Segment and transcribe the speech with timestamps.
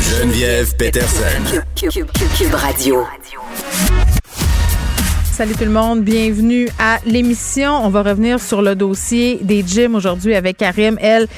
[0.00, 1.62] Geneviève Peterson.
[1.76, 3.04] Cube Radio.
[5.38, 7.70] Salut tout le monde, bienvenue à l'émission.
[7.84, 11.28] On va revenir sur le dossier des gyms aujourd'hui avec Karim El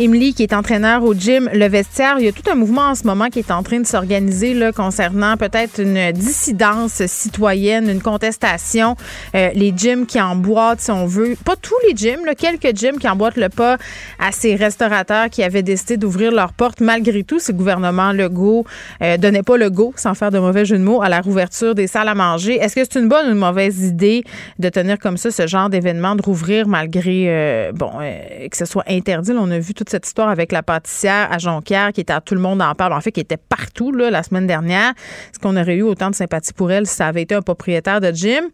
[0.00, 2.16] Emily qui est entraîneur au gym Le Vestiaire.
[2.18, 4.54] Il y a tout un mouvement en ce moment qui est en train de s'organiser
[4.54, 8.96] là concernant peut-être une dissidence citoyenne, une contestation.
[9.36, 13.08] Euh, les gyms qui emboîtent, si on veut, pas tous les gyms, quelques gyms qui
[13.08, 13.78] emboîtent le pas
[14.18, 17.38] à ces restaurateurs qui avaient décidé d'ouvrir leurs portes malgré tout.
[17.38, 18.64] Si le gouvernement Legault
[19.00, 21.76] euh, donnait pas le go, sans faire de mauvais jeu de mots, à la rouverture
[21.76, 22.56] des salles à manger.
[22.56, 24.24] Est-ce que c'est une bonne ou une mauvaise idée
[24.58, 28.64] de tenir comme ça ce genre d'événement, de rouvrir malgré euh, bon euh, que ce
[28.64, 29.32] soit interdit?
[29.36, 32.34] On a vu toute cette histoire avec la pâtissière à Jonquière qui était à tout
[32.34, 34.90] le monde en parle, en fait qui était partout là, la semaine dernière.
[34.90, 38.00] Est-ce qu'on aurait eu autant de sympathie pour elle si ça avait été un propriétaire
[38.00, 38.44] de gym?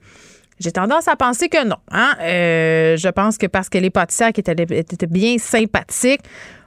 [0.60, 1.76] J'ai tendance à penser que non.
[1.90, 2.14] Hein?
[2.20, 6.20] Euh, je pense que parce qu'elle est pâtissière, qui était, était bien sympathique,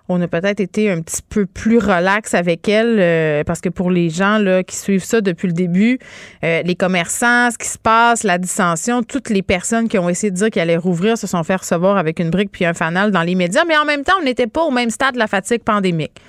[0.10, 3.90] on a peut-être été un petit peu plus relax avec elle euh, parce que pour
[3.90, 6.00] les gens qui suivent ça depuis le début,
[6.44, 10.32] euh, les commerçants, ce qui se passe, la dissension, toutes les personnes qui ont essayé
[10.32, 13.12] de dire qu'elle allait rouvrir se sont fait recevoir avec une brique puis un fanal
[13.12, 15.28] dans les médias, mais en même temps, on n'était pas au même stade de la
[15.28, 16.20] fatigue pandémique.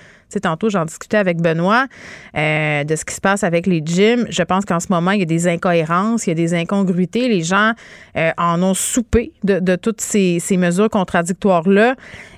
[0.41, 1.87] Tantôt, j'en discutais avec Benoît
[2.37, 4.27] euh, de ce qui se passe avec les gyms.
[4.29, 7.29] Je pense qu'en ce moment, il y a des incohérences, il y a des incongruités.
[7.29, 7.73] Les gens
[8.17, 11.95] euh, en ont soupé de, toutes ces, ces mesures contradictoires-là.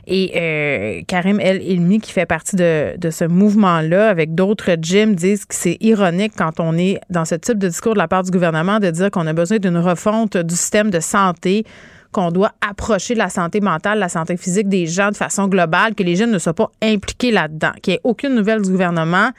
[0.09, 5.15] Et euh, Karim El Ilmi, qui fait partie de, de ce mouvement-là, avec d'autres gyms,
[5.15, 8.23] disent que c'est ironique quand on est dans ce type de discours de la part
[8.23, 11.65] du gouvernement de dire qu'on a besoin d'une refonte du système de santé
[12.13, 16.03] qu'on doit approcher la santé mentale, la santé physique des gens de façon globale, que
[16.03, 19.31] les jeunes ne soient pas impliqués là-dedans, qu'il n'y ait aucune nouvelle du gouvernement.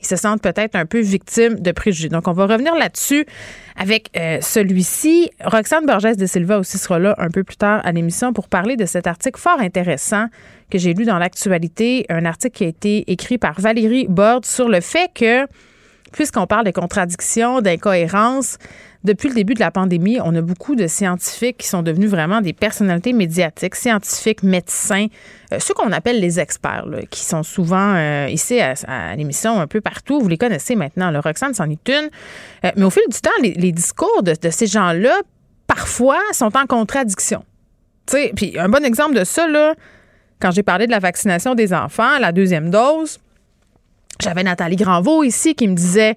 [0.00, 2.08] Ils se sentent peut-être un peu victimes de préjugés.
[2.08, 3.24] Donc, on va revenir là-dessus
[3.76, 5.30] avec euh, celui-ci.
[5.44, 8.76] Roxane Borges de Silva aussi sera là un peu plus tard à l'émission pour parler
[8.76, 10.26] de cet article fort intéressant
[10.70, 14.68] que j'ai lu dans l'actualité, un article qui a été écrit par Valérie Borde sur
[14.68, 15.46] le fait que,
[16.12, 18.58] puisqu'on parle de contradictions, d'incohérences,
[19.04, 22.40] depuis le début de la pandémie, on a beaucoup de scientifiques qui sont devenus vraiment
[22.40, 25.06] des personnalités médiatiques, scientifiques, médecins,
[25.52, 29.80] euh, ceux qu'on appelle les experts, qui sont souvent euh, ici à, l'émission un peu
[29.80, 30.20] partout.
[30.20, 31.10] Vous les connaissez maintenant.
[31.10, 32.10] Le Roxane, c'en est une.
[32.64, 35.20] Euh, mais au fil du temps, les, discours de, ces gens-là,
[35.66, 37.44] parfois, sont en contradiction.
[38.06, 39.74] Puis un bon exemple de ça, là,
[40.40, 43.18] quand j'ai parlé de la vaccination des enfants, la deuxième dose,
[44.20, 46.14] j'avais Nathalie Granvaux ici qui me disait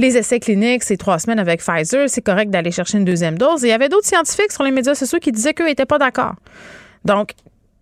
[0.00, 3.62] les essais cliniques, c'est trois semaines avec Pfizer, c'est correct d'aller chercher une deuxième dose.
[3.62, 6.34] Il y avait d'autres scientifiques sur les médias sociaux qui disaient qu'eux n'étaient pas d'accord.
[7.04, 7.32] Donc,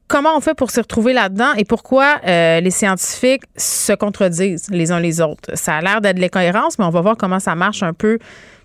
[0.09, 4.91] comment on fait pour s'y retrouver là-dedans et pourquoi euh, les scientifiques se contredisent les
[4.91, 5.51] uns les autres?
[5.55, 8.19] Ça a l'air d'être de l'incohérence, mais on va voir comment ça marche un peu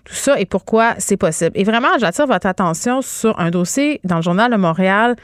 [0.04, 1.52] tout ça et pourquoi c'est possible.
[1.54, 5.14] Et vraiment, j'attire votre attention sur un dossier dans le journal de Montréal,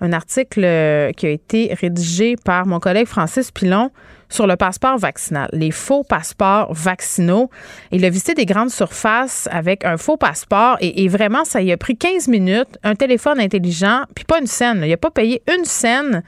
[0.00, 3.90] un article euh, qui a été rédigé par mon collègue Francis Pilon
[4.30, 7.50] sur le passeport vaccinal, les faux passeports vaccinaux.
[7.90, 11.76] Il a visité des grandes surfaces avec un faux passeport et, vraiment, ça y a
[11.76, 14.80] pris 15 minutes, un téléphone intelligent, puis pas une scène.
[14.84, 16.22] Il n'a pas payé une scène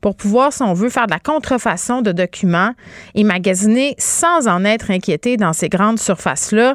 [0.00, 2.72] pour pouvoir, si on veut, faire de la contrefaçon de documents
[3.14, 6.74] et magasiner sans en être inquiété dans ces grandes surfaces-là.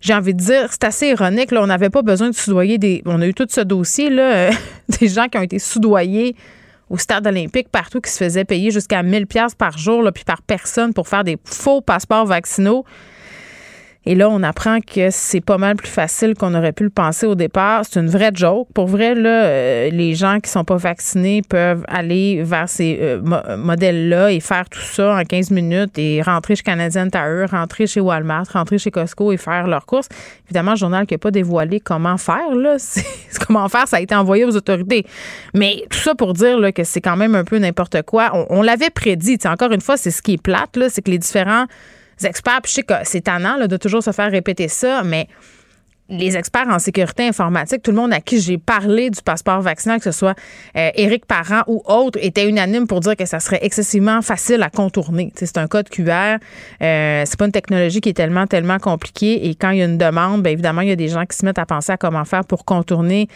[0.00, 1.50] J'ai envie de dire, c'est assez ironique.
[1.52, 3.02] On n'avait pas besoin de soudoyer des.
[3.04, 4.50] On a eu tout ce dossier, là, euh,
[5.00, 6.34] des gens qui ont été soudoyés
[6.92, 10.24] au stade olympique, partout, qui se faisaient payer jusqu'à 1000 pièces par jour, là, puis
[10.24, 12.84] par personne pour faire des faux passeports vaccinaux.
[14.04, 17.24] Et là, on apprend que c'est pas mal plus facile qu'on aurait pu le penser
[17.26, 17.84] au départ.
[17.88, 18.68] C'est une vraie joke.
[18.74, 23.20] Pour vrai, là, euh, les gens qui sont pas vaccinés peuvent aller vers ces euh,
[23.22, 27.86] mo- modèles-là et faire tout ça en 15 minutes et rentrer chez Canadian Tire, rentrer
[27.86, 30.08] chez Walmart, rentrer chez Costco et faire leurs courses.
[30.46, 32.76] Évidemment, le journal qui n'a pas dévoilé comment faire, là,
[33.46, 35.06] comment faire, ça a été envoyé aux autorités.
[35.54, 38.46] Mais tout ça pour dire là, que c'est quand même un peu n'importe quoi.
[38.50, 39.38] On, l'avait prédit.
[39.44, 41.66] Encore une fois, c'est ce qui est plate, là, c'est que les différents
[42.26, 45.28] experts, puis je sais que c'est tannant de toujours se faire répéter ça, mais
[46.12, 49.98] les experts en sécurité informatique, tout le monde à qui j'ai parlé du passeport vaccinal,
[49.98, 50.36] que ce soit
[50.76, 54.70] euh, Éric Parent ou autre, était unanime pour dire que ça serait excessivement facile à
[54.70, 55.32] contourner.
[55.36, 56.36] C'est un code QR,
[56.82, 59.48] euh, c'est pas une technologie qui est tellement, tellement compliquée.
[59.48, 61.36] Et quand il y a une demande, bien évidemment, il y a des gens qui
[61.36, 63.28] se mettent à penser à comment faire pour contourner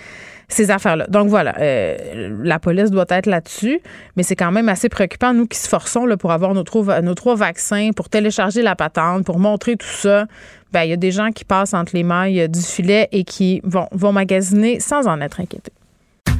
[0.48, 1.06] ces affaires-là.
[1.08, 3.81] Donc voilà, euh, la police doit être là-dessus,
[4.16, 7.00] mais c'est quand même assez préoccupant, nous qui se forçons là, pour avoir nos trois,
[7.02, 10.26] nos trois vaccins, pour télécharger la patente, pour montrer tout ça.
[10.72, 13.60] Ben, il y a des gens qui passent entre les mailles du filet et qui
[13.64, 15.72] vont, vont magasiner sans en être inquiétés.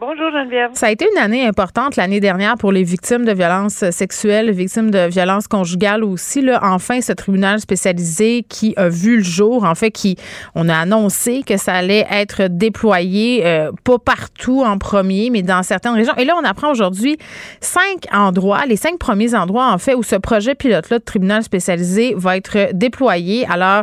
[0.00, 0.70] Bonjour Geneviève.
[0.74, 4.92] Ça a été une année importante l'année dernière pour les victimes de violences sexuelles, victimes
[4.92, 6.40] de violences conjugales aussi.
[6.40, 10.14] Là, enfin, ce tribunal spécialisé qui a vu le jour, en fait, qui
[10.54, 15.64] on a annoncé que ça allait être déployé, euh, pas partout en premier, mais dans
[15.64, 16.14] certaines régions.
[16.16, 17.18] Et là, on apprend aujourd'hui
[17.60, 22.14] cinq endroits, les cinq premiers endroits, en fait, où ce projet pilote-là de tribunal spécialisé
[22.16, 23.48] va être déployé.
[23.50, 23.82] Alors,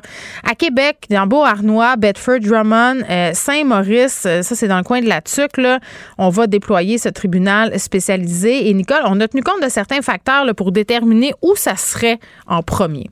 [0.50, 5.10] à Québec, dans Beauharnois, Bedford, Drummond, euh, Saint-Maurice, euh, ça c'est dans le coin de
[5.10, 5.80] la Tuque, là,
[6.18, 8.70] on va déployer ce tribunal spécialisé.
[8.70, 12.18] Et Nicole, on a tenu compte de certains facteurs pour déterminer où ça serait
[12.48, 13.08] en premier.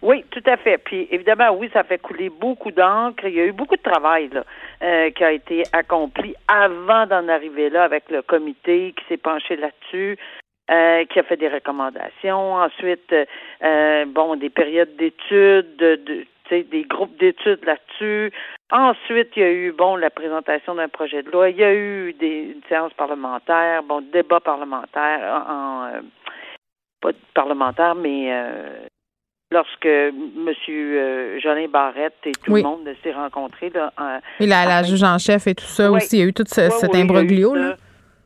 [0.00, 0.78] Oui, tout à fait.
[0.78, 3.24] Puis évidemment, oui, ça fait couler beaucoup d'encre.
[3.24, 4.30] Il y a eu beaucoup de travail
[4.82, 9.56] euh, qui a été accompli avant d'en arriver là avec le comité qui s'est penché
[9.56, 10.16] là-dessus.
[10.70, 12.54] euh, qui a fait des recommandations.
[12.54, 13.14] Ensuite,
[13.62, 15.76] euh, bon, des périodes d'études,
[16.50, 18.32] des groupes d'études là-dessus.
[18.70, 21.48] Ensuite, il y a eu, bon, la présentation d'un projet de loi.
[21.48, 26.00] Il y a eu des une séance parlementaire, bon, débat parlementaire en, en, euh,
[27.00, 28.80] pas parlementaire, mais euh,
[29.50, 30.52] lorsque M.
[30.68, 32.62] Euh, Jolin Barrette et tout Oui.
[32.62, 35.90] le monde s'est rencontrés là, en- Et la, la juge en chef et tout ça
[35.90, 35.96] Oui.
[35.96, 37.54] aussi, il y a eu tout ce- cet oui, il y a eu imbroglio.
[37.54, 37.76] là.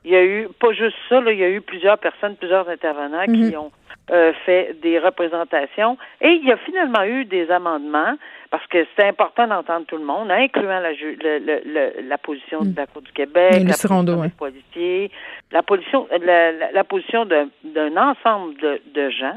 [0.05, 2.69] Il y a eu, pas juste ça, là, il y a eu plusieurs personnes, plusieurs
[2.69, 3.51] intervenants Mhm.
[3.51, 3.71] qui ont
[4.13, 5.97] euh, fait des représentations.
[6.21, 8.15] Et il y a finalement eu des amendements,
[8.51, 12.19] parce que c'est important d'entendre tout le monde, incluant la, ju- le- le- le- la
[12.19, 15.11] position de la Cour du Québec, Et la position des policiers,
[15.51, 19.37] la, position, la, la- la position d'un d'un ensemble de, de gens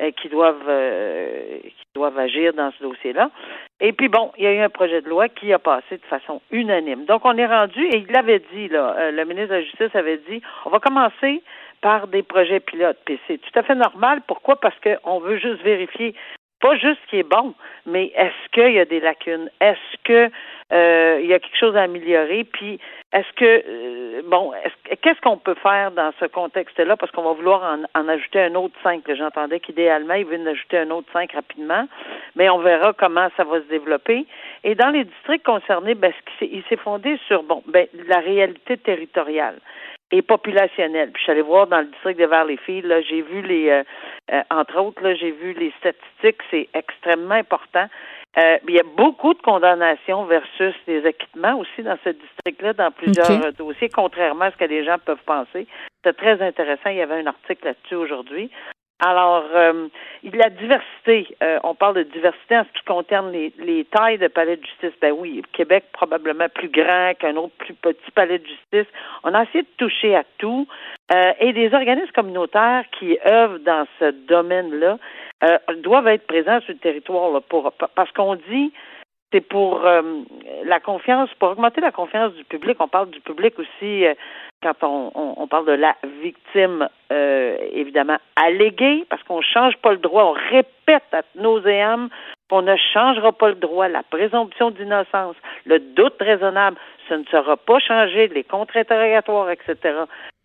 [0.00, 3.30] euh, qui doivent euh, qui doivent agir dans ce dossier-là.
[3.80, 6.04] Et puis bon, il y a eu un projet de loi qui a passé de
[6.08, 7.04] façon unanime.
[7.06, 9.94] Donc on est rendu et il l'avait dit là, euh, le ministre de la Justice
[9.94, 11.42] avait dit, on va commencer
[11.82, 12.98] par des projets pilotes.
[13.04, 14.22] Puis c'est tout à fait normal.
[14.26, 14.56] Pourquoi?
[14.56, 16.14] Parce qu'on veut juste vérifier
[16.62, 17.54] pas juste ce qui est bon,
[17.86, 19.50] mais est-ce qu'il y a des lacunes?
[19.60, 20.30] Est-ce que
[20.72, 22.44] euh, il y a quelque chose à améliorer?
[22.44, 22.78] Puis
[23.12, 26.96] est-ce que euh, bon, est-ce- qu'est-ce qu'on peut faire dans ce contexte-là?
[26.96, 29.02] Parce qu'on va vouloir en, en ajouter un autre cinq.
[29.12, 31.88] J'entendais qu'idéalement, ils veulent en ajouter un autre cinq rapidement,
[32.36, 34.24] mais on verra comment ça va se développer.
[34.62, 36.12] Et dans les districts concernés, ben,
[36.42, 39.58] il s'est fondé sur bon, ben, la réalité territoriale
[40.12, 41.10] et populationnelle.
[41.10, 43.82] Puis je suis allée voir dans le district de Valleyfield, là, j'ai vu les, euh,
[44.30, 47.86] euh, entre autres, là, j'ai vu les statistiques, c'est extrêmement important.
[48.38, 52.90] Euh, il y a beaucoup de condamnations versus des acquittements aussi dans ce district-là, dans
[52.90, 55.66] plusieurs dossiers, contrairement à ce que les gens peuvent penser.
[56.04, 56.90] C'est très intéressant.
[56.90, 58.50] Il y avait un article là-dessus aujourd'hui.
[59.04, 59.88] Alors, euh,
[60.22, 64.28] la diversité, euh, on parle de diversité en ce qui concerne les, les tailles de
[64.28, 64.92] palais de justice.
[65.00, 68.86] Ben oui, Québec probablement plus grand qu'un autre plus petit palais de justice.
[69.24, 70.68] On a essayé de toucher à tout.
[71.12, 74.98] Euh, et des organismes communautaires qui œuvrent dans ce domaine-là
[75.42, 78.72] euh, doivent être présents sur le territoire là, pour parce qu'on dit
[79.32, 82.76] c'est pour la confiance, pour augmenter la confiance du public.
[82.80, 84.04] On parle du public aussi
[84.62, 89.76] quand on, on, on parle de la victime, euh, évidemment, alléguée, parce qu'on ne change
[89.78, 90.24] pas le droit.
[90.24, 92.08] On répète à nauséam
[92.48, 93.88] qu'on ne changera pas le droit.
[93.88, 96.76] La présomption d'innocence, le doute raisonnable,
[97.08, 99.76] ce ne sera pas changé, les contre-interrogatoires, etc.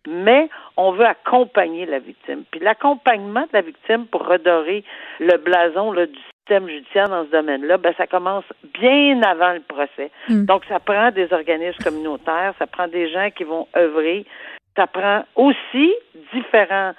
[0.06, 2.44] Mais on veut accompagner la victime.
[2.50, 4.84] Puis l'accompagnement de la victime pour redorer
[5.20, 6.18] le blason là, du
[6.48, 8.44] système judiciaire dans ce domaine-là, ben, ça commence
[8.80, 10.10] bien avant le procès.
[10.28, 10.46] Mm.
[10.46, 14.24] Donc, ça prend des organismes communautaires, ça prend des gens qui vont œuvrer
[14.78, 15.92] ça prend aussi
[16.32, 16.92] différents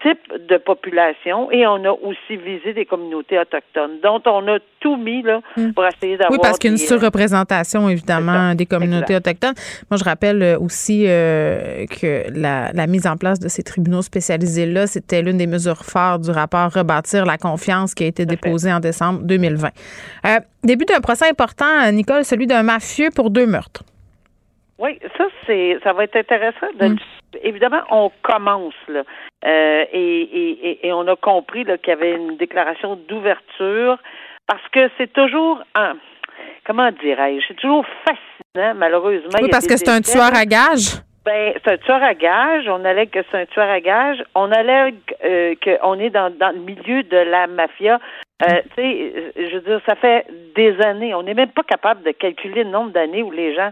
[0.00, 4.96] types de populations et on a aussi visé des communautés autochtones dont on a tout
[4.96, 5.40] mis là,
[5.74, 9.54] pour essayer d'avoir Oui, parce qu'il y a une euh, surreprésentation, évidemment, des communautés autochtones.
[9.90, 14.02] Moi, je rappelle euh, aussi euh, que la, la mise en place de ces tribunaux
[14.02, 18.72] spécialisés-là, c'était l'une des mesures phares du rapport Rebâtir la confiance qui a été déposé
[18.72, 19.68] en décembre 2020.
[20.26, 20.28] Euh,
[20.62, 23.82] début d'un procès important, Nicole, celui d'un mafieux pour deux meurtres.
[24.78, 26.66] Oui, ça c'est ça va être intéressant.
[26.78, 26.96] de- Mm.
[27.42, 29.02] Évidemment, on commence là,
[29.44, 33.98] Euh, et, et, et, on a compris qu'il y avait une déclaration d'ouverture
[34.48, 35.94] parce que c'est toujours un
[36.66, 39.38] comment dirais-je, c'est toujours fascinant malheureusement.
[39.40, 41.00] Oui, parce que c'est un tueur à gages.
[41.24, 42.64] Ben, c'est un tueur à gage.
[42.68, 44.24] On allègue que c'est un tueur à gage.
[44.34, 48.00] On allègue euh, qu'on est dans, dans le milieu de la mafia.
[48.42, 51.14] Euh, tu sais, je veux dire, ça fait des années.
[51.14, 53.70] On n'est même pas capable de calculer le nombre d'années où les gens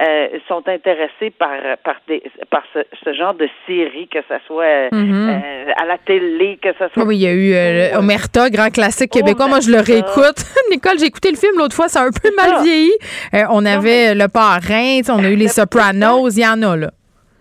[0.00, 1.50] euh, sont intéressés par
[1.84, 5.28] par des par ce, ce genre de série, que ce soit Mhm.
[5.30, 8.70] euh, à la télé, que ce soit Oui, il y a eu euh, Omerta, grand
[8.70, 9.48] classique québécois.
[9.48, 10.38] Moi, je le réécoute.
[10.70, 12.92] Nicole, j'ai écouté le film l'autre fois, ça a un peu mal vieilli.
[13.34, 16.90] Euh, on avait Le Parrain, on a eu Les Sopranos, il y en a, là.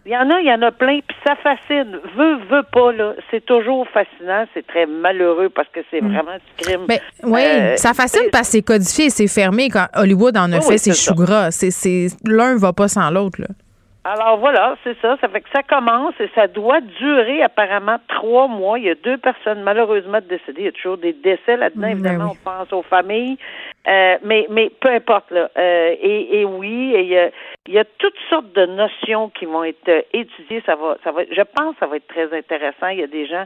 [0.08, 2.00] Il y en a, il y en a plein, puis ça fascine.
[2.16, 3.14] Veux, veux pas, là.
[3.30, 4.46] C'est toujours fascinant.
[4.54, 6.86] C'est très malheureux parce que c'est vraiment du crime.
[6.88, 10.52] Ben, oui, Euh, ça fascine parce que c'est codifié et c'est fermé quand Hollywood en
[10.54, 11.50] a Oui, fait c'est choux ça.
[11.50, 11.50] gras.
[12.26, 13.48] L'un va pas sans l'autre, là.
[14.10, 15.18] Alors voilà, c'est ça.
[15.20, 18.80] Ça fait que ça commence et ça doit durer apparemment trois mois.
[18.80, 20.60] Il y a deux personnes malheureusement décédées.
[20.62, 21.88] Il y a toujours des décès là-dedans.
[21.88, 22.38] Mm, Évidemment, ben oui.
[22.46, 23.38] on pense aux familles.
[23.86, 25.50] Euh, mais, mais peu importe là.
[25.58, 27.32] Euh, et, et oui, et
[27.68, 30.62] il y a, toutes sortes de notions qui vont être euh, étudiées.
[30.66, 31.24] Ça va, ça va.
[31.30, 32.88] Je pense que ça va être très intéressant.
[32.90, 33.46] Il y a des gens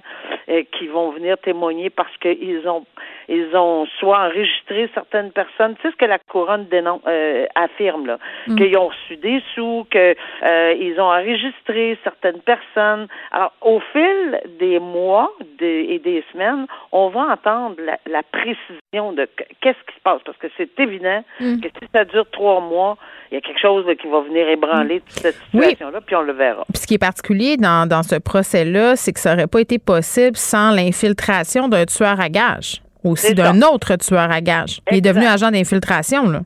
[0.50, 2.86] euh, qui vont venir témoigner parce qu'ils ont,
[3.28, 5.76] ils ont soit enregistré certaines personnes.
[5.76, 8.18] Tu sais ce que la couronne dénon- euh, affirme là,
[8.58, 13.08] qu'ils ont reçu des sous, que euh, ont enregistré certaines personnes.
[13.32, 19.14] Alors, au fil des mois des- et des semaines, on va entendre la, la précision
[19.14, 21.24] de que- qu'est-ce qui se passe, parce que c'est évident
[21.62, 22.98] que si ça dure trois mois,
[23.32, 25.62] il y a quelque chose là, qui va venir ébranler toute cette Oui.
[25.62, 26.64] situation-là, puis on le verra.
[26.72, 29.80] Puis ce qui est particulier dans, dans ce procès-là, c'est que ça n'aurait pas été
[29.80, 32.82] possible sans l'infiltration d'un tueur à gages.
[33.04, 34.80] Aussi d'un autre tueur à gages.
[34.92, 36.42] Il est devenu agent d'infiltration, là.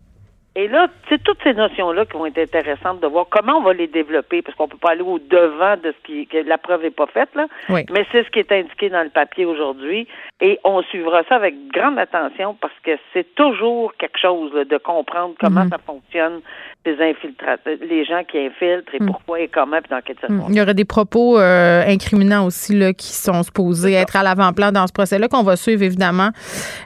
[0.58, 3.74] Et là, c'est toutes ces notions-là qui vont être intéressantes de voir comment on va
[3.74, 6.82] les développer, parce qu'on peut pas aller au devant de ce qui que la preuve
[6.84, 7.48] n'est pas faite là.
[7.70, 7.86] Oui.
[7.92, 10.08] Mais c'est ce qui est indiqué dans le papier aujourd'hui,
[10.40, 14.78] et on suivra ça avec grande attention parce que c'est toujours quelque chose là, de
[14.78, 15.70] comprendre comment Mhm.
[15.72, 16.40] ça fonctionne
[16.86, 20.02] ces infiltrateurs, les gens qui infiltrent et pourquoi et comment puis dans Mm.
[20.06, 20.50] circonstances.
[20.50, 24.72] Il y aurait des propos euh, incriminants aussi là, qui sont supposés être à l'avant-plan
[24.72, 26.30] dans ce procès-là, qu'on va suivre évidemment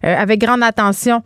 [0.04, 1.22] euh, avec grande attention.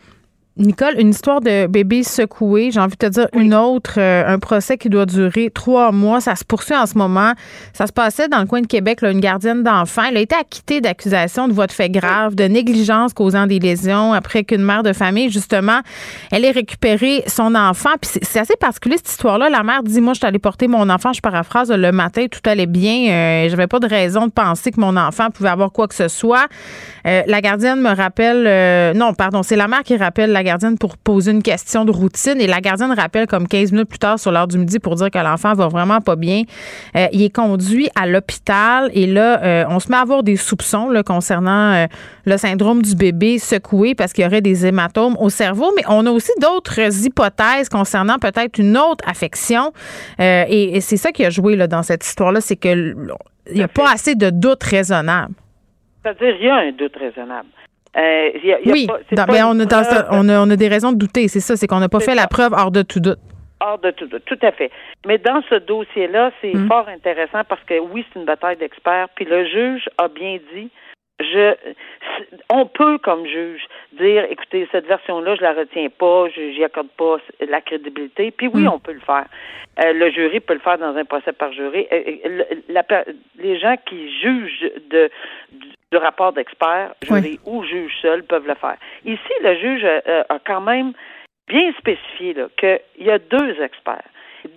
[0.55, 2.69] Nicole, une histoire de bébé secoué.
[2.69, 6.21] J'ai envie de te dire une autre, euh, un procès qui doit durer trois mois.
[6.21, 7.31] Ça se poursuit en ce moment.
[7.73, 10.03] Ça se passait dans le coin de Québec, une gardienne d'enfant.
[10.07, 14.13] Elle a été acquittée d'accusations de voies de fait grave, de négligence causant des lésions
[14.13, 15.79] après qu'une mère de famille, justement,
[16.31, 17.89] elle ait récupéré son enfant.
[17.99, 19.49] Puis c'est- c'est assez particulier cette histoire-là.
[19.49, 22.47] La mère dit, moi, je suis allée porter mon enfant, je paraphrase, le matin, tout
[22.47, 23.09] allait bien.
[23.11, 26.07] Euh, J'avais pas de raison de penser que mon enfant pouvait avoir quoi que ce
[26.09, 26.45] soit.
[27.07, 30.77] Euh, la gardienne me rappelle, euh, non, pardon, c'est la mère qui rappelle la gardienne
[30.77, 34.19] pour poser une question de routine et la gardienne rappelle comme 15 minutes plus tard
[34.19, 36.43] sur l'heure du midi pour dire que l'enfant va vraiment pas bien.
[36.95, 40.35] Euh, il est conduit à l'hôpital et là, euh, on se met à avoir des
[40.35, 41.85] soupçons là, concernant euh,
[42.25, 46.05] le syndrome du bébé secoué parce qu'il y aurait des hématomes au cerveau, mais on
[46.05, 49.71] a aussi d'autres hypothèses concernant peut-être une autre affection
[50.19, 52.95] et, et c'est ça qui a joué là, dans cette histoire-là, c'est que l-
[53.49, 55.33] il n'y a pas assez de doutes raisonnables.
[56.01, 57.47] C'est-à-dire, il y a un doute raisonnable.
[57.95, 59.85] Euh, il y a- il y a Oui, pas- pas ben, on, a dans preuve-
[59.85, 61.99] ça- on, a, on a des raisons de douter, c'est ça, c'est qu'on n'a pas
[61.99, 63.19] fait la preuve hors de tout doute.
[63.59, 64.71] Hors de tout, tout à fait.
[65.05, 66.67] Mais dans ce dossier-là, c'est Mm.
[66.67, 69.07] fort intéressant parce que oui, c'est une bataille d'experts.
[69.15, 70.69] Puis le juge a bien dit,
[71.19, 71.53] je,
[72.49, 76.89] on peut comme juge dire, écoutez, cette version-là, je la retiens pas, je j'y accorde
[76.97, 77.17] pas
[77.47, 78.31] la crédibilité.
[78.31, 78.67] Puis oui, Mm.
[78.73, 79.25] on peut le faire.
[79.83, 81.87] Euh, le jury peut le faire dans un procès par jury.
[81.91, 82.83] Euh, euh, la
[83.39, 85.09] les gens qui jugent de
[85.51, 88.77] du, du rapport d'expert, jury ou juge seul, peuvent le faire.
[89.05, 90.93] Ici, le juge euh, a quand même
[91.47, 94.07] bien spécifié qu'il y a deux experts.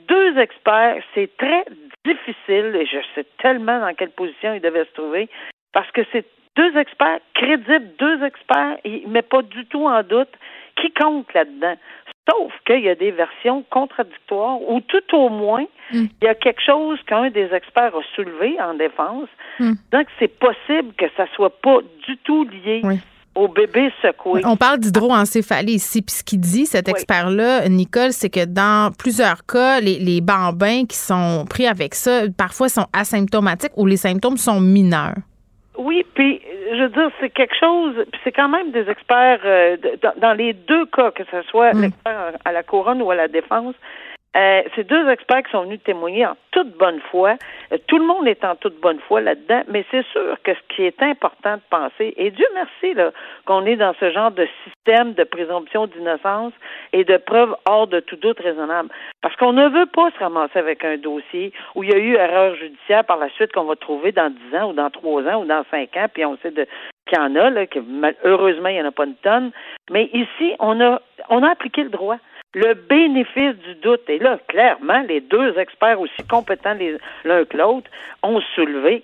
[0.09, 1.65] Deux experts, c'est très
[2.05, 5.29] difficile, et je sais tellement dans quelle position ils devaient se trouver,
[5.73, 6.25] parce que c'est
[6.57, 10.33] deux experts crédibles, deux experts, met pas du tout en doute
[10.81, 11.77] qui compte là-dedans.
[12.29, 16.07] Sauf qu'il y a des versions contradictoires ou tout au moins, Mm.
[16.21, 19.29] il y a quelque chose qu'un des experts a soulevé en défense,
[19.61, 19.73] Mm.
[19.93, 22.99] donc c'est possible que ça soit pas du tout lié Oui.
[23.37, 24.41] au bébé secoué.
[24.45, 26.03] On parle d'hydroencéphalie ici.
[26.03, 26.93] Puis ce qu'il dit, cet Oui.
[26.93, 32.23] expert-là, Nicole, c'est que dans plusieurs cas, les, les bambins qui sont pris avec ça,
[32.37, 35.15] parfois sont asymptomatiques ou les symptômes sont mineurs.
[35.79, 36.41] Oui, puis
[36.73, 39.77] je veux dire, c'est quelque chose, puis c'est quand même des experts euh,
[40.19, 41.83] dans les deux cas, que ce soit Mm.
[41.83, 43.75] l'expert à la couronne ou à la défense.
[44.37, 47.37] Euh, c'est deux experts qui sont venus témoigner en toute bonne foi.
[47.73, 50.75] Euh, tout le monde est en toute bonne foi là-dedans, mais c'est sûr que ce
[50.75, 52.95] qui est important de penser, et Dieu merci
[53.47, 56.53] qu'on est dans ce genre de système de présomption d'innocence
[56.93, 58.91] et de preuve hors de tout doute raisonnable.
[59.23, 62.15] Parce qu'on ne veut pas se ramasser avec un dossier où il y a eu
[62.17, 65.43] erreur judiciaire par la suite qu'on va trouver dans 10 ans ou dans 3 ans
[65.43, 66.67] ou dans 5 ans, puis on sait de
[67.07, 67.79] qu'il y en a, là, que
[68.25, 69.53] heureusement, il n'y en a pas une tonne.
[69.91, 71.01] Mais ici, on a,
[71.31, 72.17] on a appliqué le droit.
[72.57, 74.09] Le bénéfice du doute.
[74.09, 76.75] Et là, clairement, les deux experts aussi compétents
[77.25, 77.91] l'un que l'autre
[78.23, 79.03] ont soulevé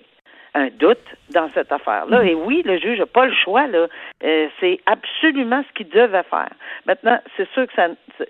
[0.54, 1.04] un doute
[1.34, 2.24] dans cette affaire-là.
[2.24, 3.88] Et oui, le juge n'a pas le choix, là.
[4.24, 6.50] Euh, c'est absolument ce qu'il devait faire.
[6.86, 7.88] Maintenant, c'est sûr que ça.
[8.18, 8.24] Tu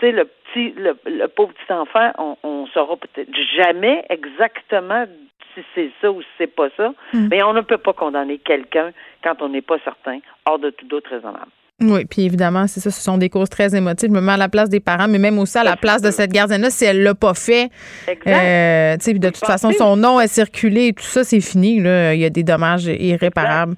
[0.00, 5.06] sais, le petit, le, le pauvre petit enfant, on, on saura peut-être jamais exactement
[5.54, 8.90] si c'est ça ou si c'est pas ça, mais on ne peut pas condamner quelqu'un
[9.22, 11.50] quand on n'est pas certain, hors de tout doute raisonnable.
[11.82, 14.08] Oui, puis évidemment, c'est ça, ce sont des causes très émotives.
[14.08, 16.10] Je me mets à la place des parents, mais même aussi à la place de
[16.10, 17.68] cette gardienne-là, si elle l'a pas fait.
[18.08, 18.26] Exact.
[18.26, 21.40] Euh, tu sais, puis de toute façon, son nom a circulé et tout ça, c'est
[21.40, 21.80] fini.
[21.80, 22.14] Là.
[22.14, 23.76] Il y a des dommages irréparables.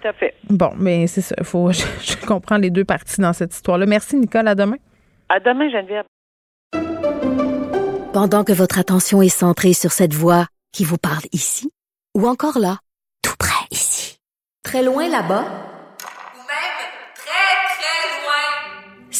[0.00, 0.34] Tout à fait.
[0.50, 1.34] Bon, mais c'est ça.
[1.42, 3.86] Faut, je, je comprends les deux parties dans cette histoire-là.
[3.86, 4.46] Merci, Nicole.
[4.46, 4.76] À demain.
[5.28, 6.04] À demain, Geneviève.
[8.12, 11.70] Pendant que votre attention est centrée sur cette voix qui vous parle ici,
[12.14, 12.78] ou encore là,
[13.22, 14.18] tout près ici,
[14.62, 16.78] très loin là-bas, Ou même
[17.14, 19.10] très, très loin.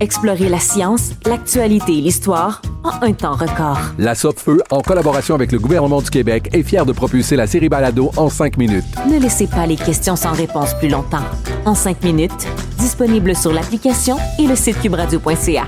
[0.00, 3.78] Explorez la science, l'actualité et l'histoire en un temps record.
[3.98, 7.68] La Feu, en collaboration avec le gouvernement du Québec, est fière de propulser la série
[7.68, 8.84] Balado en cinq minutes.
[9.08, 11.24] Ne laissez pas les questions sans réponse plus longtemps.
[11.64, 12.46] En cinq minutes,
[12.78, 15.64] disponible sur l'application et le site cubradio.ca.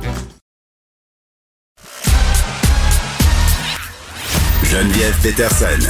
[4.65, 5.89] Geneviève Peterson.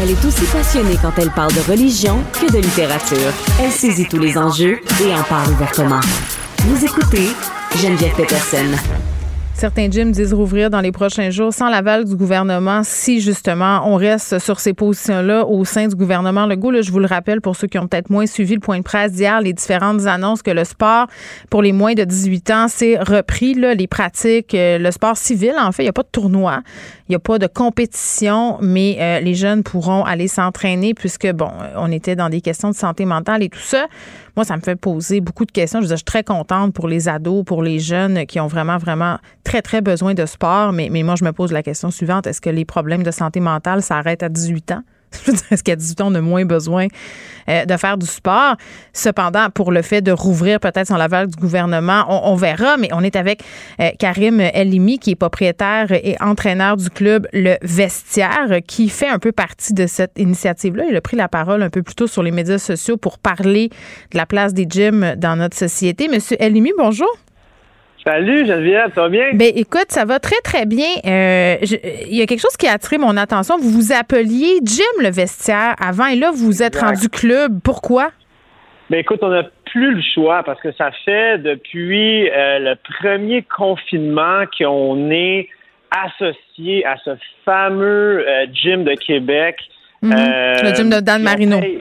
[0.00, 3.32] Elle est aussi passionnée quand elle parle de religion que de littérature.
[3.60, 6.00] Elle saisit tous les enjeux et en parle ouvertement.
[6.66, 7.28] Vous écoutez
[7.76, 8.74] Geneviève Peterson.
[9.52, 13.96] Certains gyms disent rouvrir dans les prochains jours sans l'aval du gouvernement si justement on
[13.96, 16.70] reste sur ces positions-là au sein du gouvernement Legault.
[16.70, 18.82] Là, je vous le rappelle pour ceux qui ont peut-être moins suivi le point de
[18.82, 21.06] presse d'hier, les différentes annonces que le sport
[21.50, 25.54] pour les moins de 18 ans c'est repris, là, les pratiques, euh, le sport civil
[25.60, 26.62] en fait, il n'y a pas de tournoi,
[27.08, 31.50] il n'y a pas de compétition, mais euh, les jeunes pourront aller s'entraîner puisque bon,
[31.76, 33.86] on était dans des questions de santé mentale et tout ça.
[34.36, 35.80] Moi, ça me fait poser beaucoup de questions.
[35.80, 38.78] Je, veux dire, suis très contente pour les ados, pour les jeunes qui ont vraiment,
[38.78, 40.72] vraiment très, très besoin de sport.
[40.72, 42.26] Mais, mais moi, je me pose la question suivante.
[42.26, 44.82] Est-ce que les problèmes de santé mentale s'arrêtent à 18 ans?
[45.24, 46.86] Je veux dire, Est-ce qu'à 18 ans, on a moins besoin
[47.48, 48.56] euh, de faire du sport?
[48.92, 52.88] Cependant, pour le fait de rouvrir peut-être son l'aval du gouvernement, on, on verra, mais
[52.92, 53.42] on est avec
[53.80, 59.18] euh, Karim Elimi, qui est propriétaire et entraîneur du club Le Vestiaire, qui fait un
[59.18, 60.84] peu partie de cette initiative-là.
[60.90, 63.70] Il a pris la parole un peu plus tôt sur les médias sociaux pour parler
[64.12, 66.08] de la place des gyms dans notre société.
[66.08, 67.08] Monsieur Elimi, bonjour.
[68.06, 69.24] Salut Geneviève, ça va bien?
[69.32, 70.88] Ben écoute, ça va très très bien.
[71.06, 71.76] Euh, je-
[72.08, 73.56] Il y a quelque chose qui a attiré mon attention.
[73.56, 76.86] Vous vous appeliez Jim le vestiaire avant et là vous vous êtes Exact.
[76.86, 77.60] rendu club.
[77.64, 78.10] Pourquoi?
[78.90, 83.42] Ben écoute, on n'a plus le choix parce que ça fait depuis euh, le premier
[83.42, 85.48] confinement qu'on est
[85.90, 87.12] associé à ce
[87.46, 89.56] fameux euh, gym de Québec.
[90.02, 90.12] Mhm.
[90.14, 91.58] Le gym de Dan Marino.
[91.60, 91.80] paye-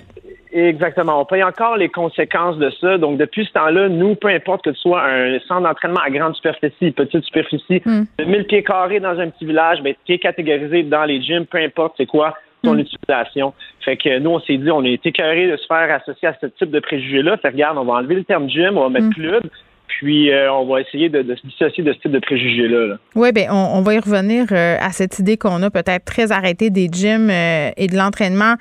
[0.54, 1.20] Exactement.
[1.22, 2.98] On paye encore les conséquences de ça.
[2.98, 6.36] Donc, depuis ce temps-là, nous, peu importe que tu sois un centre d'entraînement à grande
[6.36, 8.04] superficie, petite superficie, Mm.
[8.20, 11.46] de 1000 pieds carrés dans un petit village, ben, tu es catégorisé dans les gyms,
[11.46, 12.80] peu importe c'est quoi ton Mm.
[12.80, 13.54] utilisation.
[13.84, 16.46] Fait que nous, on s'est dit, on est écœuré de se faire associer à ce
[16.46, 17.38] type de préjugés-là.
[17.38, 19.14] Fait regarde, on va enlever le terme gym, on va mettre Mm.
[19.16, 19.44] club,
[19.88, 22.88] puis euh, on va essayer de, de se dissocier de ce type de préjugés-là.
[22.88, 22.96] là.
[23.16, 26.32] Oui, ben on, on va y revenir euh, à cette idée qu'on a peut-être très
[26.32, 28.56] arrêté des gyms euh, et de l'entraînement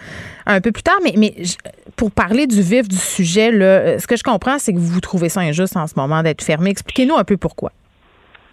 [0.47, 0.99] un peu plus tard.
[1.05, 1.33] Mais, mais
[1.97, 5.01] pour parler du vif du sujet, là, euh, ce que je comprends, c'est que vous
[5.01, 6.71] trouvez ça injuste en ce moment d'être fermé.
[6.71, 7.71] Expliquez-nous un peu pourquoi.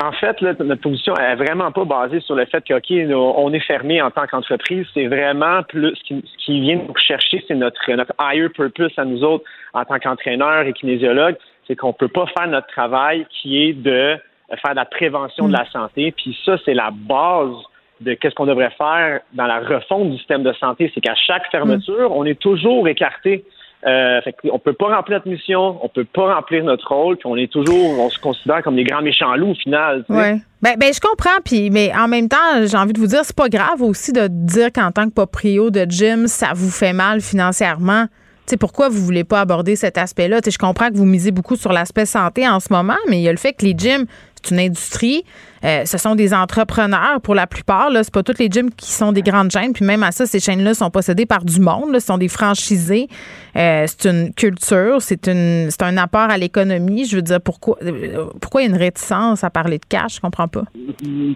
[0.01, 3.51] En fait, là, notre position est vraiment pas basée sur le fait que, OK, on
[3.51, 4.85] est fermé en tant qu'entreprise.
[4.93, 8.93] C'est vraiment plus ce qui, ce qui vient nous chercher, c'est notre, notre higher purpose
[8.95, 11.35] à nous autres en tant qu'entraîneurs et kinésiologues.
[11.67, 14.17] C'est qu'on peut pas faire notre travail qui est de
[14.57, 16.13] faire de la prévention de la santé.
[16.15, 17.55] Puis ça, c'est la base
[18.01, 20.91] de qu'est-ce qu'on devrait faire dans la refonte du système de santé.
[20.93, 23.45] C'est qu'à chaque fermeture, on est toujours écarté.
[23.87, 27.27] Euh, fait on peut pas remplir notre mission, on peut pas remplir notre rôle, puis
[27.27, 30.03] on est toujours, on se considère comme des grands méchants loups au final.
[30.09, 30.35] Ouais.
[30.61, 33.35] Ben, ben, je comprends, puis mais en même temps, j'ai envie de vous dire, c'est
[33.35, 37.21] pas grave aussi de dire qu'en tant que proprio de gym, ça vous fait mal
[37.21, 38.07] financièrement.
[38.47, 40.41] sais pourquoi vous voulez pas aborder cet aspect-là?
[40.45, 43.29] Je comprends que vous misez beaucoup sur l'aspect santé en ce moment, mais il y
[43.29, 44.07] a le fait que les gyms,
[44.41, 45.23] c'est une industrie.
[45.63, 47.89] Euh, ce sont des entrepreneurs pour la plupart.
[47.91, 49.73] Ce pas toutes les gyms qui sont des grandes chaînes.
[49.73, 51.93] Puis même à ça, ces chaînes-là sont possédées par du monde.
[51.95, 53.07] Ce sont des franchisés.
[53.55, 55.01] Euh, c'est une culture.
[55.01, 57.05] C'est une c'est un apport à l'économie.
[57.05, 60.15] Je veux dire, pourquoi euh, pourquoi il y a une réticence à parler de cash?
[60.15, 60.63] Je comprends pas.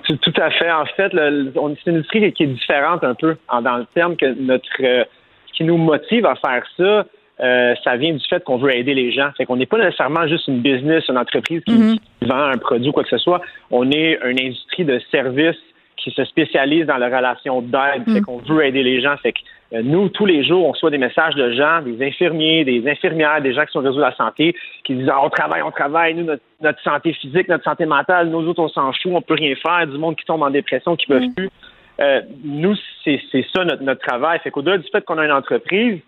[0.07, 0.71] Tout, à fait.
[0.71, 5.05] En fait, c'est une industrie qui est différente un peu dans le terme que notre
[5.53, 7.05] qui nous motive à faire ça
[7.39, 9.31] euh, ça vient du fait qu'on veut aider les gens.
[9.37, 11.97] Fait qu'on n'est pas nécessairement juste une business, une entreprise qui, mhm.
[12.21, 13.41] vend un produit ou quoi que ce soit.
[13.71, 15.57] On est une industrie de services
[15.97, 18.05] qui se spécialise dans la relation d'aide.
[18.05, 18.25] Fait mhm.
[18.25, 19.17] qu'on veut aider les gens.
[19.17, 19.39] Fait que
[19.73, 23.41] euh, nous, tous les jours, on reçoit des messages de gens, des infirmiers, des infirmières,
[23.41, 25.71] des gens qui sont au réseau de la santé, qui disent ah, on travaille, on
[25.71, 26.25] travaille, nous,
[26.61, 29.87] notre, santé physique, notre santé mentale, nous autres, on s'en fout, on peut rien faire,
[29.87, 31.33] du monde qui tombe en dépression, qui ne peuvent mhm.
[31.33, 31.49] plus.
[31.99, 33.19] Euh, nous, c'est
[33.55, 34.39] ça notre, notre travail.
[34.43, 35.99] Fait qu'au-delà du fait qu'on a une entreprise,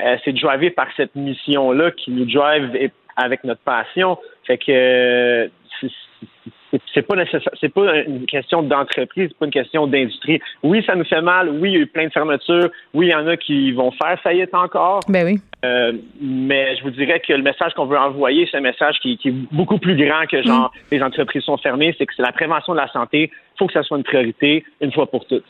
[0.00, 4.18] euh, c'est drivé par cette mission-là qui nous drive avec notre passion.
[4.46, 5.50] Fait que
[6.94, 10.40] c'est pas nécessaire, c'est pas une question d'entreprise, c'est pas une question d'industrie.
[10.62, 11.50] Oui, ça nous fait mal.
[11.50, 12.70] Oui, il y a eu plein de fermetures.
[12.94, 15.00] Oui, il y en a qui vont faire ça y est encore.
[15.08, 15.40] Ben oui.
[15.64, 19.18] Euh, mais je vous dirais que le message qu'on veut envoyer, c'est un message qui,
[19.24, 20.94] est beaucoup plus grand que genre mm.
[20.94, 21.94] les entreprises sont fermées.
[21.98, 23.30] C'est que c'est la prévention de la santé.
[23.54, 25.44] Il faut que ça soit une priorité une fois pour toutes.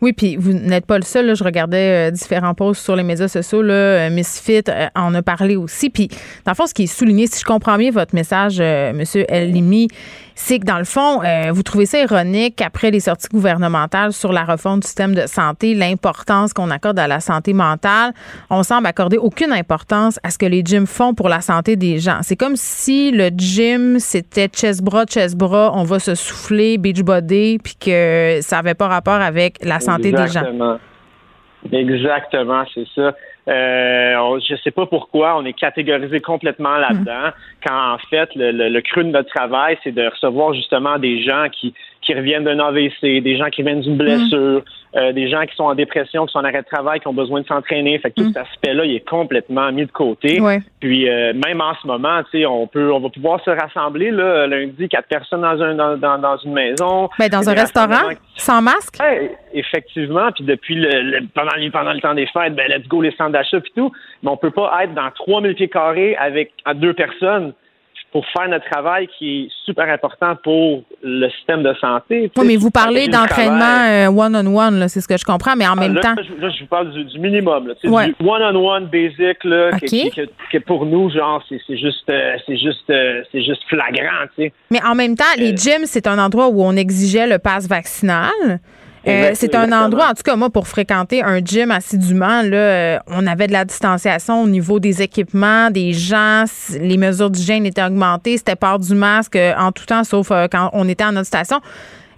[0.00, 1.34] Oui, puis vous n'êtes pas le seul.
[1.34, 3.62] Je regardais euh, différents posts sur les médias sociaux.
[3.62, 4.62] Là, euh, Misfit
[4.94, 5.90] en a parlé aussi.
[5.90, 6.08] Puis,
[6.44, 9.88] dans le fond, ce qui est souligné, si je comprends bien votre message, Monsieur Limi,
[10.34, 14.44] c'est que dans le fond, vous trouvez ça ironique après les sorties gouvernementales sur la
[14.44, 18.12] refonte du système de santé, l'importance qu'on accorde à la santé mentale.
[18.50, 21.98] On semble accorder aucune importance à ce que les gyms font pour la santé des
[21.98, 22.18] gens.
[22.22, 27.74] C'est comme si le gym, c'était chest-bras, chest-bras, on va se souffler, beach body, puis
[27.74, 30.78] que ça n'avait pas rapport avec la santé des gens.
[31.72, 33.14] Exactement, c'est ça.
[33.48, 37.64] Euh, je ne sais pas pourquoi on est catégorisé complètement là-dedans, hmm.
[37.64, 41.46] quand en fait le, le, cru de notre travail, c'est de recevoir justement des gens
[41.52, 41.72] qui,
[42.06, 44.62] qui reviennent d'un AVC, des gens qui viennent d'une blessure,
[44.96, 47.12] euh, des gens qui sont en dépression, qui sont en arrêt de travail, qui ont
[47.12, 47.98] besoin de s'entraîner.
[47.98, 48.32] Fait que tout mm.
[48.32, 50.40] cet aspect-là, il est complètement mis de côté.
[50.80, 54.12] Puis euh, même en ce moment, tu sais, on peut, on va pouvoir se rassembler
[54.12, 57.08] là, lundi, quatre personnes dans un dans, dans, une maison.
[57.18, 58.96] Mais ben, dans un restaurant, sans masque?
[59.52, 60.30] effectivement.
[60.32, 63.60] Puis depuis le, pendant, pendant le temps des fêtes, ben let's go les centres d'achat
[63.60, 63.90] puis tout.
[64.22, 67.52] Mais on peut pas être dans 3000 pieds carrés avec à deux personnes
[68.12, 72.30] pour faire notre travail qui est super important pour le système de santé.
[72.36, 76.00] Oui, mais vous parlez d'entraînement one-on-one, c'est ce que je comprends, mais en ah, même
[76.00, 76.14] temps.
[76.14, 80.10] Là, je vous parle du, minimum, là, du one-on-one basic, là, qui,
[80.66, 84.52] pour nous, genre, c'est juste, euh, c'est juste, euh, c'est juste flagrant, tu sais.
[84.70, 87.68] Mais en même temps, les euh, gyms, c'est un endroit où on exigeait le pass
[87.68, 88.60] vaccinal.
[89.06, 92.98] Euh, c'est un endroit, en tout cas, moi, pour fréquenter un gym assidûment, là, euh,
[93.06, 96.44] on avait de la distanciation au niveau des équipements, des gens,
[96.80, 100.70] les mesures d'hygiène étaient augmentées, c'était part du masque euh, en tout temps, sauf quand
[100.72, 101.60] on était en notre station.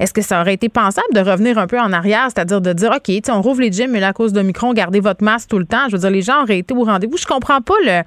[0.01, 2.93] Est-ce que ça aurait été pensable de revenir un peu en arrière, c'est-à-dire de dire,
[2.97, 5.59] OK, on rouvre les gyms, mais là, à cause de Micron, gardez votre masque tout
[5.59, 5.89] le temps?
[5.89, 7.17] Je veux dire, les gens auraient été au rendez-vous.
[7.17, 8.03] Je comprends pas le,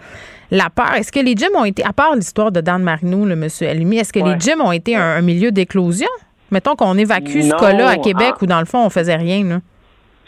[0.51, 0.93] la peur.
[0.95, 3.97] Est-ce que les gyms ont été, à part l'histoire de Dan Marino, le monsieur Alimi,
[3.97, 6.07] est-ce que les gyms ont été un milieu d'éclosion?
[6.51, 8.37] Mettons qu'on évacue ce cas-là à Québec ah.
[8.41, 9.43] où, dans le fond, on faisait rien.
[9.43, 9.59] Là.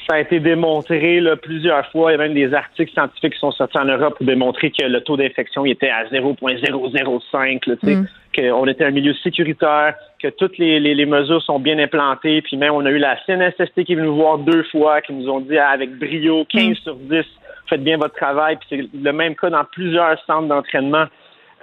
[0.10, 2.12] Ça a été démontré là, plusieurs fois.
[2.12, 4.86] Il y a même des articles scientifiques qui sont sortis en Europe pour démontrer que
[4.86, 8.06] le taux d'infection était à 0,005, mm.
[8.36, 12.42] qu'on était un milieu sécuritaire, que toutes les, mesures sont bien implantées.
[12.42, 15.14] Puis même, on a eu la CNSST qui est venue nous voir deux fois, qui
[15.14, 16.76] nous ont dit avec brio 15 mm.
[16.76, 17.24] sur 10,
[17.70, 18.58] faites bien votre travail.
[18.58, 21.06] Puis c'est le même cas dans plusieurs centres d'entraînement.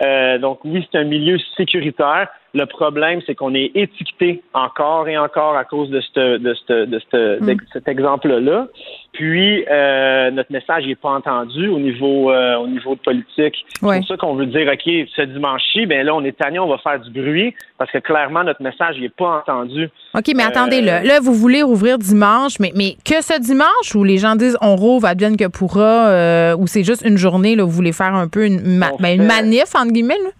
[0.02, 5.18] Euh, donc oui, c'est un milieu sécuritaire, Le problème, c'est qu'on est étiqueté encore et
[5.18, 8.66] encore à cause de, ce de, de cet exemple-là.
[9.12, 13.66] Puis euh, notre message n'est pas entendu au niveau euh, au niveau de politique.
[13.68, 16.68] C'est pour ça qu'on veut dire OK, ce dimanche-ci, ben là on est tanné, on
[16.68, 19.88] va faire du bruit parce que clairement notre message n'est pas entendu.
[20.14, 24.04] OK, mais attendez là, là vous voulez rouvrir dimanche, mais mais que ce dimanche où
[24.04, 27.64] les gens disent on rouvre advienne que pourra euh, ou c'est juste une journée là,
[27.64, 30.30] vous voulez faire un peu une, ben, une manif entre guillemets là?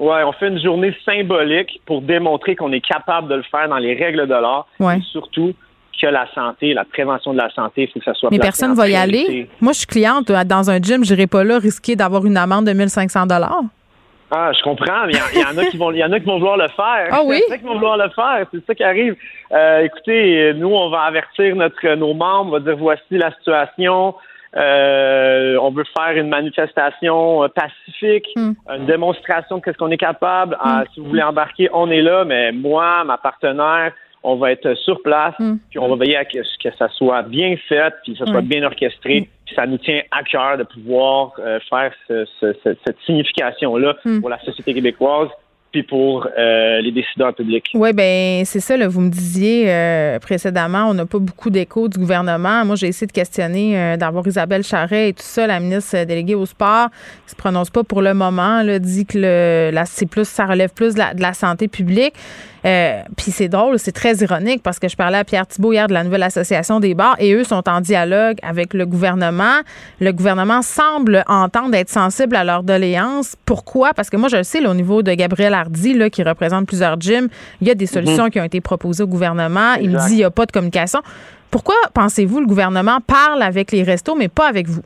[0.00, 3.76] Ouais, on fait une journée symbolique pour démontrer qu'on est capable de le faire dans
[3.76, 4.96] les règles de l'art ouais.
[4.96, 5.52] et surtout
[6.00, 8.70] que la santé, la prévention de la santé, il faut que ça soit Mais personne
[8.72, 9.48] ne va y aller.
[9.60, 12.36] Moi, je suis cliente euh, dans un gym, je n'irai pas là risquer d'avoir une
[12.36, 13.60] amende de 1500 dollars.
[14.30, 15.06] Ah, je comprends.
[15.08, 17.08] Il y, en a qui vont, il y en a qui vont vouloir le faire.
[17.10, 17.42] Ah oui?
[17.48, 18.46] Il y en a qui vont vouloir le faire.
[18.54, 19.16] C'est ça qui arrive.
[19.52, 22.50] Euh, écoutez, nous, on va avertir notre nos membres.
[22.50, 24.14] On va dire voici la situation.
[24.56, 28.52] Euh, on veut faire une manifestation pacifique, Hmm.
[28.76, 30.56] une démonstration de ce qu'on est capable.
[30.60, 30.84] Ah, Mm.
[30.94, 35.00] si vous voulez embarquer, on est là, mais moi, ma partenaire, on va être sur
[35.02, 35.54] place, Mm.
[35.70, 38.36] puis on va veiller à ce que, ça soit bien fait, puis que ça soit
[38.36, 38.42] Ouais.
[38.42, 42.76] bien orchestré, puis ça nous tient à cœur de pouvoir euh, faire ce- ce- ce-
[42.86, 44.20] cette signification-là Mm.
[44.20, 45.28] pour la société québécoise,
[45.72, 47.70] puis pour euh, les décideurs publics.
[47.74, 51.86] Oui, ben c'est ça, là, vous me disiez euh, précédemment, on n'a pas beaucoup d'écho
[51.88, 52.64] du gouvernement.
[52.64, 56.34] Moi, j'ai essayé de questionner, euh, d'avoir Isabelle Charret et tout ça, la ministre déléguée
[56.34, 56.88] au sport,
[57.24, 60.44] qui se prononce pas pour le moment, là, dit que le, la, c'est plus, ça
[60.44, 62.14] relève plus de la, de la santé publique.
[62.64, 65.86] Euh, Puis c'est drôle, c'est très ironique parce que je parlais à Pierre Thibault hier
[65.86, 69.60] de la nouvelle association des bars et eux sont en dialogue avec le gouvernement.
[70.00, 73.36] Le gouvernement semble entendre être sensible à leurs doléances.
[73.46, 73.94] Pourquoi?
[73.94, 76.66] Parce que moi, je le sais, là, au niveau de Gabriel Hardy, là, qui représente
[76.66, 77.28] plusieurs gyms,
[77.60, 79.74] il y a des solutions qui ont été proposées au gouvernement.
[79.80, 81.00] Il me dit il n'y a pas de communication.
[81.50, 84.82] Pourquoi pensez-vous le gouvernement parle avec les restos, mais pas avec vous?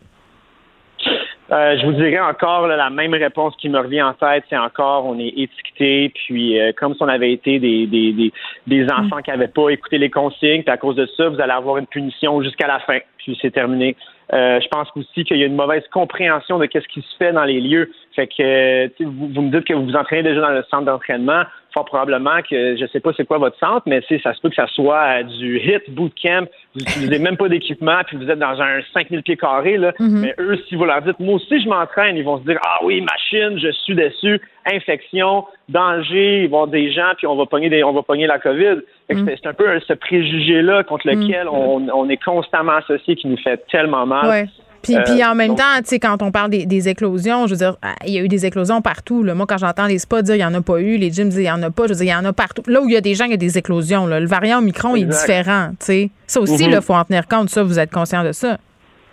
[1.55, 4.57] Euh, je vous dirais encore là, la même réponse qui me revient en tête, c'est
[4.57, 8.33] encore on est étiqueté, puis euh, comme si on avait été des, des, des,
[8.67, 11.53] des enfants qui n'avaient pas écouté les consignes, puis à cause de ça, vous allez
[11.53, 13.95] avoir une punition jusqu'à la fin, puis c'est terminé.
[14.33, 17.33] Euh, je pense aussi qu'il y a une mauvaise compréhension de qu'est-ce qui se fait
[17.33, 17.93] dans les lieux.
[18.17, 21.43] Fait que vous, vous me dites que vous vous entraînez déjà dans le centre d'entraînement.
[21.75, 24.55] Fort probablement que je sais pas c'est quoi votre centre, mais ça se peut que
[24.55, 26.47] ça soit du hit bootcamp.
[26.75, 29.77] Vous n'utilisez même pas d'équipement, puis vous êtes dans un 5000 pieds carrés.
[29.77, 29.93] Là.
[29.99, 30.21] Mhm.
[30.21, 32.79] Mais eux, si vous leur dites, moi aussi je m'entraîne, ils vont se dire, ah
[32.85, 34.41] oui, machine, je suis dessus,
[34.73, 38.29] infection, danger, ils vont avoir des gens, puis on va pogner, des, on va pogner
[38.29, 38.77] la COVID.
[39.11, 39.29] Mhm.
[39.37, 43.67] C'est un peu ce préjugé-là contre lequel on, on est constamment associé qui nous fait
[43.67, 44.29] tellement mal.
[44.29, 44.47] Ouais.
[44.85, 47.47] Puis, Euh, puis en même donc- temps, tu sais, quand on parle des, des éclosions,
[47.47, 49.23] je veux dire, ah, il y a eu des éclosions partout.
[49.25, 49.35] Là.
[49.35, 51.39] Moi, quand j'entends les spas dire il n'y en a pas eu, les gyms disent
[51.39, 52.63] il n'y en a pas, je veux dire, il y en a partout.
[52.67, 54.07] Là où il y a des gens, il y a des éclosions.
[54.07, 54.21] Là.
[54.21, 55.21] Le variant Omicron est Exact.
[55.27, 55.69] différent.
[55.81, 56.11] tu sais.
[56.27, 56.81] Ça aussi, il Mhm.
[56.83, 57.49] faut en tenir compte.
[57.51, 58.59] Ça, vous êtes conscient de ça.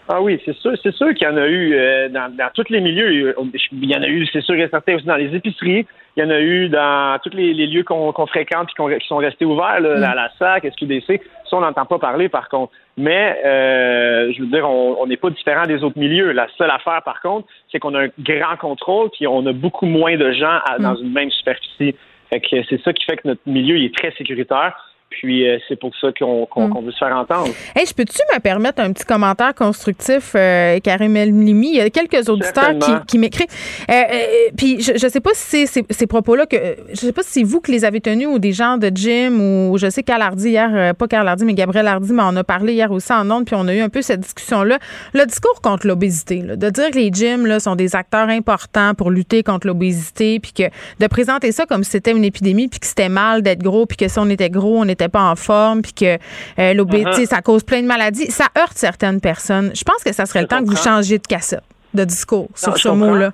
[0.10, 2.66] Ah oui, c'est sûr, c'est sûr qu'il y en a eu euh, dans, dans tous
[2.70, 3.34] les milieux.
[3.72, 5.86] Il y en a eu, c'est sûr et certain aussi dans les épiceries.
[6.18, 9.18] Il y en a eu dans tous les, les lieux qu'on fréquente et qui sont
[9.18, 10.04] restés ouverts, là, Mm.
[10.04, 11.22] à la SAC, SQDC.
[11.50, 12.74] Ça, on n'entend pas parler, par contre.
[12.98, 16.32] Mais, euh, je veux dire, on n'est pas différent des autres milieux.
[16.34, 19.86] La seule affaire, par contre, c'est qu'on a un grand contrôle puis on a beaucoup
[19.86, 21.96] moins de gens à- dans une même superficie.
[22.30, 24.74] Fait que c'est ça qui fait que notre milieu il est très sécuritaire.
[25.12, 26.70] Puis euh, c'est pour ça qu'on Mm.
[26.70, 27.50] qu'on veut se faire entendre.
[27.76, 31.16] Hey, je peux-tu me permettre un petit commentaire constructif, euh, Karim?
[31.16, 32.74] Il y a quelques auditeurs
[33.08, 33.48] qui, m'écrivent.
[33.90, 34.26] Euh, euh,
[34.58, 36.58] puis je ne sais pas si c'est ces, ces propos-là que.
[36.90, 39.42] Je sais pas si c'est vous qui les avez tenus ou des gens de gym
[39.42, 42.44] ou je sais Carl Hardy hier, pas Carl Hardy, mais Gabriel Hardy, mais on a
[42.44, 44.80] parlé hier aussi en ondes, puis on a eu un peu cette discussion-là.
[45.14, 49.12] Le discours contre l'obésité, de dire que les gyms là, sont des acteurs importants pour
[49.12, 50.64] lutter contre l'obésité, puis que
[51.00, 53.98] de présenter ça comme si c'était une épidémie, puis que c'était mal d'être gros, puis
[53.98, 56.18] que si on était gros, on n'était pas en forme, puis que
[56.60, 57.26] euh, l'obésité, Uh-huh.
[57.26, 58.30] ça cause plein de maladies.
[58.32, 59.72] Ça heurte certaines personnes.
[59.76, 62.48] Je pense que ça serait Je le temps que vous changiez de cassette, de discours
[62.56, 63.32] sur ce mot-là.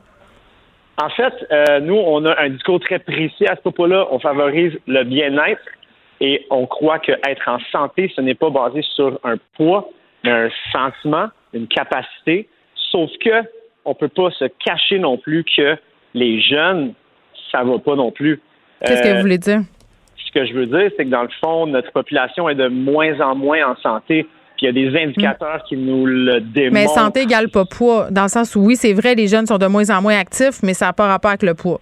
[1.01, 4.07] En fait, euh, nous, on a un discours très précis à ce propos-là.
[4.11, 5.61] On favorise le bien-être
[6.21, 9.89] et on croit que être en santé, ce n'est pas basé sur un poids,
[10.23, 12.49] mais un sentiment, une capacité.
[12.91, 13.43] Sauf que
[13.85, 15.77] on peut pas se cacher non plus que
[16.15, 16.93] les jeunes,
[17.51, 18.41] ça va pas non plus.
[18.83, 19.61] Qu'est-ce que Euh, vous voulez dire?
[20.25, 23.19] Ce que je veux dire, c'est que dans le fond, notre population est de moins
[23.21, 24.23] en moins en santé.
[24.57, 26.73] Puis il y a des indicateurs qui nous le démontrent.
[26.73, 29.59] Mais santé égale pas poids, dans le sens où oui, c'est vrai, les jeunes sont
[29.59, 31.79] de moins en moins actifs, mais ça n'a pas rapport avec le poids.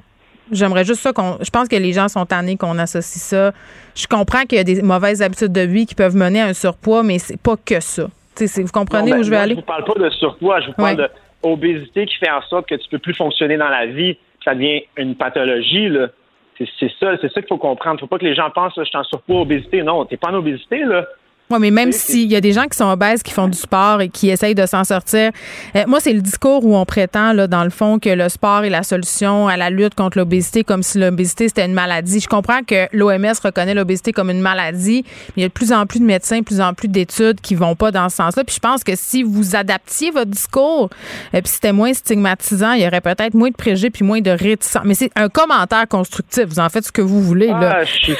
[0.51, 1.37] J'aimerais juste ça qu'on.
[1.41, 3.51] Je pense que les gens sont tannés qu'on associe ça.
[3.95, 6.53] Je comprends qu'il y a des mauvaises habitudes de vie qui peuvent mener à un
[6.53, 8.07] surpoids, mais c'est pas que ça.
[8.39, 9.55] Vous comprenez Non, ben, où je vais moi, aller?
[9.55, 11.07] Je vous parle pas de surpoids, je vous parle Ouais.
[11.43, 14.17] d'obésité qui fait en sorte que tu peux plus fonctionner dans la vie.
[14.43, 15.87] Ça devient une pathologie.
[15.89, 16.09] là.
[16.57, 17.99] C'est ça, c'est ça qu'il faut comprendre.
[17.99, 19.83] Faut pas que les gens pensent, là, je suis en surpoids, obésité.
[19.83, 21.05] Non, t'es pas en obésité là.
[21.51, 24.01] Oui, mais même s'il y a des gens qui sont obèses, qui font du sport
[24.01, 25.29] et qui essayent de s'en sortir,
[25.75, 28.63] euh, moi, c'est le discours où on prétend, là, dans le fond, que le sport
[28.63, 32.19] est la solution à la lutte contre l'obésité, comme si l'obésité, c'était une maladie.
[32.19, 35.71] Je comprends que l'OMS reconnaît l'obésité comme une maladie, mais il y a de plus
[35.71, 38.43] en plus de médecins, de plus en plus d'études qui vont pas dans ce sens-là.
[38.43, 40.89] Puis je pense que si vous adaptiez votre discours,
[41.31, 44.31] et puis c'était moins stigmatisant, il y aurait peut-être moins de préjugés puis moins de
[44.31, 44.81] réticents.
[44.83, 46.45] Mais c'est un commentaire constructif.
[46.45, 47.77] Vous en faites ce que vous voulez, là.
[47.81, 48.17] Ah, je suis 100%,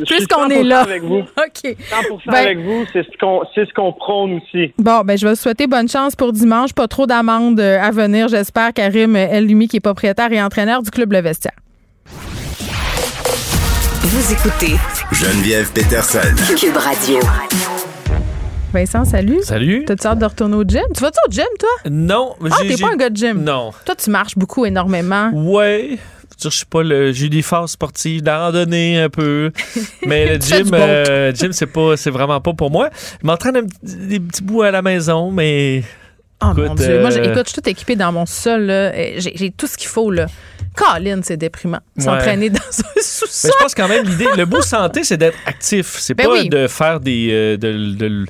[0.00, 0.80] je suis Puisqu'on est 100% là.
[0.82, 1.20] avec vous.
[1.38, 1.62] OK.
[1.64, 4.72] 100% Ben- avec vous, c'est ce qu'on c'est ce qu'on prône aussi.
[4.78, 6.72] Bon, ben je vais vous souhaiter bonne chance pour dimanche.
[6.72, 8.72] Pas trop d'amendes euh, à venir, j'espère.
[8.72, 11.54] Karim Elumi, qui est propriétaire et entraîneur du club Le Vestiaire.
[14.02, 14.74] Vous écoutez
[15.12, 16.18] Geneviève Peterson.
[16.56, 17.18] Cube Radio.
[18.72, 19.38] Vincent, salut.
[19.42, 19.84] Salut.
[19.86, 20.82] T'as-tu hâte de retourner au gym?
[20.94, 21.68] Tu vas-tu au gym, toi?
[21.90, 22.34] Non.
[22.50, 23.42] Ah, t'es pas un gars de gym?
[23.42, 23.70] Non.
[23.84, 25.30] Toi, tu marches beaucoup, énormément.
[25.32, 25.98] Ouais.
[26.42, 27.12] Je suis pas le.
[27.12, 29.50] J'ai des phases sportives, de la randonnée un peu.
[30.06, 32.90] Mais le gym, euh, gym, c'est pas, c'est vraiment pas pour moi.
[33.20, 35.82] Je m'entraîne des petits bouts à la maison, mais.
[36.40, 37.00] Oh mon Écoute, Dieu.
[37.00, 38.62] Moi, euh, écoute, je suis tout équipée dans mon sol.
[38.66, 38.92] là.
[39.18, 40.12] J'ai tout ce qu'il faut.
[40.12, 40.26] là.
[40.76, 41.80] Colin, c'est déprimant.
[41.96, 42.04] Ouais.
[42.04, 43.50] S'entraîner dans un Mais sous-sol.
[43.58, 45.96] je pense quand même l'idée, le beau santé, c'est d'être actif.
[45.98, 46.48] C'est Ben pas oui.
[46.48, 48.26] de faire des, euh, de, de- de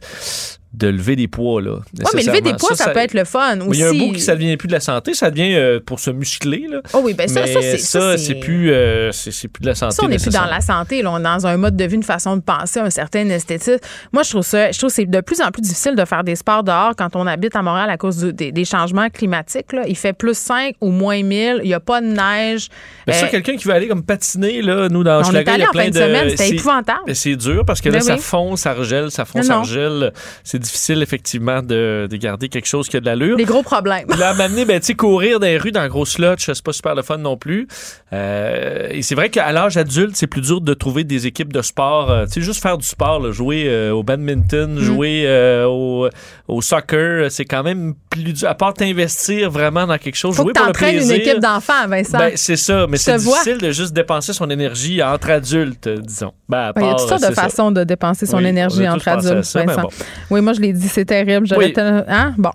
[0.80, 1.72] lever des poids là.
[1.72, 3.78] Ouais, mais lever des poids, ça, peut être le fun Mais aussi.
[3.78, 5.80] Il y a un bout qui ça devient plus de la santé, ça devient euh,
[5.84, 6.80] pour se muscler là.
[6.92, 9.66] Oh oui, ben ça, mais ça, c'est- ça, c'est plus, euh, c'est c'est plus de
[9.68, 9.94] la santé.
[9.96, 11.10] Ça, on n'est plus dans la santé, là.
[11.12, 13.78] on est dans un mode de vie, une façon de penser, un certain esthétisme.
[14.12, 16.22] Moi, je trouve ça, je trouve que c'est de plus en plus difficile de faire
[16.22, 19.72] des sports dehors quand on habite à Montréal à cause du- des, des changements climatiques.
[19.72, 19.82] Là.
[19.88, 22.68] Il fait plus 5 ou moins 1000, il n'y a pas de neige.
[23.06, 25.58] Mais ça, Euh, quelqu'un qui veut aller comme patiner, là, nous, dans On est allé
[25.58, 25.98] il y a en plein fin de de...
[26.00, 27.14] semaine, c'était c'est- épouvantable.
[27.14, 28.20] C'est dur parce que là, Ben ça oui.
[28.20, 30.12] fond, ça regèle, ça fond, ça regèle.
[30.44, 33.36] C'est difficile, effectivement, de, de garder quelque chose qui a de l'allure.
[33.36, 34.06] Des gros problèmes.
[34.18, 36.72] Là, m'amener, ben, tu sais, courir dans les rues, dans le gros slotch, c'est pas
[36.72, 37.66] super le fun non plus.
[38.12, 41.62] Euh, et c'est vrai qu'à l'âge adulte, c'est plus dur de trouver des équipes de
[41.62, 42.10] sport.
[42.10, 44.78] euh, tu sais, juste faire du sport, là, jouer euh, au badminton, Mm.
[44.80, 46.08] jouer au,
[46.48, 48.48] au soccer, c'est quand même plus dur.
[48.48, 51.14] À part t'investir vraiment dans quelque chose, Faut jouer que pour le plaisir.
[51.14, 52.18] une équipe d'enfants, Vincent.
[52.18, 53.38] Ben, c'est ça, mais c'est vois.
[53.42, 56.32] difficile de juste dépenser son énergie entre adultes, disons.
[56.48, 59.08] Ben, à il y a toutes sortes de façons de dépenser son Oui, énergie entre
[59.08, 59.82] adultes, ça, Vincent.
[59.82, 59.88] bon.
[60.30, 61.46] Oui, moi, je l'ai dit, c'est terrible.
[61.58, 61.74] Oui.
[61.76, 62.34] Hein?
[62.38, 62.50] Bon.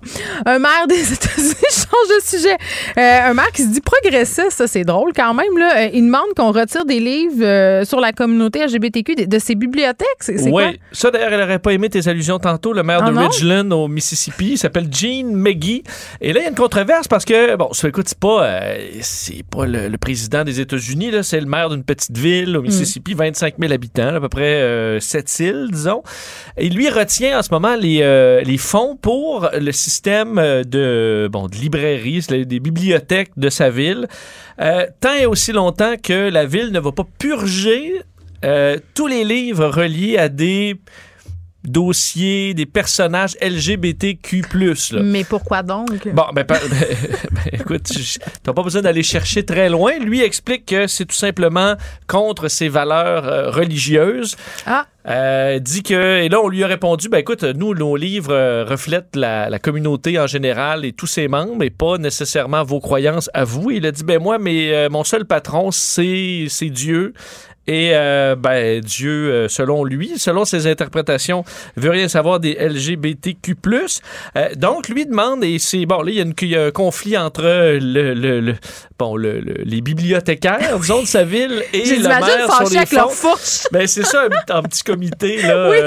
[0.47, 2.57] Un maire des États-Unis change de sujet.
[2.97, 5.55] Euh, un maire qui se dit progressiste, ça, c'est drôle quand même.
[5.59, 5.83] Là.
[5.85, 9.53] Euh, Il demande qu'on retire des livres euh, sur la communauté LGBTQ de, de ses
[9.53, 10.07] bibliothèques.
[10.21, 10.69] C'est c'est quoi?
[10.69, 12.73] Oui, ça d'ailleurs, elle aurait pas aimé tes allusions tantôt.
[12.73, 13.21] Le maire Ah de non?
[13.27, 15.83] Ridgeland au Mississippi, il s'appelle Gene McGee.
[16.19, 18.77] Et là, il y a une controverse parce que, bon, ça écoute, c'est pas, euh,
[19.01, 22.61] c'est pas le, le président des États-Unis, là, c'est le maire d'une petite ville au
[22.63, 22.65] Mm.
[22.65, 26.01] Mississippi, 25 000 habitants, à peu près euh, sept îles, disons.
[26.57, 31.29] Et lui retient en ce moment les, euh, les fonds pour le système euh, de,
[31.31, 34.07] bon, de librairies, des bibliothèques de sa ville,
[34.59, 38.01] euh, tant et aussi longtemps que la ville ne va pas purger
[38.93, 40.75] tous les livres reliés à des
[41.63, 44.43] dossiers, des personnages LGBTQ+.
[44.91, 45.01] Là.
[45.01, 46.07] Mais pourquoi donc?
[46.09, 46.59] Bon, ben, par-
[47.31, 47.89] ben, écoute,
[48.43, 49.97] t'as pas besoin d'aller chercher très loin.
[49.99, 51.75] Lui explique que c'est tout simplement
[52.07, 54.35] contre ses valeurs euh, religieuses.
[54.65, 54.85] Ah.
[55.05, 58.63] Euh, dit que et là on lui a répondu ben écoute nous nos livres euh,
[58.63, 63.29] reflètent la, la communauté en général et tous ses membres et pas nécessairement vos croyances
[63.33, 67.13] à vous il a dit ben moi mais euh, mon seul patron c'est c'est Dieu
[67.67, 71.43] et euh, ben Dieu euh, selon lui selon ses interprétations
[71.77, 73.55] veut rien savoir des LGBTQ+.
[74.35, 76.65] Euh, donc lui demande et c'est bon là il y, a une- il y a
[76.65, 78.55] un conflit entre le, le- le-
[78.99, 82.91] bon le- le- les bibliothécaires disons de sa ville et le maire sur les avec
[82.91, 83.29] leur fonds.
[83.35, 83.63] fourche.
[83.71, 85.69] Ben, c'est ça, en petit comité, là.
[85.69, 85.77] Oui.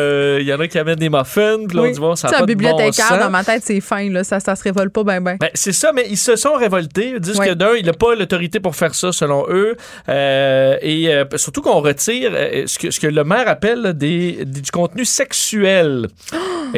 [0.43, 1.93] Il y en a qui amènent des muffins, puis là, on Oui.
[1.93, 3.19] dit, bon, ça pas un de bon bibliothécaire, sens.
[3.19, 4.09] dans ma tête, c'est fin.
[4.11, 4.25] Là.
[4.25, 5.37] Ça, ça se révolte pas bien, bien.
[5.39, 7.11] Ben, c'est ça, mais ils se sont révoltés.
[7.15, 9.77] Ils disent que d'un, il n'a pas l'autorité pour faire ça, selon eux.
[10.09, 16.07] Euh, et surtout qu'on retire euh, ce, que, le maire appelle des, du contenu sexuel.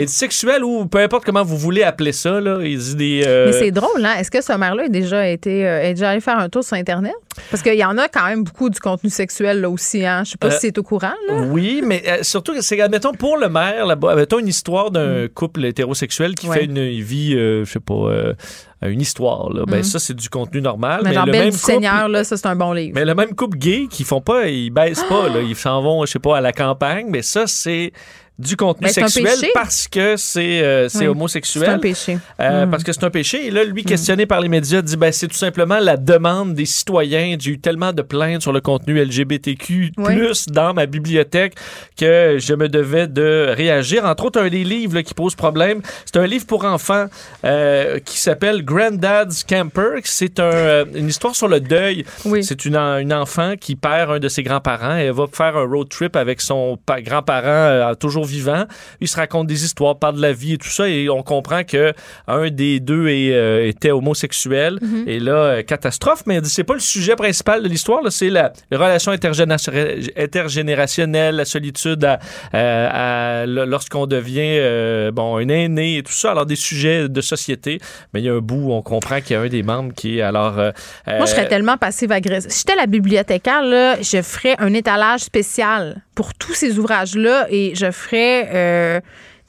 [0.03, 2.59] Et sexuel ou peu importe comment vous voulez appeler ça, là.
[2.63, 3.23] Il dit des.
[3.27, 4.15] euh, Mais c'est drôle, hein?
[4.19, 6.77] Est-ce que ce maire-là a déjà été euh, est déjà allé faire un tour sur
[6.77, 7.15] Internet?
[7.51, 10.23] Parce qu'il y en a quand même beaucoup du contenu sexuel là aussi, hein?
[10.25, 11.35] Je sais pas Euh, si c'est au courant, là.
[11.51, 15.65] Oui, mais euh, surtout, c'est, admettons, pour le maire, là-bas, admettons une histoire d'un couple
[15.65, 16.51] hétérosexuel qui Mm.
[16.51, 16.57] Ouais.
[16.59, 18.35] fait une vie, je sais pas,
[18.83, 19.53] une histoire.
[19.53, 19.65] Là.
[19.67, 19.83] Ben, Mm.
[19.85, 21.01] ça, c'est du contenu normal.
[21.05, 22.93] Mais, le Belle même couple, Seigneur, là, ça, c'est un bon livre.
[22.95, 26.05] mais le même couple gay qui font pas, ils baissent pas, là, ils s'en vont,
[26.07, 27.93] je sais pas, à la campagne, mais ça, c'est
[28.39, 31.07] du contenu Ben, sexuel parce que c'est, euh, Oui.
[31.09, 31.65] homosexuel.
[31.65, 32.19] C'est un péché.
[32.41, 32.71] Euh, Mm.
[32.71, 33.47] Parce que c'est un péché.
[33.47, 36.65] Et là, lui, questionné par les médias, dit ben, c'est tout simplement la demande des
[36.67, 37.37] citoyens.
[37.39, 40.15] J'ai eu tellement de plaintes sur le contenu LGBTQ, Oui.
[40.53, 41.55] dans ma bibliothèque,
[41.97, 44.05] que je me devais de réagir.
[44.05, 47.07] Entre autres, un des livres là, qui pose problème, c'est un livre pour enfants
[47.45, 50.01] euh, qui s'appelle Granddad's Camper.
[50.05, 52.05] C'est un, euh, une histoire sur le deuil.
[52.25, 52.45] Oui.
[52.45, 55.65] C'est une, une enfant qui perd un de ses grands-parents et elle va faire un
[55.65, 58.65] road trip avec son pa- grand-parent toujours vivants.
[59.01, 61.65] Ils se racontent des histoires, parlent de la vie et tout ça, et on comprend
[61.65, 61.93] que
[62.27, 64.79] un des deux est, euh, était homosexuel.
[64.81, 65.05] Mhm.
[65.07, 68.53] Et là, euh, catastrophe, mais c'est pas le sujet principal de l'histoire, là, c'est la,
[68.71, 69.73] les relations intergénération-
[70.43, 72.19] intergénérationnelles, la solitude à-
[72.53, 76.31] à- à- lorsqu'on devient euh, bon un aîné et tout ça.
[76.33, 77.81] Alors des sujets de société,
[78.13, 79.93] mais il y a un bout où on comprend qu'il y a un des membres
[79.95, 80.59] qui est alors.
[80.59, 80.73] euh,
[81.07, 82.51] Moi, je serais euh, tellement passive-agressive.
[82.51, 87.73] Si j'étais la bibliothécaire, là, je ferais un étalage spécial pour tous ces ouvrages-là et
[87.75, 88.18] je ferais.
[88.21, 89.07] Euh, tu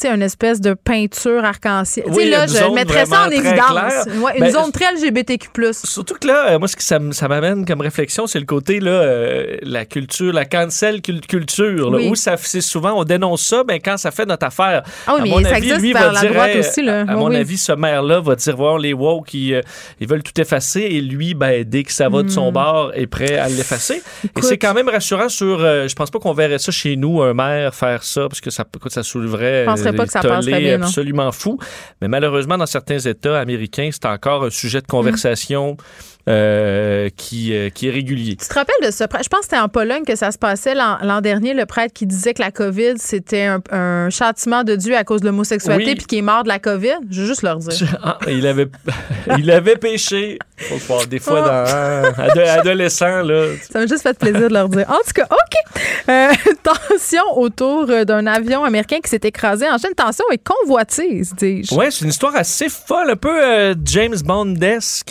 [0.07, 2.05] sais, une espèce de peinture arc-en-ciel.
[2.07, 4.05] Tu sais, Oui, là, je mettrais ça en évidence.
[4.23, 5.49] Ouais, une Ben, zone très LGBTQ+.
[5.73, 8.91] Surtout que là, euh, moi, ce que ça, m'amène comme réflexion, c'est le côté, là,
[8.91, 12.09] euh, la culture, la cancel cul- culture, là, Oui.
[12.09, 14.83] où ça, c'est souvent, on dénonce ça, mais quand ça fait notre affaire.
[15.07, 16.81] Ah oui, à mais mon ça avis, existe lui, va la dire, droite hey, aussi,
[16.81, 17.01] là.
[17.01, 19.61] À, à Oui, mon avis, ce maire-là va dire, voir les woke, qui, euh,
[19.99, 22.53] ils veulent tout effacer, et lui, ben, dès que ça va de son Hmm.
[22.53, 24.01] bord, est prêt à l'effacer.
[24.23, 27.21] Et c'est quand même rassurant sur, euh, je pense pas qu'on verrait ça chez nous,
[27.21, 30.21] un maire faire ça, parce que ça, écoute, ça souleverait Je penserais pas que ça
[30.21, 30.85] tollés passerait bien, non.
[30.85, 31.59] absolument fou.
[32.01, 35.77] Mais malheureusement, dans certains États américains, c'est encore un sujet de conversation
[36.27, 38.35] euh, qui, euh, qui est régulier.
[38.35, 39.23] Tu te rappelles de ce prêtre?
[39.23, 42.05] Je pense que c'était en Pologne que ça se passait l'an dernier, le prêtre qui
[42.05, 45.95] disait que la COVID, c'était un, un châtiment de Dieu à cause de l'homosexualité Oui.
[45.95, 46.97] puis qui est mort de la COVID?
[47.09, 47.97] Je veux juste leur dire.
[48.03, 48.67] Ah, il avait,
[49.39, 50.37] il avait péché.
[50.57, 53.45] Faut des fois, dans ado- adolescent, là.
[53.71, 54.85] Ça m'a juste fait plaisir de leur dire.
[54.89, 55.81] En tout cas, OK.
[56.09, 56.31] Euh,
[56.89, 59.93] tension autour d'un avion américain qui s'est écrasé en chaîne.
[59.95, 61.73] Tension et convoitise, dis-je.
[61.73, 65.09] Ouais, c'est une histoire assez folle, un peu James Bond-esque,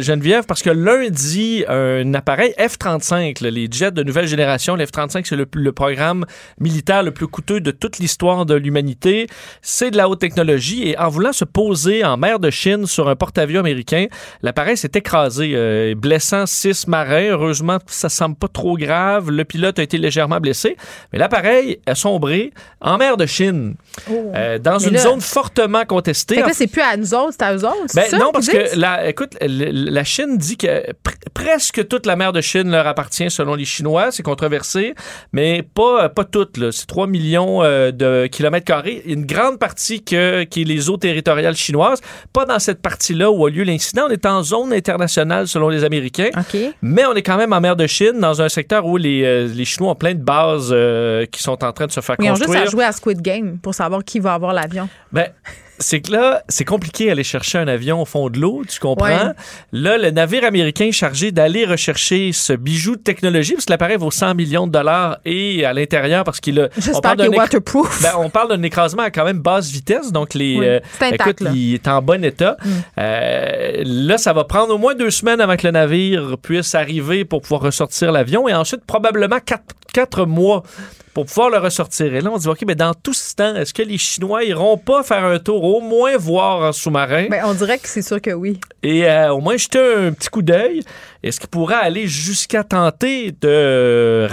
[0.00, 5.24] Geneviève, parce que lundi, un appareil F-35, là, les jets de nouvelle génération, le F-35,
[5.26, 6.24] c'est le, le programme
[6.58, 9.26] militaire le plus coûteux de toute l'histoire de l'humanité.
[9.62, 13.08] C'est de la haute technologie et en voulant se poser en mer de Chine sur
[13.08, 14.06] un porte-avions américain,
[14.42, 17.28] l'appareil s'est écrasé, euh, blessant six marins.
[17.30, 19.30] Heureusement, ça semble pas trop grave.
[19.30, 20.76] Le pilote a été légèrement blessé,
[21.12, 23.74] mais l'appareil a sombré en mer de Chine,
[24.10, 24.80] euh, dans Oh.
[24.82, 26.36] Mais une là- zone fortement contestée.
[26.36, 27.94] Fait que là, c'est plus à nous autres, c'est à eux autres.
[27.94, 32.32] ben non, parce que la, écoute, la Chine dit que pr- presque toute la mer
[32.32, 34.10] de Chine leur appartient selon les Chinois.
[34.10, 34.94] C'est controversé,
[35.32, 36.70] mais pas, pas toute.
[36.70, 39.02] C'est 3 millions euh, de kilomètres carrés.
[39.06, 42.00] Une grande partie que, qui est les eaux territoriales chinoises.
[42.32, 44.04] Pas dans cette partie-là où a lieu l'incident.
[44.08, 46.30] On est en zone internationale selon les Américains.
[46.82, 49.46] Mais on est quand même en mer de Chine, dans un secteur où les, euh,
[49.46, 52.30] les Chinois ont plein de bases euh, qui sont en train de se faire Ils
[52.30, 52.66] ont juste construire.
[52.66, 54.88] à jouer à Squid Game pour savoir qui va avoir l'avion.
[55.12, 55.28] Ben,
[55.78, 59.06] c'est que là, c'est compliqué d'aller chercher un avion au fond de l'eau, tu comprends?
[59.06, 59.32] Ouais.
[59.72, 63.96] Là, le navire américain est chargé d'aller rechercher ce bijou de technologie, parce que l'appareil
[63.96, 66.68] vaut 100 millions de dollars et à l'intérieur, parce qu'il a.
[66.94, 68.02] on parle éc- waterproof.
[68.02, 70.58] Ben, on parle d'un écrasement à quand même basse vitesse, donc les.
[70.58, 71.50] Oui, euh, intact, écoute, là.
[71.50, 71.56] Mm.
[71.56, 72.56] il est en bon état.
[72.98, 77.24] Euh, là, ça va prendre au moins deux semaines avant que le navire puisse arriver
[77.24, 80.62] pour pouvoir ressortir l'avion et ensuite probablement quatre, quatre mois
[81.14, 82.14] pour pouvoir le ressortir.
[82.14, 84.78] Et là, on dit, OK, mais dans tout ce temps, est-ce que les Chinois iront
[84.78, 87.26] pas faire un tour, au moins voir en sous-marin?
[87.30, 88.60] Ben, on dirait que c'est sûr que oui.
[88.82, 90.82] et euh, au moins jeter un petit coup d'œil?
[91.22, 94.26] Est-ce qu'il pourrait aller jusqu'à tenter de,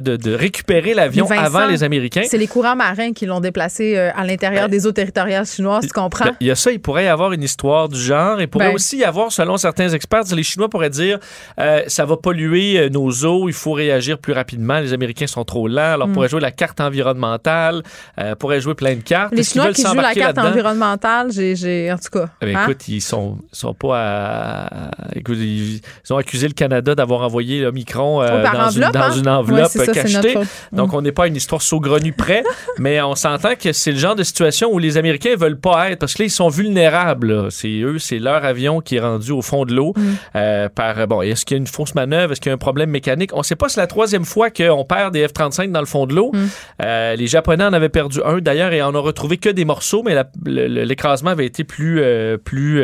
[0.00, 2.22] de, de récupérer l'avion Vincent, avant les Américains?
[2.26, 5.92] C'est les courants marins qui l'ont déplacé euh, à l'intérieur des eaux territoriales chinoises, tu
[5.92, 6.24] comprends?
[6.24, 8.40] Ben, Il y a ça, il pourrait y avoir une histoire du genre.
[8.40, 8.74] Il pourrait Ben.
[8.74, 11.18] aussi y avoir, selon certains experts, les Chinois pourraient dire
[11.60, 14.80] euh, ça va polluer euh, nos eaux, il faut réagir plus rapidement.
[14.80, 15.92] Les Américains sont trop lents.
[15.94, 16.12] Alors, Mm.
[16.12, 17.82] pourrait jouer la carte environnementale,
[18.18, 19.32] euh, pourrait jouer plein de cartes.
[19.34, 22.28] Les Chinois qui jouent la carte environnementale, j'ai, j'ai, en tout cas.
[22.40, 22.62] Eh hein?
[22.64, 24.90] écoute, ils sont, sont pas à.
[25.14, 28.94] Écoute, ils, ils ont accusé le Canada d'avoir envoyé le Micron euh, par dans, enveloppe,
[28.94, 29.12] une, dans hein?
[29.16, 30.34] une enveloppe Ouais, c'est ça, c'est cachetée.
[30.72, 30.96] Donc, Mm.
[30.96, 32.42] on n'est pas une histoire saugrenue près,
[32.78, 35.98] mais on s'entend que c'est le genre de situation où les Américains veulent pas être
[36.00, 37.50] parce que là, ils sont vulnérables.
[37.50, 39.92] C'est eux, c'est leur avion qui est rendu au fond de l'eau.
[39.96, 40.00] Mm.
[40.36, 42.32] euh, par bon, est-ce qu'il y a une fausse manœuvre?
[42.32, 43.30] Est-ce qu'il y a un problème mécanique?
[43.34, 43.68] On ne sait pas.
[43.68, 46.30] C'est la troisième fois qu'on perd des F-35 dans le fond de l'eau.
[46.32, 46.46] Mm.
[46.82, 50.02] Euh, les Japonais en avaient perdu un d'ailleurs et on a retrouvé que des morceaux,
[50.04, 50.16] mais
[50.46, 52.80] l'écrasement avait été plus, euh, plus,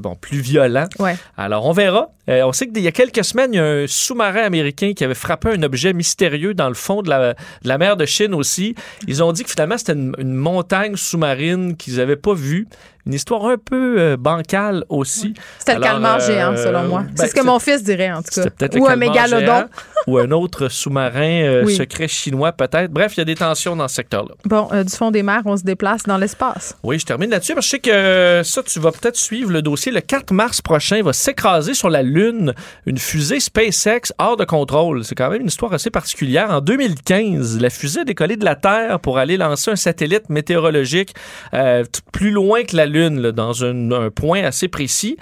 [0.00, 0.86] bon, plus violent.
[0.98, 1.16] Ouais.
[1.36, 2.08] Alors, on verra.
[2.28, 5.14] On sait qu'il y a quelques semaines, il y a un sous-marin américain qui avait
[5.14, 8.74] frappé un objet mystérieux dans le fond de la, mer de Chine aussi.
[9.06, 12.66] Ils ont dit que finalement, c'était une montagne sous-marine qu'ils n'avaient pas vue.
[13.06, 15.34] Une histoire un peu euh, bancale aussi.
[15.58, 17.00] C'était le calmar euh, géant, selon moi.
[17.00, 18.48] ben, c'est ce que mon fils dirait, en tout cas.
[18.50, 19.44] peut-être Ou un mégalodon.
[19.46, 19.64] géant
[20.08, 21.76] ou un autre sous-marin euh, Oui.
[21.76, 22.90] secret chinois peut-être.
[22.92, 24.34] Bref, il y a des tensions dans ce secteur-là.
[24.44, 26.76] Bon, euh, du fond des mers, on se déplace dans l'espace.
[26.82, 29.62] Oui, je termine là-dessus parce que je sais que ça, tu vas peut-être suivre le
[29.62, 29.92] dossier.
[29.92, 32.52] Le 4 mars prochain, va s'écraser sur la Lune
[32.86, 35.04] une fusée SpaceX hors de contrôle.
[35.04, 36.50] C'est quand même une histoire assez particulière.
[36.50, 41.14] En 2015, la fusée a décollé de la Terre pour aller lancer un satellite météorologique
[41.54, 45.16] euh, plus loin que la Lune, là, dans un, un point assez précis.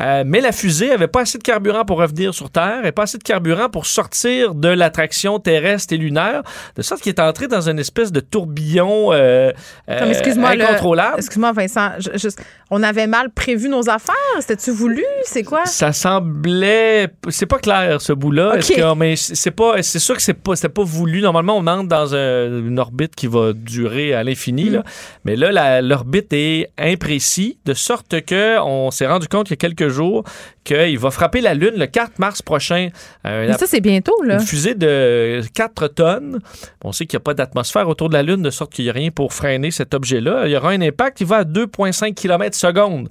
[0.00, 3.04] Euh, mais la fusée avait pas assez de carburant pour revenir sur Terre et pas
[3.04, 6.42] assez de carburant pour sortir de l'attraction terrestre et lunaire,
[6.76, 9.52] de sorte qu'il est entré dans une espèce de tourbillon euh,
[9.88, 11.14] euh, Comme, excuse-moi, incontrôlable.
[11.18, 11.92] Excuse-moi, Vincent.
[11.98, 12.28] je-
[12.70, 14.14] on avait mal prévu nos affaires.
[14.40, 15.04] C'était-tu voulu?
[15.24, 15.64] C'est quoi?
[15.66, 18.50] Ça semblait, c'est pas clair ce bout-là.
[18.50, 18.58] Ok.
[18.58, 21.20] Est-ce que- mais c'est pas, c'est sûr que c'est pas, c'était pas voulu.
[21.22, 24.70] Normalement, on entre dans un- une orbite qui va durer à l'infini.
[24.70, 24.72] Mm.
[24.74, 24.82] là.
[25.24, 26.70] Mais là, la- l'orbite est
[27.18, 30.24] de sorte que on s'est rendu compte il y a quelques jours
[30.64, 32.88] qu'il va frapper la Lune le 4 mars prochain.
[33.26, 34.34] Euh, Mais ça, c'est bientôt, là.
[34.34, 36.40] une fusée de 4 tonnes.
[36.82, 38.90] On sait qu'il n'y a pas d'atmosphère autour de la Lune, de sorte qu'il n'y
[38.90, 40.46] a rien pour freiner cet objet-là.
[40.46, 43.08] Il y aura un impact qui va à 2,5 km seconde.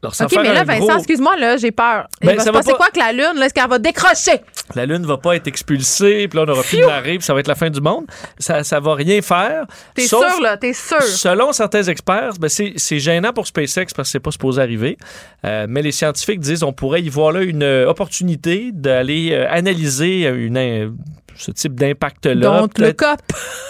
[0.00, 2.06] Alors, OK, mais là, Vincent, gros- excuse-moi, là, j'ai peur.
[2.20, 3.32] Ben, va ça se va passer pas- quoi que la Lune?
[3.40, 3.46] là?
[3.46, 4.40] Est-ce qu'elle va décrocher?
[4.76, 7.34] La Lune va pas être expulsée, puis là, on n'aura plus de marée, puis ça
[7.34, 8.04] va être la fin du monde.
[8.38, 9.66] Ça, ça va rien faire.
[9.94, 10.56] T'es Sauf- sûr, là?
[10.56, 11.02] T'es sûr?
[11.02, 14.96] Selon certains experts, ben c'est gênant pour SpaceX parce que c'est pas supposé arriver.
[15.44, 19.46] Euh, mais les scientifiques disent on pourrait y voir là une euh, opportunité d'aller euh,
[19.50, 20.94] analyser une,
[21.36, 22.34] ce type d'impact-là.
[22.34, 23.18] Donc, le COP.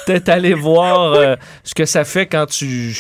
[0.07, 2.95] Peut-être aller voir euh, ce que ça fait quand tu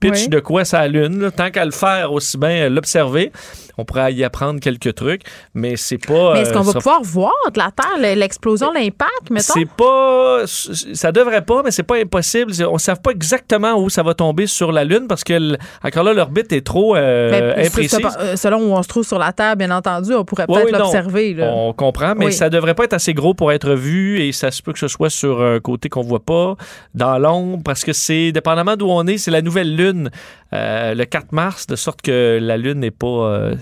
[0.00, 0.28] pitches Oui.
[0.28, 1.20] de quoi ça Lune.
[1.20, 1.30] là.
[1.30, 3.32] Tant qu'à le faire, aussi bien euh, l'observer.
[3.78, 5.22] On pourrait y apprendre quelques trucs,
[5.54, 6.34] mais c'est pas.
[6.34, 9.54] Mais est-ce qu'on euh, va ça- pouvoir voir de la Terre le- l'explosion, l'impact, mettons?
[9.54, 10.42] c'est pas.
[10.46, 12.52] Ça devrait pas, mais c'est pas impossible.
[12.68, 16.02] On ne sait pas exactement où ça va tomber sur la Lune parce que, encore
[16.04, 18.00] là, l'orbite est trop euh, imprécise.
[18.00, 20.64] pas- euh, selon où on se trouve sur la Terre, bien entendu, on pourrait peut-être
[20.66, 21.36] oui, l'observer.
[21.40, 22.32] On comprend, mais Oui.
[22.32, 24.88] ça devrait pas être assez gros pour être vu et ça se peut que ce
[24.88, 26.56] soit sur un côté qu'on voit pas,
[26.94, 30.10] dans l'ombre, parce que c'est, dépendamment d'où on est, c'est la nouvelle Lune
[30.54, 33.54] euh, le 4 mars, de sorte que la Lune n'est pas euh,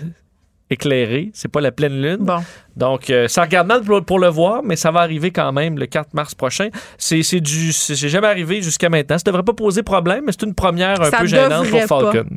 [0.71, 2.19] éclairée, c'est pas la pleine Lune.
[2.21, 2.43] Bon.
[2.77, 5.79] Donc, euh, ça regarde mal pour, pour le voir, mais ça va arriver quand même
[5.79, 6.69] le 4 mars prochain.
[6.99, 9.19] C'est, c'est du, c'est, jamais arrivé jusqu'à maintenant.
[9.19, 11.87] Ça devrait pas poser problème, mais c'est une première un Ça peu gênante pour devrait
[11.87, 12.13] pas.
[12.13, 12.29] Falcon.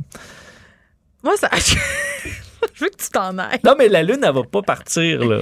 [1.24, 1.50] Moi, ça.
[2.74, 3.60] Je veux que tu t'en ailles.
[3.66, 5.40] Non, mais la Lune, elle va pas partir, là.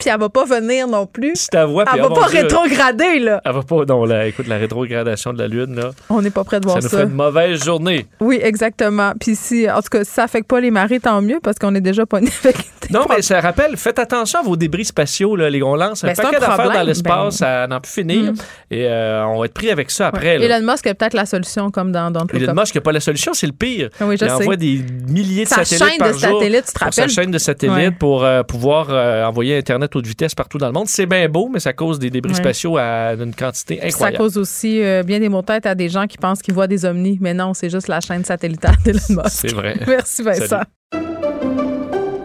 [0.00, 1.32] Puis elle va pas venir non plus.
[1.36, 3.40] Si ta voix, puis, Elle va mon pas Dieu, rétrograder, là.
[3.44, 3.84] Elle va pas.
[3.86, 6.70] Non, là, écoute, la rétrogradation de la Lune, là, On n'est pas prêt de ça
[6.72, 6.98] voir nous ça.
[6.98, 8.06] fait une mauvaise journée.
[8.20, 9.12] Oui, exactement.
[9.20, 11.74] Puis si, en tout cas, si ça affecte pas les marées, tant mieux, parce qu'on
[11.74, 12.56] est déjà pas avec
[12.90, 15.36] Non, mais ça rappelle, faites attention à vos débris spatiaux.
[15.36, 15.48] Là.
[15.50, 17.46] Les- On lance un Ben, paquet d'affaires dans l'espace, ben.
[17.46, 18.32] ça n'en peut finir.
[18.32, 18.36] Mm.
[18.70, 20.38] Et euh, on va être pris avec ça après.
[20.38, 20.44] là.
[20.58, 22.54] Elon Musk a peut-être la solution, comme dans Don't Look Elon.
[22.54, 23.90] Musk n'a pas la solution, c'est le pire.
[24.00, 24.34] Ah oui, je il sais.
[24.34, 27.02] envoie des milliers de Sa satellites chaîne par de jour satellites, tu te pour sa
[27.02, 27.14] rappelles?
[27.14, 27.90] chaîne de satellites Ouais.
[27.90, 30.88] pour euh, pouvoir euh, envoyer Internet haute vitesse partout dans le monde.
[30.88, 32.38] C'est bien beau, mais ça cause des débris Ouais.
[32.38, 34.18] spatiaux à une quantité Puis Ça incroyable.
[34.24, 36.66] cause aussi euh, bien des mots de tête à des gens qui pensent qu'ils voient
[36.66, 37.18] des omnis.
[37.20, 39.28] Mais non, c'est juste la chaîne satellitaire d'Elon Musk.
[39.28, 39.76] C'est vrai.
[39.86, 40.46] Merci, Vincent.
[40.92, 41.06] Salut.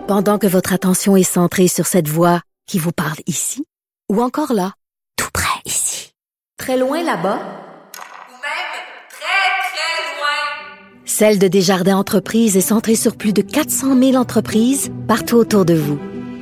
[0.07, 3.65] Pendant que votre attention est centrée sur cette voix qui vous parle ici,
[4.11, 4.73] ou encore là,
[5.17, 6.11] tout près ici,
[6.57, 8.75] très loin là-bas, Ou même
[9.09, 11.05] très, très loin.
[11.05, 15.73] Celle de Desjardins Entreprises est centrée sur plus de 400 000 entreprises partout autour de
[15.73, 15.99] vous.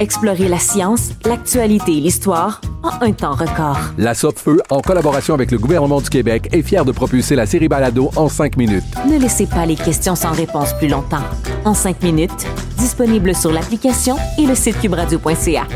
[0.00, 3.78] Explorez la science, l'actualité et l'histoire en un temps record.
[3.98, 7.68] La Feu, en collaboration avec le gouvernement du Québec, est fière de propulser la série
[7.68, 8.84] Balado en cinq minutes.
[9.08, 11.22] Ne laissez pas les questions sans réponse plus longtemps.
[11.64, 12.46] En cinq minutes,
[12.78, 15.66] disponible sur l'application et le site cubradio.ca.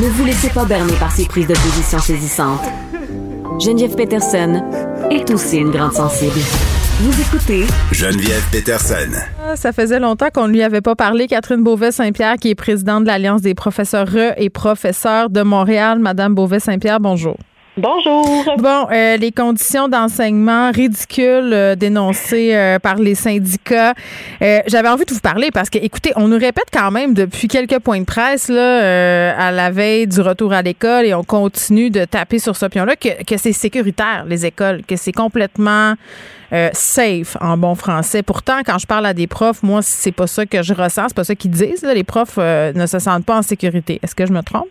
[0.00, 2.62] Ne vous laissez pas berner par ces prises de position saisissantes.
[3.58, 4.62] Geneviève Peterson
[5.10, 6.38] est aussi une grande sensible.
[7.00, 9.12] Vous écoutez Geneviève Peterson.
[9.46, 11.28] Ah, Ça faisait longtemps qu'on ne lui avait pas parlé.
[11.28, 16.00] Catherine Beauvais-Saint-Pierre, qui est présidente de l'Alliance des professeurs et professeurs de Montréal.
[16.00, 17.36] Madame Beauvais-Saint-Pierre, bonjour.
[17.78, 18.56] Bonjour.
[18.58, 23.94] Bon, euh, les conditions d'enseignement ridicules euh, dénoncées euh, par les syndicats.
[24.42, 27.46] Euh, J'avais envie de vous parler parce que, écoutez, on nous répète quand même depuis
[27.46, 31.22] quelques points de presse là, euh, à la veille du retour à l'école et on
[31.22, 35.94] continue de taper sur ce pion-là que, que c'est sécuritaire, les écoles, que c'est complètement
[36.52, 38.24] euh, safe en bon français.
[38.24, 41.16] Pourtant, quand je parle à des profs, moi, c'est pas ça que je ressens, c'est
[41.16, 41.82] pas ça qu'ils disent.
[41.82, 41.94] là.
[41.94, 44.00] Les profs ne se sentent pas en sécurité.
[44.02, 44.66] Est-ce que je me trompe?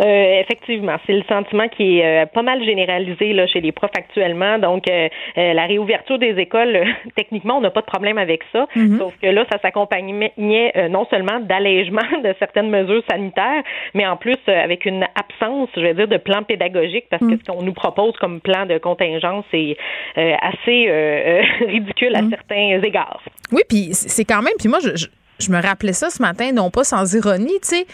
[0.00, 3.90] Euh, effectivement, c'est le sentiment qui est euh, pas mal généralisé là, chez les profs
[3.96, 4.58] actuellement.
[4.58, 6.84] Donc, euh, euh, la réouverture des écoles, euh,
[7.16, 8.66] techniquement, on n'a pas de problème avec ça.
[8.76, 8.98] Mhm.
[8.98, 13.62] Sauf que là, ça s'accompagnait euh, non seulement d'allègement de certaines mesures sanitaires,
[13.94, 17.30] mais en plus euh, avec une absence, je veux dire, de plan pédagogique, parce que
[17.32, 17.38] Mhm.
[17.44, 19.76] ce qu'on nous propose comme plan de contingence est
[20.16, 20.90] euh, assez
[21.66, 23.20] ridicule à certains égards.
[23.52, 24.54] Oui, puis c'est quand même.
[24.58, 25.06] Puis moi, je, je,
[25.38, 27.86] je me rappelais ça ce matin, non pas sans ironie, tu sais.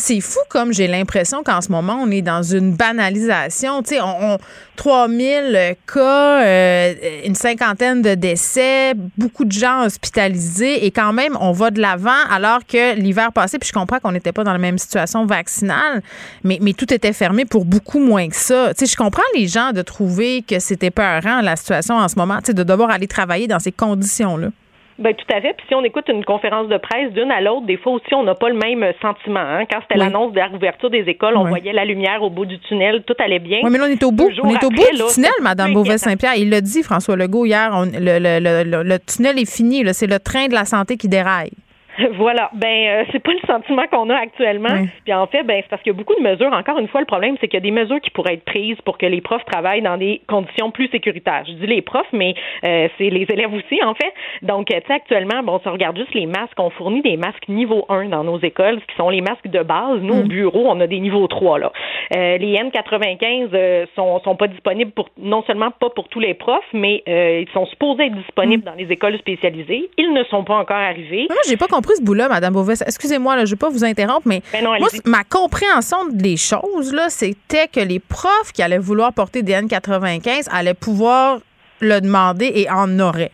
[0.00, 3.82] C'est fou comme j'ai l'impression qu'en ce moment, on est dans une banalisation.
[3.82, 4.38] Tu sais, on, on-
[4.76, 6.94] 3000 cas, euh,
[7.24, 12.12] une cinquantaine de décès, beaucoup de gens hospitalisés et quand même, on va de l'avant
[12.30, 16.00] alors que l'hiver passé, puis je comprends qu'on n'était pas dans la même situation vaccinale,
[16.44, 18.72] mais, mais tout était fermé pour beaucoup moins que ça.
[18.72, 22.14] Tu sais, je comprends les gens de trouver que c'était peurant la situation en ce
[22.14, 24.50] moment, tu sais, de devoir aller travailler dans ces conditions-là.
[24.98, 25.54] Ben tout à fait.
[25.56, 28.24] Puis si on écoute une conférence de presse d'une à l'autre, des fois aussi on
[28.24, 29.38] n'a pas le même sentiment.
[29.40, 29.64] hein.
[29.70, 30.00] Quand c'était Oui.
[30.06, 33.14] l'annonce de la réouverture des écoles, on voyait la lumière au bout du tunnel, tout
[33.20, 33.58] allait bien.
[33.62, 34.28] Oui, mais là, on est au bout.
[34.42, 35.30] On est au bout après, du là, tunnel,
[35.64, 36.34] plus Beauvais-Saint-Pierre.
[36.36, 37.70] Il l'a dit, François Legault, hier.
[37.72, 39.84] on- le, le- le- le- tunnel est fini.
[39.92, 41.52] C'est le train de la santé qui déraille.
[42.18, 42.50] Voilà.
[42.54, 44.68] Ben, euh, c'est pas le sentiment qu'on a actuellement.
[44.72, 44.88] Oui.
[45.04, 46.52] Puis en fait, ben, c'est parce qu'il y a beaucoup de mesures.
[46.52, 48.78] Encore une fois, le problème, c'est qu'il y a des mesures qui pourraient être prises
[48.84, 51.44] pour que les profs travaillent dans des conditions plus sécuritaires.
[51.46, 52.34] Je dis les profs, mais
[52.64, 54.12] euh, c'est les élèves aussi, en fait.
[54.42, 57.16] Donc, euh, tu sais, actuellement, bon, si on regarde juste les masques, on fournit des
[57.16, 60.00] masques niveau 1 dans nos écoles, ce qui sont les masques de base.
[60.00, 61.72] Nous, au bureau, on a des niveaux 3, là.
[62.16, 66.34] Euh, les N95 euh, sont, sont pas disponibles pour, non seulement pas pour tous les
[66.34, 69.90] profs, mais euh, ils sont supposés être disponibles dans les écoles spécialisées.
[69.98, 71.26] Ils ne sont pas encore arrivés.
[71.28, 72.74] Moi, j'ai pas compris ce bout-là, Madame Beauvais.
[72.84, 76.92] Excusez-moi, là, je vais pas vous interrompre, mais Ben non, moi, ma compréhension des choses,
[76.92, 81.38] là, c'était que les profs qui allaient vouloir porter des N95 allaient pouvoir
[81.80, 83.32] le demander et en auraient.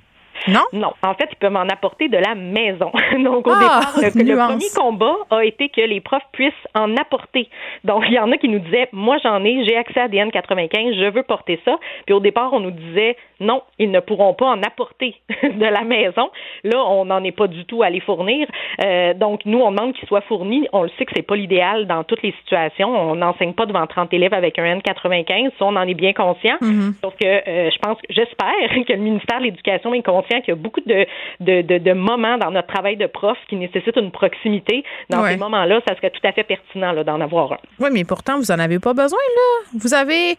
[0.49, 0.61] Non?
[0.73, 0.93] Non.
[1.03, 2.91] En fait, ils peuvent en apporter de la maison.
[3.25, 6.97] Donc, au Ah, départ, le, le premier combat a été que les profs puissent en
[6.97, 7.49] apporter.
[7.85, 10.19] Donc, il y en a qui nous disaient, moi, j'en ai, j'ai accès à des
[10.19, 11.77] N95, je veux porter ça.
[12.07, 15.83] Puis, au départ, on nous disait, non, ils ne pourront pas en apporter de la
[15.83, 16.31] maison.
[16.63, 18.47] Là, on n'en est pas du tout à les fournir.
[18.85, 20.69] Euh, donc, nous, on demande qu'ils soient fournis.
[20.73, 22.89] On le sait que c'est pas l'idéal dans toutes les situations.
[22.89, 25.51] On n'enseigne pas devant 30 élèves avec un N95.
[25.59, 26.57] Ça, on en est bien conscient.
[27.03, 28.53] Sauf que euh, je pense, j'espère
[28.87, 31.07] que le ministère de l'Éducation est conscient qu'il y a beaucoup de,
[31.41, 34.85] de, de, de moments dans notre travail de prof qui nécessitent une proximité.
[35.11, 35.33] Dans Ouais.
[35.33, 37.59] ces moments-là, ça serait tout à fait pertinent là, d'en avoir un.
[37.81, 39.69] Oui, mais pourtant, vous en avez pas besoin, là.
[39.81, 40.37] Vous avez.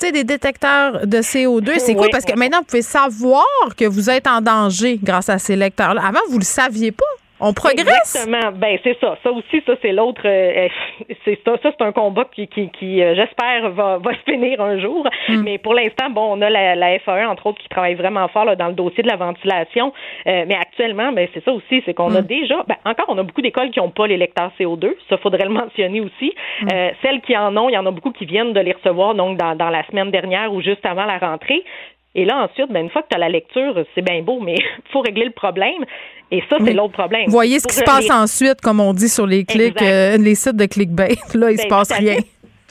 [0.00, 2.08] Des détecteurs de CO2, c'est cool Oui.
[2.10, 3.44] parce que maintenant, vous pouvez savoir
[3.78, 6.02] que vous êtes en danger grâce à ces lecteurs-là.
[6.04, 7.04] Avant, vous le saviez pas.
[7.44, 8.14] On progresse?
[8.14, 8.52] Exactement.
[8.52, 9.18] Ben c'est ça.
[9.22, 10.22] Ça aussi, ça c'est l'autre.
[10.24, 10.68] euh,
[11.24, 11.56] c'est ça.
[11.62, 15.06] Ça c'est un combat qui, qui, qui euh, j'espère va, va se finir un jour.
[15.28, 15.42] Hmm.
[15.42, 18.44] Mais pour l'instant, bon, on a la, la FAE entre autres qui travaille vraiment fort
[18.44, 19.92] là, dans le dossier de la ventilation.
[20.26, 22.26] Euh, mais actuellement, ben c'est ça aussi, c'est qu'on a Hmm.
[22.26, 22.62] déjà.
[22.68, 24.94] Ben, encore, on a beaucoup d'écoles qui n'ont pas les lecteurs CO2.
[25.08, 26.32] Ça faudrait le mentionner aussi.
[26.62, 26.68] Hmm.
[26.72, 29.14] Euh, celles qui en ont, il y en a beaucoup qui viennent de les recevoir
[29.16, 31.64] donc dans, dans la semaine dernière ou juste avant la rentrée.
[32.14, 34.54] Et là, ensuite, ben, une fois que tu as la lecture, c'est bien beau, mais
[34.58, 35.84] il faut régler le problème.
[36.30, 37.24] Et ça, c'est l'autre problème.
[37.28, 40.34] Voyez ce qui se passe les- ensuite, comme on dit sur les clics, euh, les
[40.34, 41.16] sites de clickbait.
[41.34, 42.16] Là, il se Ben, passe tout à rien.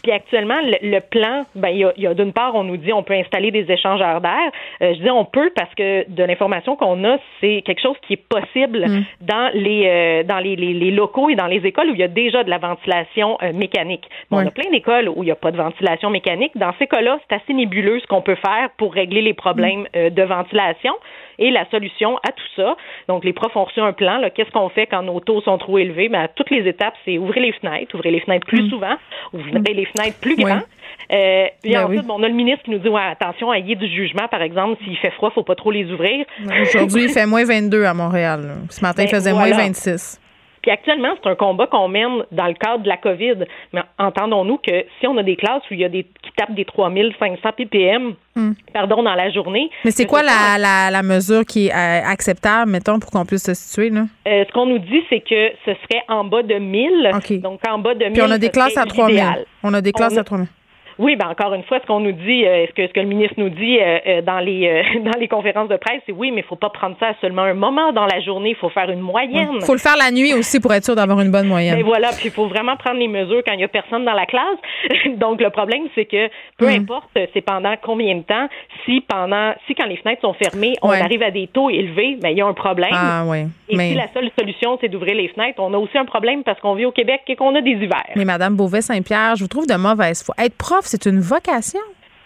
[0.03, 2.77] Puis actuellement, le, le plan, ben il y a, y a d'une part, on nous
[2.77, 4.51] dit on peut installer des échangeurs d'air.
[4.81, 8.13] Euh, je dis on peut parce que de l'information qu'on a, c'est quelque chose qui
[8.13, 9.03] est possible Mm.
[9.21, 12.03] dans les euh, dans les, les, les locaux et dans les écoles où il y
[12.03, 14.07] a déjà de la ventilation euh, mécanique.
[14.29, 14.37] Bon.
[14.37, 16.51] On a plein d'écoles où il n'y a pas de ventilation mécanique.
[16.55, 20.09] Dans ces cas-là, c'est assez nébuleux ce qu'on peut faire pour régler les problèmes euh,
[20.09, 20.93] de ventilation.
[21.41, 22.75] Et la solution à tout ça,
[23.09, 24.21] donc les profs ont reçu un plan.
[24.33, 26.07] Qu'est-ce qu'on fait quand nos taux sont trop élevés?
[26.07, 28.95] Ben, à toutes les étapes, c'est ouvrir les fenêtres, ouvrir les fenêtres plus souvent,
[29.33, 30.43] ouvrir les fenêtres plus Ouais.
[30.43, 30.61] grands.
[31.11, 32.05] Euh, puis Ben ensuite, oui.
[32.07, 34.77] bon, on a le ministre qui nous dit ouais, attention, ayez du jugement, par exemple,
[34.83, 36.25] s'il fait froid, faut pas trop les ouvrir.
[36.61, 38.41] Aujourd'hui, il fait moins 22 à Montréal.
[38.45, 38.53] là.
[38.69, 39.55] Ce matin, il Ben, faisait voilà.
[39.55, 40.20] moins 26.
[40.62, 43.45] Puis actuellement, c'est un combat qu'on mène dans le cadre de la COVID.
[43.74, 46.53] Mais entendons-nous que si on a des classes où il y a des qui tapent
[46.53, 48.53] des 3500 ppm, Hmm.
[48.74, 49.70] pardon, dans la journée.
[49.84, 53.43] Mais c'est quoi la, la, la mesure qui est euh, acceptable, mettons, pour qu'on puisse
[53.43, 53.89] se situer?
[53.89, 54.03] Là?
[54.26, 57.12] Euh, ce qu'on nous dit, c'est que ce serait en bas de 1000.
[57.14, 57.41] OK.
[57.41, 58.14] Donc, en bas de 1000.
[58.14, 59.16] Puis on a des classes à 3000.
[59.18, 59.45] l'idéal.
[59.64, 60.47] On a des classes On a- à 3000.
[60.99, 63.05] Oui, ben encore une fois, ce qu'on nous dit, euh, ce que ce que le
[63.07, 66.31] ministre nous dit euh, euh, dans les euh, dans les conférences de presse, c'est oui,
[66.31, 68.69] mais il faut pas prendre ça à seulement un moment dans la journée, il faut
[68.69, 69.49] faire une moyenne.
[69.55, 71.75] Il faut le faire la nuit aussi pour être sûr d'avoir une bonne moyenne.
[71.75, 74.13] Mais voilà, puis il faut vraiment prendre les mesures quand il y a personne dans
[74.13, 74.57] la classe.
[75.17, 76.27] Donc le problème, c'est que
[76.57, 76.81] peu Mm.
[76.81, 78.47] importe, c'est pendant combien de temps,
[78.85, 81.01] si pendant si quand les fenêtres sont fermées, on Ouais.
[81.01, 82.91] arrive à des taux élevés, ben il y a un problème.
[82.93, 83.39] Ah oui.
[83.69, 86.43] Et Mais, si la seule solution, c'est d'ouvrir les fenêtres, on a aussi un problème
[86.43, 88.03] parce qu'on vit au Québec et qu'on a des hivers.
[88.15, 90.35] mais Madame Beauvais-Saint-Pierre, je vous trouve de mauvaise foi.
[90.37, 91.79] Être prof, c'est une vocation.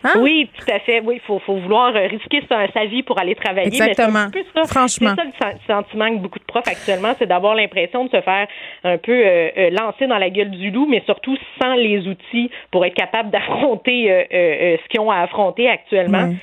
[0.03, 0.19] Hein?
[0.19, 1.01] Oui, tout à fait.
[1.03, 3.71] Oui, il faut, faut vouloir euh, risquer sa, sa vie pour aller travailler.
[3.71, 4.29] Mais Exactement.
[4.31, 4.65] peu ça.
[4.65, 5.15] Franchement.
[5.17, 8.21] C'est ça le sen- sentiment que beaucoup de profs actuellement, c'est d'avoir l'impression de se
[8.21, 8.47] faire
[8.83, 12.51] un peu euh, euh, lancer dans la gueule du loup, mais surtout sans les outils
[12.69, 16.35] pour être capable d'affronter euh, euh, euh, ce qu'ils ont à affronter actuellement.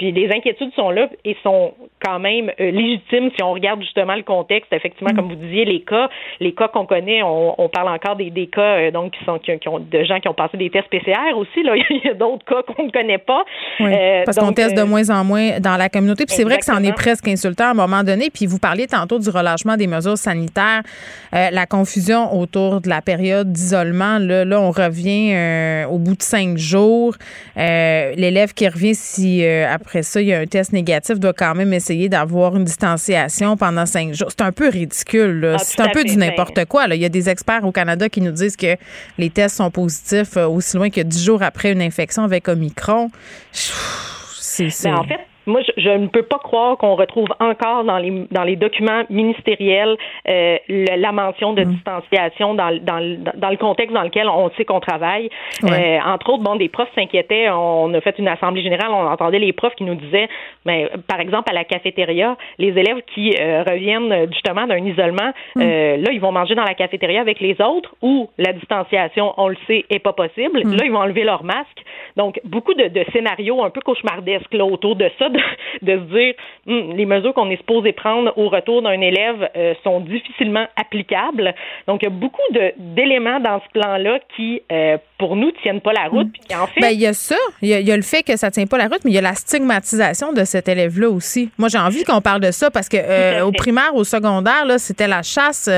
[0.00, 4.14] Puis les inquiétudes sont là et sont quand même euh, légitimes si on regarde justement
[4.14, 4.72] le contexte.
[4.72, 6.08] Effectivement, comme vous disiez, les cas,
[6.40, 9.38] les cas qu'on connaît, on, on parle encore des, des cas euh, donc qui sont
[9.38, 11.62] qui, qui ont de gens qui ont passé des tests PCR aussi.
[11.62, 13.44] Là, il y a d'autres cas qu'on ne connaît pas.
[13.78, 16.24] Oui, Euh, parce qu'on teste de moins en moins dans la communauté.
[16.24, 18.30] Puis c'est vrai que ça en est presque insultant à un moment donné.
[18.32, 20.80] Puis vous parliez tantôt du relâchement des mesures sanitaires,
[21.34, 24.18] Euh, la confusion autour de la période d'isolement.
[24.18, 27.16] Là, là, on revient au bout de cinq jours.
[27.56, 31.52] L'élève qui revient, si euh, après ça, il y a un test négatif, doit quand
[31.56, 34.28] même essayer d'avoir une distanciation pendant cinq jours.
[34.30, 35.40] C'est un peu ridicule.
[35.40, 35.56] là.
[35.58, 36.10] Ah, c'est un peu fait.
[36.10, 36.86] du n'importe quoi.
[36.86, 36.94] là.
[36.94, 38.76] Il y a des experts au Canada qui nous disent que
[39.18, 43.10] les tests sont positifs euh, aussi loin que dix jours après une infection avec Omicron.
[43.52, 47.84] C'est c'est- Ben, en fait, moi, je, je ne peux pas croire qu'on retrouve encore
[47.84, 49.96] dans les dans les documents ministériels
[50.28, 51.54] euh, le- la mention Mm.
[51.56, 55.30] de distanciation dans, le- dans, le- dans le contexte dans lequel on sait qu'on travaille.
[55.62, 55.98] Ouais.
[55.98, 57.48] Euh, entre autres, bon, des profs s'inquiétaient.
[57.50, 60.28] On a fait une assemblée générale, on entendait les profs qui nous disaient,
[60.66, 65.60] ben, par exemple, à la cafétéria, les élèves qui euh, reviennent justement d'un isolement, Mm.
[65.60, 69.56] là, ils vont manger dans la cafétéria avec les autres où la distanciation, on le
[69.66, 70.60] sait, est pas possible.
[70.64, 70.76] Mm.
[70.76, 71.82] Là, ils vont enlever leur masque.
[72.16, 75.40] Donc, beaucoup de, de scénarios un peu cauchemardesques là, autour de ça, de,
[75.86, 76.34] de se dire,
[76.66, 81.54] Hum, les mesures qu'on est supposé prendre au retour d'un élève euh, sont difficilement applicables.
[81.88, 85.80] Donc, il y a beaucoup de- d'éléments dans ce plan-là qui, euh, pour nous, tiennent
[85.80, 86.30] pas la route.
[86.30, 87.34] Puis qui, en fait, Ben, il y a ça.
[87.62, 89.10] Il y a, il y a le fait que ça tient pas la route, mais
[89.10, 91.50] il y a la stigmatisation de cet élève-là aussi.
[91.58, 94.78] Moi, j'ai envie qu'on parle de ça parce que euh, au primaire, au secondaire, là,
[94.78, 95.68] c'était la chasse.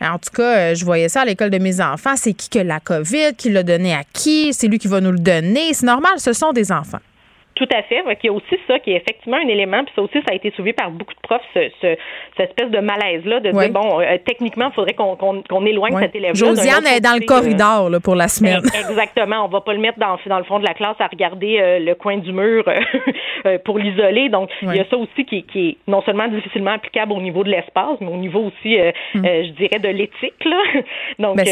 [0.00, 2.14] en tout cas, je voyais ça à l'école de mes enfants.
[2.14, 5.12] C'est qui que la COVID, qui l'a donné à qui, c'est lui qui va nous
[5.12, 5.72] le donner.
[5.74, 6.98] C'est normal, ce sont des enfants.
[7.54, 8.02] Tout à fait.
[8.16, 10.34] Qu'il y a aussi ça qui est effectivement un élément, puis ça aussi, ça a
[10.34, 11.96] été soulevé par beaucoup de profs, ce, ce-
[12.36, 13.68] cette espèce de malaise-là, de Ouais.
[13.68, 16.02] dire, bon, euh, techniquement, il faudrait qu'on qu'on- qu'on éloigne Ouais.
[16.02, 16.34] cet élève-là.
[16.34, 18.60] Josiane est dans le euh, corridor là, pour la semaine.
[18.74, 19.44] Eh, Exactement.
[19.44, 21.78] On va pas le mettre dans, dans le fond de la classe à regarder euh,
[21.78, 22.80] le coin du mur euh,
[23.46, 24.28] euh, pour l'isoler.
[24.28, 27.44] Donc, il y a ça aussi qui, qui est non seulement difficilement applicable au niveau
[27.44, 30.44] de l'espace, mais au niveau aussi, euh, euh, je dirais, de l'éthique.
[30.44, 30.56] là.
[31.18, 31.36] Donc.
[31.36, 31.46] Ben,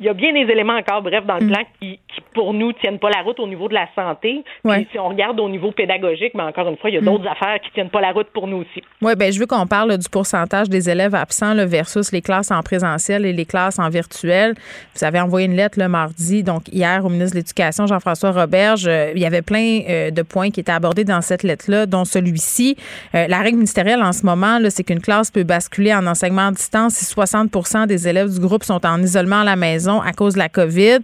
[0.00, 1.48] il y a bien des éléments encore, bref, dans le Mm.
[1.50, 4.42] plan qui, qui, pour nous, tiennent pas la route au niveau de la santé.
[4.64, 7.04] Puis si on regarde au niveau pédagogique, mais encore une fois, il y a Mm.
[7.04, 8.82] d'autres affaires qui tiennent pas la route pour nous aussi.
[9.02, 12.22] Oui, ben je veux qu'on parle là, du pourcentage des élèves absents là, versus les
[12.22, 14.54] classes en présentiel et les classes en virtuel.
[14.96, 18.86] Vous avez envoyé une lettre le mardi, donc hier, au ministre de l'Éducation, Jean-François Roberge.
[18.86, 22.04] Euh, il y avait plein euh, de points qui étaient abordés dans cette lettre-là, dont
[22.04, 22.76] celui-ci.
[23.14, 26.50] Euh, la règle ministérielle en ce moment, c'est qu'une classe peut basculer en enseignement à
[26.52, 30.34] distance si 60% des élèves du groupe sont en isolement à la maison à cause
[30.34, 30.98] de la COVID.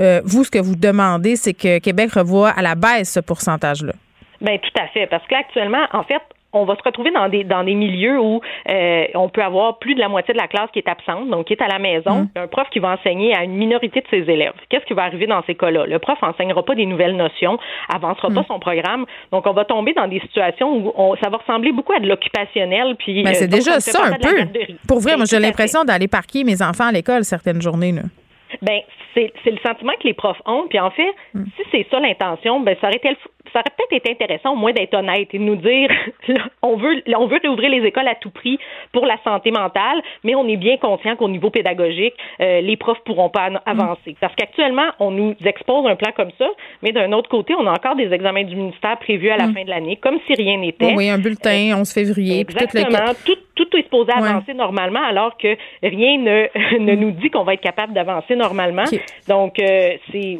[0.00, 3.92] Euh, vous, ce que vous demandez, c'est que Québec revoie à la baisse ce pourcentage-là.
[4.40, 6.20] Ben tout à fait, parce que là actuellement, en fait,
[6.56, 9.94] on va se retrouver dans des dans des milieux où euh, on peut avoir plus
[9.96, 12.28] de la moitié de la classe qui est absente, donc qui est à la maison,
[12.36, 14.52] un prof qui va enseigner à une minorité de ses élèves.
[14.68, 15.86] Qu'est-ce qui va arriver dans ces cas-là?
[15.86, 17.58] Le prof enseignera pas des nouvelles notions,
[17.92, 21.38] avancera pas son programme, donc on va tomber dans des situations où on, ça va
[21.38, 22.94] ressembler beaucoup à de l'occupationnel.
[22.98, 24.36] Puis Ben, euh, c'est donc, déjà ça un peu.
[24.86, 25.46] Pour vrai, Ben, moi, j'ai à fait.
[25.46, 27.92] l'impression d'aller parquer mes enfants à l'école certaines journées.
[27.92, 28.02] Là.
[28.62, 28.82] Ben,
[29.14, 30.66] c'est le sentiment que les profs ont.
[30.68, 31.44] Puis en fait, Mm.
[31.56, 33.00] si c'est ça l'intention, ben ça aurait,
[33.52, 35.88] ça aurait peut-être été intéressant au moins d'être honnête et de nous dire
[36.62, 38.58] on veut on veut réouvrir les écoles à tout prix
[38.92, 43.00] pour la santé mentale, mais on est bien conscient qu'au niveau pédagogique, euh, les profs
[43.04, 43.56] pourront pas Mm.
[43.56, 44.16] an- avancer.
[44.20, 46.46] Parce qu'actuellement, on nous expose un plan comme ça,
[46.82, 49.64] mais d'un autre côté, on a encore des examens du ministère prévus à la fin
[49.64, 50.86] de l'année, comme si rien n'était.
[50.86, 52.44] Oui, oui, un bulletin, 11 février.
[52.44, 53.12] puis tout le- Exactement.
[53.26, 54.28] Tout, tout est supposé Ouais.
[54.28, 56.48] avancer normalement, alors que rien ne,
[56.78, 58.84] ne nous dit qu'on va être capable d'avancer normalement.
[59.28, 60.36] Donc, euh, c'est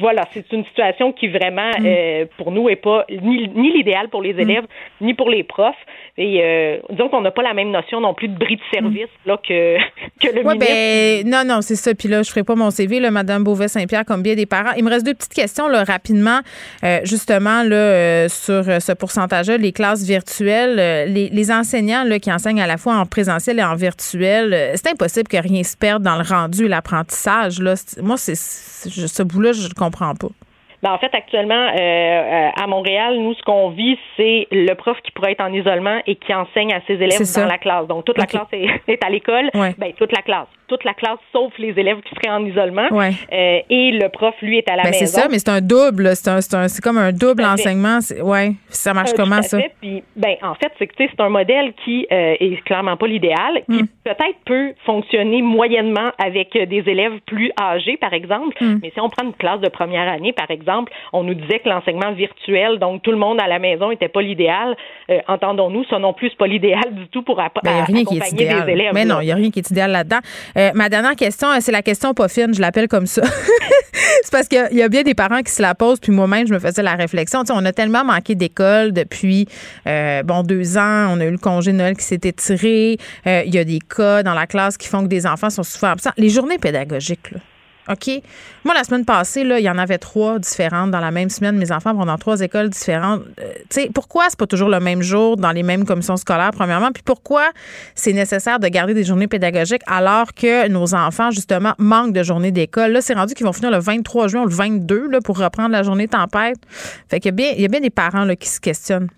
[0.00, 1.86] voilà, c'est une situation qui vraiment, Mm.
[1.86, 4.64] euh, pour nous, est pas ni, ni l'idéal pour les élèves,
[5.00, 5.74] ni pour les profs.
[6.18, 9.08] Et euh, disons qu'on n'a pas la même notion non plus de bris de service
[9.26, 9.76] là que
[10.20, 10.66] que le Oui, ministre.
[11.24, 11.94] ben non, non, c'est ça.
[11.94, 14.72] Puis là, je ferai pas mon CV, là, Madame Beauvais-Saint-Pierre, comme bien des parents.
[14.76, 16.40] Il me reste deux petites questions, là, rapidement,
[16.84, 20.78] euh, justement, là, euh, sur euh, ce pourcentage-là, les classes virtuelles.
[20.78, 24.52] Euh, les, les enseignants là, qui enseignent à la fois en présentiel et en virtuel,
[24.52, 27.60] euh, c'est impossible que rien se perde dans le rendu et l'apprentissage.
[27.60, 27.74] Là.
[28.02, 30.28] Moi, c'est ce bout-là, je ne comprends pas.
[30.82, 34.98] Ben, en fait, actuellement, euh, euh, à Montréal, nous, ce qu'on vit, c'est le prof
[35.04, 37.86] qui pourrait être en isolement et qui enseigne à ses élèves dans la classe.
[37.86, 39.48] Donc, toute la classe est, est à l'école.
[39.54, 39.74] Ouais.
[39.78, 40.48] Ben, toute la classe.
[40.72, 42.88] Toute la classe sauf les élèves qui seraient en isolement.
[42.90, 43.10] Ouais.
[43.32, 45.00] Euh, et le prof, lui, est à la Ben, maison.
[45.00, 46.16] c'est ça, mais c'est un double.
[46.16, 47.98] C'est comme un double enseignement.
[48.22, 48.52] Ouais.
[48.70, 49.58] Ça marche Euh, comment, tout à ça?
[49.82, 53.62] Puis, ben, en fait, c'est que c'est un modèle qui euh, est clairement pas l'idéal,
[53.70, 53.86] qui Hmm.
[54.04, 58.56] peut-être peut fonctionner moyennement avec euh, des élèves plus âgés, par exemple.
[58.62, 58.78] Hmm.
[58.82, 61.68] Mais si on prend une classe de première année, par exemple, on nous disait que
[61.68, 64.76] l'enseignement virtuel, donc tout le monde à la maison, était pas l'idéal.
[65.28, 67.44] Entendons-nous, ça non plus, c'est pas l'idéal du tout pour Ben,
[67.82, 68.04] accompagner
[68.64, 68.92] des élèves.
[68.94, 70.20] Mais non, il n'y a rien qui est idéal là-dedans.
[70.62, 73.22] Euh, ma dernière question, euh, c'est la question pas fine, je l'appelle comme ça.
[74.22, 76.54] c'est parce qu'il y a- bien des parents qui se la posent, puis moi-même, je
[76.54, 77.42] me faisais la réflexion.
[77.44, 79.48] Tu on a tellement manqué d'école depuis,
[79.86, 81.08] euh, bon, deux ans.
[81.10, 82.98] On a eu le congé Noël qui s'est étiré.
[83.26, 85.88] Il y a des cas dans la classe qui font que des enfants sont souvent
[85.92, 86.12] absents.
[86.16, 87.38] Les journées pédagogiques, là.
[87.88, 88.22] OK?
[88.64, 91.56] Moi, la semaine passée, là, il y en avait trois différentes dans la même semaine.
[91.56, 93.22] Mes enfants vont dans trois écoles différentes.
[93.40, 96.52] Euh, tu sais, pourquoi c'est pas toujours le même jour dans les mêmes commissions scolaires,
[96.52, 96.92] premièrement?
[96.92, 97.50] Puis pourquoi
[97.94, 102.52] c'est nécessaire de garder des journées pédagogiques alors que nos enfants, justement, manquent de journées
[102.52, 102.92] d'école?
[102.92, 105.70] Là, c'est rendu qu'ils vont finir le 23 juin ou le 22 là, pour reprendre
[105.70, 106.58] la journée tempête.
[107.08, 109.08] Fait qu'il y a bien, il y a bien des parents là, qui se questionnent.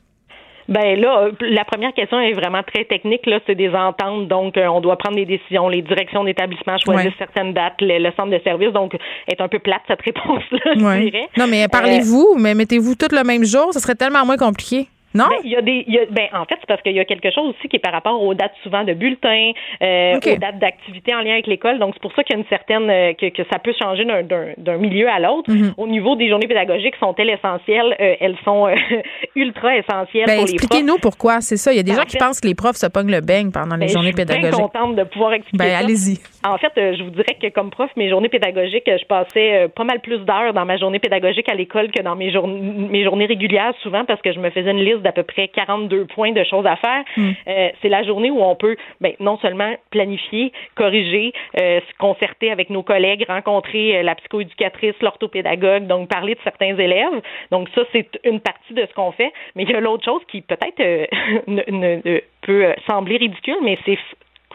[0.68, 3.26] Ben là, euh, la première question est vraiment très technique.
[3.26, 5.68] Là, c'est des ententes, donc euh, on doit prendre des décisions.
[5.68, 7.14] Les directions d'établissement choisissent Ouais.
[7.18, 8.94] certaines dates, le, le centre de service, donc
[9.28, 11.28] est un peu plate cette réponse-là, je dirais.
[11.36, 14.88] Non, mais parlez-vous, mais mettez-vous toutes le même jour, ce serait tellement moins compliqué.
[15.14, 15.26] Non?
[15.30, 17.00] Ben, il y a des, il y a- ben, en fait, c'est parce qu'il y
[17.00, 19.52] a quelque chose aussi qui est par rapport aux dates souvent de bulletins,
[19.82, 21.78] euh, aux dates d'activité en lien avec l'école.
[21.78, 24.04] Donc, c'est pour ça qu'il y a une certaine, euh, que, que ça peut changer
[24.04, 25.50] d'un, d'un, d'un milieu à l'autre.
[25.52, 25.74] Mhm.
[25.76, 27.96] Au niveau des journées pédagogiques, sont-elles essentielles?
[28.00, 28.66] Euh, elles sont
[29.36, 30.64] ultra essentielles Ben, pour les profs.
[30.64, 31.72] expliquez-nous pourquoi, c'est ça.
[31.72, 33.20] Il y a des Ben, gens en qui pensent que les profs se pognent le
[33.20, 34.60] beigne pendant les journées je suis bien pédagogiques.
[34.72, 36.18] contente de pouvoir expliquer Ben, allez-y.
[36.46, 40.00] En fait, je vous dirais que comme prof, mes journées pédagogiques, je passais pas mal
[40.00, 43.72] plus d'heures dans ma journée pédagogique à l'école que dans mes, jour- mes journées régulières,
[43.82, 46.66] souvent parce que je me faisais une liste d'à peu près 42 points de choses
[46.66, 47.04] à faire.
[47.16, 47.30] Hmm.
[47.46, 52.50] Euh, c'est la journée où on peut ben, non seulement planifier, corriger, euh, se concerter
[52.50, 57.20] avec nos collègues, rencontrer euh, la psychoéducatrice, l'orthopédagogue, donc parler de certains élèves.
[57.52, 59.32] Donc ça, c'est une partie de ce qu'on fait.
[59.54, 61.06] Mais il y a l'autre chose qui peut-être euh,
[61.46, 63.98] ne, ne- ne- peut sembler ridicule, mais c'est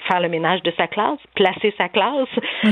[0.08, 2.28] faire le ménage de sa classe, placer sa classe,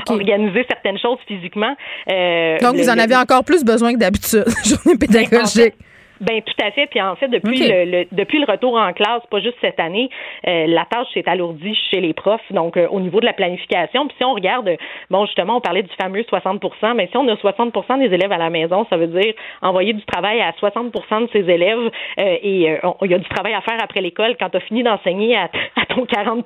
[0.09, 1.75] organiser certaines choses physiquement.
[2.09, 5.73] Euh, Donc, le- vous en le- avez encore plus besoin que d'habitude, journée pédagogique.
[6.21, 6.87] Ben tout à fait.
[6.87, 10.09] Puis en fait, depuis le, le- depuis le retour en classe, pas juste cette année,
[10.47, 12.41] euh, la tâche s'est alourdie chez les profs.
[12.51, 14.07] Donc euh, au niveau de la planification.
[14.07, 14.69] Puis si on regarde,
[15.09, 18.37] bon justement, on parlait du fameux 60% mais si on a 60% des élèves à
[18.37, 20.91] la maison, ça veut dire envoyer du travail à 60%
[21.25, 21.77] de ses élèves.
[22.19, 24.35] euh, et euh, il y a du travail à faire après l'école.
[24.39, 26.45] Quand tu as fini d'enseigner à, à ton 40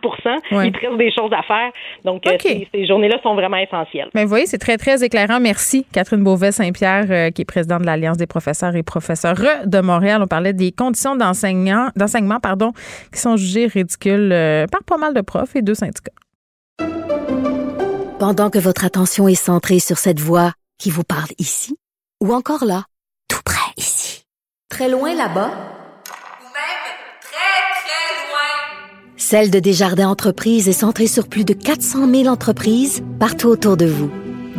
[0.51, 0.67] Ouais.
[0.67, 1.72] il te reste des choses à faire.
[2.05, 4.09] Donc euh, ces, ces journées-là sont vraiment essentielles.
[4.13, 5.39] Mais vous voyez, c'est très, très éclairant.
[5.39, 9.36] Merci, Catherine Beauvais-Saint-Pierre, euh, qui est présidente de l'Alliance des professeurs et professeurs
[9.66, 10.22] de Montréal.
[10.22, 11.89] On parlait des conditions d'enseignement
[13.12, 16.12] qui sont jugées ridicules euh, par pas mal de profs et deux syndicats.
[18.20, 21.76] Pendant que votre attention est centrée sur cette voix qui vous parle ici,
[22.22, 22.86] ou encore là,
[23.28, 24.26] tout près ici,
[24.70, 26.82] très loin là-bas, Ou même
[27.20, 28.86] très, très loin.
[29.18, 33.88] Celle de Desjardins Entreprises est centrée sur plus de 400 000 entreprises partout autour de
[33.88, 34.12] vous.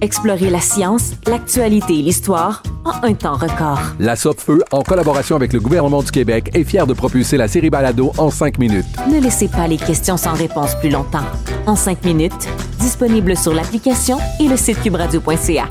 [0.00, 3.80] Explorez la science, l'actualité et l'histoire en un temps record.
[3.98, 7.68] La Feu, en collaboration avec le gouvernement du Québec, est fière de propulser la série
[7.68, 8.86] Balado en cinq minutes.
[9.10, 11.24] Ne laissez pas les questions sans réponse plus longtemps.
[11.66, 15.68] En cinq minutes, disponible sur l'application et le site cubradio.ca.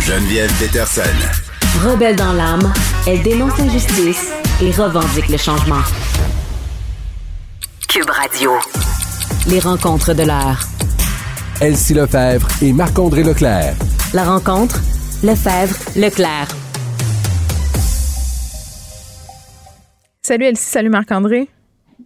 [0.00, 1.02] Geneviève Peterson.
[1.84, 2.72] Rebelle dans l'âme,
[3.06, 5.82] elle dénonce l'injustice et revendique le changement.
[7.88, 8.52] Cube Radio.
[9.48, 10.60] Les rencontres de l'heure.
[11.60, 13.74] Elsie Lefebvre et Marc-André Leclerc.
[14.12, 14.78] La rencontre,
[15.22, 16.48] Lefebvre, Leclerc.
[20.22, 21.48] Salut Elsie, salut Marc-André.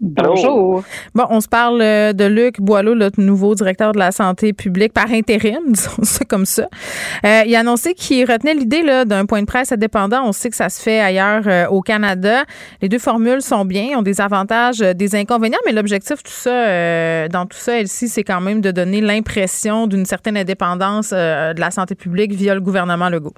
[0.00, 0.82] Bonjour.
[1.14, 4.94] Bon, on se parle euh, de Luc Boileau, notre nouveau directeur de la santé publique
[4.94, 6.68] par intérim, disons ça comme ça.
[7.26, 10.22] Euh, il a annoncé qu'il retenait l'idée d'un point de presse indépendant.
[10.24, 12.44] On sait que ça se fait ailleurs euh, au Canada.
[12.80, 17.44] Les deux formules sont bien, ont des avantages, des inconvénients, mais l'objectif tout ça, dans
[17.44, 22.32] tout ça, c'est quand même de donner l'impression d'une certaine indépendance de la santé publique
[22.32, 23.34] via le gouvernement Legault.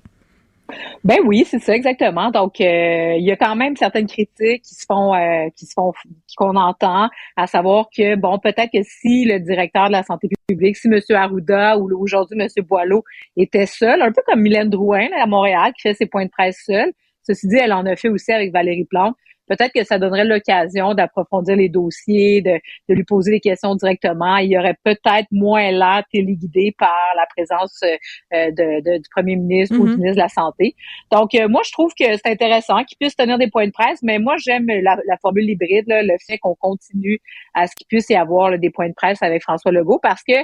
[1.04, 2.30] Ben oui, c'est ça exactement.
[2.30, 5.72] Donc euh, il y a quand même certaines critiques qui se font euh, qui se
[5.74, 5.92] font
[6.36, 10.76] qu'on entend, à savoir que bon peut-être que si le directeur de la santé publique,
[10.76, 11.00] si M.
[11.10, 12.48] Arruda ou aujourd'hui M.
[12.64, 13.04] Boileau
[13.36, 16.30] était seul, un peu comme Mylène Drouin là, à Montréal qui fait ses points de
[16.30, 16.92] presse seule.
[17.24, 19.16] Ceci dit, elle en a fait aussi avec Valérie Plante
[19.56, 24.36] peut-être que ça donnerait l'occasion d'approfondir les dossiers, de, de, lui poser des questions directement.
[24.36, 29.76] Il y aurait peut-être moins l'air téléguidé par la présence euh, de, du premier ministre
[29.76, 29.96] ou du mm-hmm.
[29.96, 30.74] ministre de la Santé.
[31.10, 34.00] Donc, euh, moi, je trouve que c'est intéressant qu'il puisse tenir des points de presse,
[34.02, 37.20] mais moi, j'aime la, formule hybride, le fait qu'on continue
[37.54, 40.34] à ce qu'il puisse y avoir des points de presse avec François Legault parce que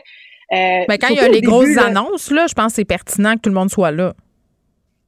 [0.52, 3.34] euh, ben, quand il y a les grosses annonces, là, je pense que c'est pertinent
[3.34, 4.14] que tout le monde soit là.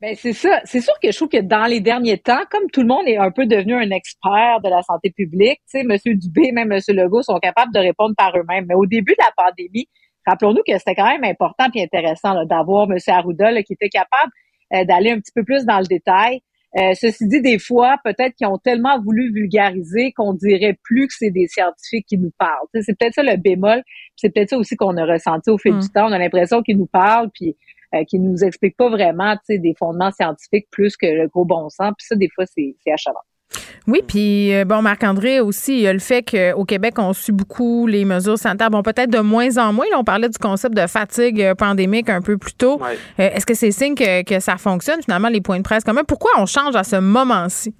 [0.00, 0.62] Ben c'est ça.
[0.64, 3.18] C'est sûr que je trouve que dans les derniers temps, comme tout le monde est
[3.18, 6.18] un peu devenu un expert de la santé publique, tu sais, M.
[6.18, 6.80] Dubé, même M.
[6.88, 8.64] Legault sont capables de répondre par eux-mêmes.
[8.66, 9.88] Mais au début de la pandémie,
[10.26, 12.96] rappelons-nous que c'était quand même important et intéressant d'avoir M.
[13.08, 14.32] Arruda qui était capable
[14.72, 16.40] euh, d'aller un petit peu plus dans le détail.
[16.78, 21.14] Euh, ceci dit, des fois, peut-être qu'ils ont tellement voulu vulgariser qu'on dirait plus que
[21.18, 22.68] c'est des scientifiques qui nous parlent.
[22.72, 23.82] c'est peut-être ça le bémol.
[24.16, 25.88] C'est peut-être ça aussi qu'on a ressenti au fil du hum.
[25.92, 26.06] temps.
[26.08, 27.56] On a l'impression qu'ils nous parlent, puis
[27.94, 31.92] euh, qui nous explique pas vraiment des fondements scientifiques plus que le gros bon sens.
[31.98, 33.20] Puis ça, des fois, c'est achalant.
[33.86, 37.32] Oui, puis euh, bon, Marc-André aussi, il y a le fait qu'au Québec, on suit
[37.32, 38.70] beaucoup les mesures sanitaires.
[38.70, 39.86] Bon, peut-être de moins en moins.
[39.90, 42.80] Là, on parlait du concept de fatigue euh, pandémique un peu plus tôt.
[43.18, 46.06] Est-ce que c'est signe que, que, ça fonctionne, finalement, les points de presse quand même?
[46.06, 47.74] Pourquoi on change à ce moment-ci?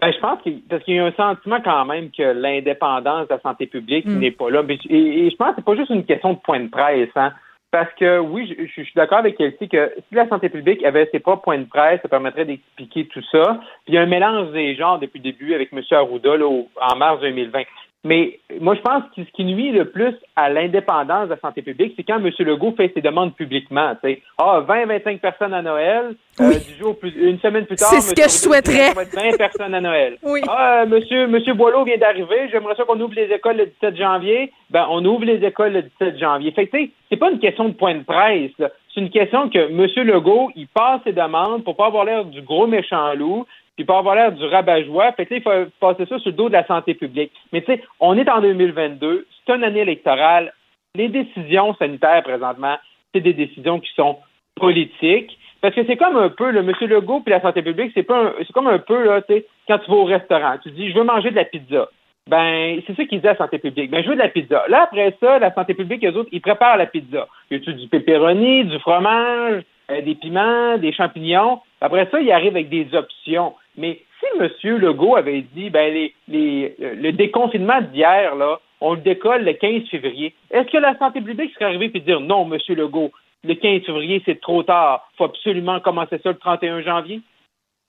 [0.00, 3.34] Ben, je pense que parce qu'il y a un sentiment quand même que l'indépendance de
[3.34, 4.18] la santé publique mm.
[4.18, 4.62] n'est pas là.
[4.90, 7.10] Et, je pense que c'est pas juste une question de point de presse.
[7.14, 7.32] Hein.
[7.72, 11.20] Parce que oui, je, suis d'accord avec Kelsey que si la santé publique avait ses
[11.20, 13.60] propres points de presse, ça permettrait d'expliquer tout ça.
[13.86, 15.80] Puis il y a un mélange des genres depuis le début avec M.
[15.90, 17.62] Arruda là, en mars 2020.
[18.04, 21.62] Mais moi, je pense que ce qui nuit le plus à l'indépendance de la santé
[21.62, 22.30] publique, c'est quand M.
[22.40, 23.94] Legault fait ses demandes publiquement.
[24.38, 26.16] Ah, 20-25 personnes à Noël.
[26.40, 28.92] Euh, du jour plus, une semaine plus tard, c'est ce que je souhaiterais.
[28.92, 30.16] 20 personnes à Noël.
[30.24, 30.40] Oui.
[30.48, 32.48] Ah, monsieur, monsieur Boileau vient d'arriver.
[32.50, 34.52] J'aimerais ça qu'on ouvre les écoles le 17 janvier.
[34.70, 36.50] Ben, on ouvre les écoles le 17 janvier.
[36.50, 36.76] Fait que,
[37.08, 38.50] c'est pas une question de point de presse.
[38.58, 40.06] C'est une question que M.
[40.06, 43.46] Legault, il passe ses demandes pour pas avoir l'air du gros méchant loup
[43.76, 45.12] puis pas avoir l'air du rabat-joie.
[45.12, 45.50] Fait que, il faut
[45.80, 47.32] passer ça sur le dos de la santé publique.
[47.52, 50.52] Mais tu sais, on est en 2022, c'est une année électorale.
[50.94, 52.76] Les décisions sanitaires présentement,
[53.14, 54.18] c'est des décisions qui sont
[54.56, 55.38] politiques.
[55.62, 56.72] Parce que c'est comme un peu, le M.
[56.80, 59.78] Legault puis la santé publique, c'est pas c'est comme un peu, là, tu sais, quand
[59.78, 61.88] tu vas au restaurant, tu dis, je veux manger de la pizza.
[62.28, 63.90] Ben, c'est ça qu'ils disent à la santé publique.
[63.90, 64.64] Ben, je veux de la pizza.
[64.68, 67.26] Là, après ça, la santé publique, eux autres, ils préparent la pizza.
[67.50, 71.60] Y a du pepperoni, du fromage, euh, des piments, des champignons?
[71.80, 73.54] Après ça, ils arrivent avec des options.
[73.76, 74.76] Mais si M.
[74.78, 79.52] Legault avait dit, ben, les, les, euh, le déconfinement d'hier, là, on le décolle le
[79.52, 82.58] 15 février, est-ce que la santé publique serait arrivée et dire non, M.
[82.76, 83.12] Legault,
[83.44, 87.20] le 15 février, c'est trop tard, faut absolument commencer ça le 31 janvier?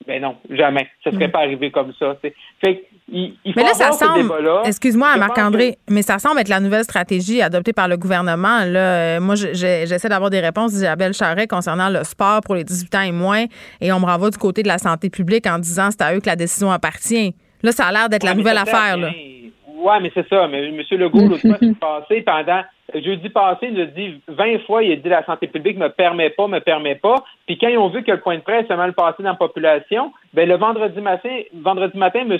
[0.06, 0.86] Ben non, jamais.
[1.02, 1.32] Ça serait mm.
[1.32, 2.16] pas arrivé comme ça.
[2.20, 2.34] Fait
[3.08, 4.32] il, faut mais là, ça semble,
[4.64, 8.64] excuse-moi, Marc-André, mais ça semble être la nouvelle stratégie adoptée par le gouvernement.
[8.64, 12.94] Là, euh, moi, j'essaie d'avoir des réponses d'Isabelle Charret concernant le sport pour les 18
[12.94, 13.44] ans et moins,
[13.80, 16.20] et on me renvoie du côté de la santé publique en disant c'est à eux
[16.20, 17.34] que la décision appartient.
[17.62, 18.96] Là, ça a l'air d'être la nouvelle affaire.
[18.96, 19.10] Là.
[19.84, 20.48] Oui, mais c'est ça.
[20.48, 20.82] Mais M.
[20.92, 22.62] Legault, l'autre fois, passé, pendant
[22.94, 26.30] jeudi passé, il a dit 20 fois, il a dit la santé publique me permet
[26.30, 27.22] pas, me permet pas.
[27.46, 29.34] Puis quand ils ont vu que le point de presse a mal passé dans la
[29.34, 32.38] population, ben le vendredi matin, vendredi matin, M.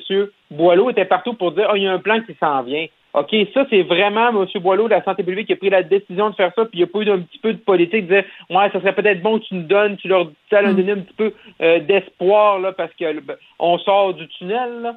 [0.50, 2.86] Boileau était partout pour dire oh, il y a un plan qui s'en vient.
[3.12, 4.46] OK, ça, c'est vraiment M.
[4.62, 6.84] Boileau la santé publique qui a pris la décision de faire ça, puis il n'y
[6.84, 9.38] a pas eu un petit peu de politique, de dire Ouais, ça serait peut-être bon
[9.38, 12.72] que tu nous donnes, tu leur, ça leur donner un petit peu euh, d'espoir là,
[12.72, 14.82] parce que ben, on sort du tunnel.
[14.82, 14.96] Là.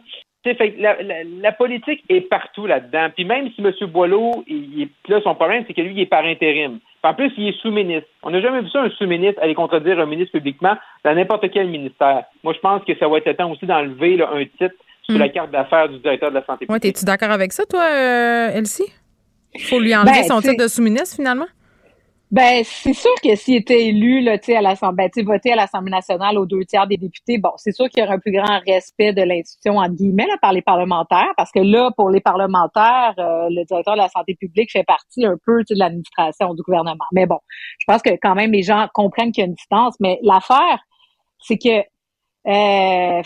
[0.56, 0.98] Fait, la,
[1.42, 3.10] la, politique est partout là-dedans.
[3.16, 3.72] Puis même si M.
[3.88, 6.80] Boileau, il, est, là, son problème, c'est que lui, il est par intérim.
[7.04, 8.08] en plus, il est sous-ministre.
[8.24, 11.68] On n'a jamais vu ça, un sous-ministre, aller contredire un ministre publiquement dans n'importe quel
[11.68, 12.24] ministère.
[12.44, 15.32] Moi, je pense que ça va être temps aussi d'enlever un titre sur la hmm.
[15.32, 16.84] carte d'affaires du directeur de la santé publique.
[16.84, 18.92] Ouais, es-tu d'accord avec ça, toi, euh, Elsie?
[19.56, 21.48] Il faut lui enlever ben, son titre de sous-ministre, finalement?
[22.30, 26.38] Ben, c'est sûr que s'il était élu, là, à l'Assemblée, ben, voté à l'Assemblée nationale
[26.38, 29.14] aux deux tiers des députés, bon, c'est sûr qu'il y aurait un plus grand respect
[29.14, 33.48] de l'institution, entre guillemets, là, par les parlementaires, parce que là, pour les parlementaires, euh,
[33.50, 37.06] le directeur de la santé publique fait partie un peu de l'administration du gouvernement.
[37.14, 37.40] Mais bon,
[37.80, 40.80] je pense que quand même les gens comprennent qu'il y a une distance, mais l'affaire,
[41.40, 41.80] c'est que
[42.48, 43.22] euh,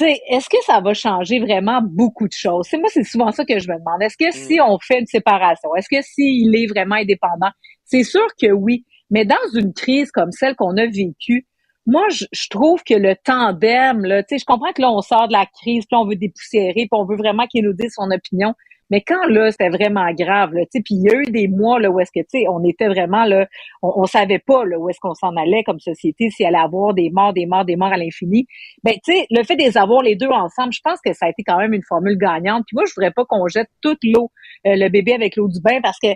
[0.00, 2.66] est-ce que ça va changer vraiment beaucoup de choses?
[2.68, 4.02] C'est moi, c'est souvent ça que je me demande.
[4.02, 4.62] Est-ce que si mm.
[4.66, 7.50] on fait une séparation, est-ce que s'il est vraiment indépendant,
[7.84, 8.84] c'est sûr que oui.
[9.10, 11.46] Mais dans une crise comme celle qu'on a vécue,
[11.86, 15.46] moi, je, trouve que le tandem, là, je comprends que là, on sort de la
[15.46, 18.54] crise, puis on veut dépoussiérer, puis on veut vraiment qu'il nous dise son opinion.
[18.90, 21.48] Mais quand là, c'était vraiment grave, là, tu sais, puis il y a eu des
[21.48, 23.46] mois là où est-ce que, tu sais, on était vraiment là,
[23.82, 26.92] on, on savait pas là où est-ce qu'on s'en allait comme société, s'il allait avoir
[26.92, 28.46] des morts, des morts, des morts à l'infini.
[28.82, 31.26] Ben, tu sais, le fait de les avoir les deux ensemble, je pense que ça
[31.26, 32.64] a été quand même une formule gagnante.
[32.66, 34.30] Puis moi, je voudrais pas qu'on jette toute l'eau,
[34.66, 36.08] euh, le bébé avec l'eau du bain, parce que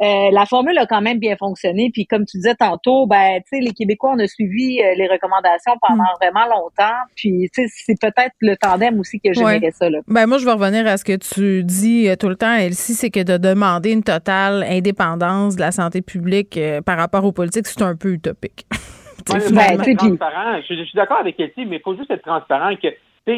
[0.00, 1.90] euh, la formule a quand même bien fonctionné.
[1.92, 5.08] Puis comme tu disais tantôt, ben, tu sais, les Québécois, on a suivi euh, les
[5.08, 6.16] recommandations pendant Mm.
[6.20, 6.94] vraiment longtemps.
[7.16, 9.70] Puis, tu sais, c'est peut-être le tandem aussi que j'aimerais Ouais.
[9.72, 9.90] ça.
[9.90, 9.98] Là.
[10.06, 12.94] Ben moi, je vais revenir à ce que tu dis euh, tout le temps, Elsie,
[12.94, 17.32] c'est que de demander une totale indépendance de la santé publique euh, par rapport aux
[17.32, 18.66] politiques, c'est un peu utopique.
[19.30, 20.60] Ouais, transparent.
[20.66, 22.88] Je, je suis d'accord avec Elsie, mais il faut juste être transparent que,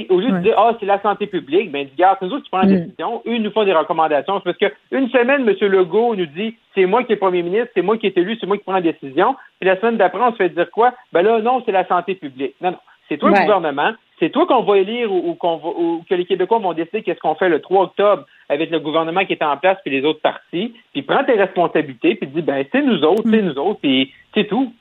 [0.09, 2.51] au lieu de dire, ah, c'est la santé publique, ben, regarde, c'est nous autres qui
[2.51, 2.85] prenons la Mm.
[2.85, 3.23] décision.
[3.27, 4.39] Eux, ils nous font des recommandations.
[4.39, 5.55] C'est parce que une semaine, M.
[5.69, 8.47] Legault nous dit, c'est moi qui est premier ministre, c'est moi qui est élu, c'est
[8.47, 9.37] moi qui prends la décision.
[9.61, 10.93] Puis la semaine d'après, on se fait dire quoi?
[11.13, 12.55] Ben là, non, c'est la santé publique.
[12.61, 12.79] Non, non.
[13.09, 13.39] C'est toi Ouais.
[13.41, 13.93] le gouvernement.
[14.21, 17.03] C'est toi qu'on va élire ou, ou qu'on va, ou que les Québécois vont décider
[17.03, 20.05] qu'est-ce qu'on fait le 3 octobre avec le gouvernement qui est en place puis les
[20.07, 20.75] autres partis.
[20.93, 23.31] Puis prends tes responsabilités puis dis, ben, c'est nous autres, Mm.
[23.33, 24.73] c'est nous autres, puis c'est tout.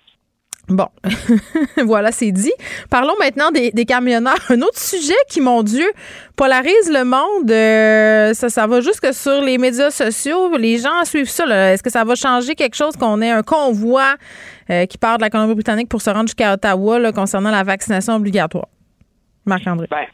[0.69, 0.87] Bon,
[1.83, 2.51] voilà, c'est dit.
[2.91, 4.37] Parlons maintenant des, des camionneurs.
[4.49, 5.85] Un autre sujet qui, mon Dieu,
[6.35, 7.49] polarise le monde.
[7.49, 10.55] euh, ça, ça va jusque sur les médias sociaux.
[10.57, 11.45] Les gens suivent ça.
[11.73, 14.15] Est-ce que ça va changer quelque chose qu'on ait un convoi
[14.69, 18.15] euh, qui part de la Colombie-Britannique pour se rendre jusqu'à Ottawa là, concernant la vaccination
[18.15, 18.67] obligatoire?
[19.45, 19.87] Marc-André.
[19.89, 20.05] Ben,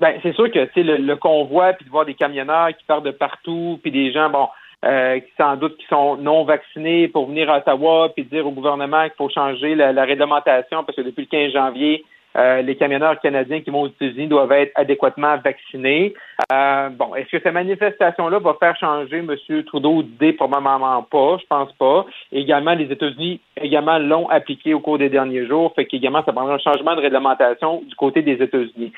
[0.00, 3.10] ben c'est sûr que le, le convoi, puis de voir des camionneurs qui partent de
[3.10, 4.46] partout, puis des gens, bon,
[4.84, 8.52] euh, qui sans doute qui sont non vaccinés pour venir à Ottawa, puis dire au
[8.52, 12.04] gouvernement qu'il faut changer la, la réglementation parce que depuis le 15 janvier,
[12.36, 16.14] euh, les camionneurs canadiens qui vont aux États-Unis doivent être adéquatement vaccinés.
[16.52, 19.64] Euh, bon, est-ce que cette manifestation-là va faire changer M.
[19.64, 20.02] Trudeau?
[20.02, 20.34] D'idée?
[20.34, 22.06] Probablement pas, je pense pas.
[22.30, 26.54] Également, les États-Unis également l'ont appliqué au cours des derniers jours, fait qu'également, ça prendra
[26.54, 28.92] un changement de réglementation du côté des États-Unis.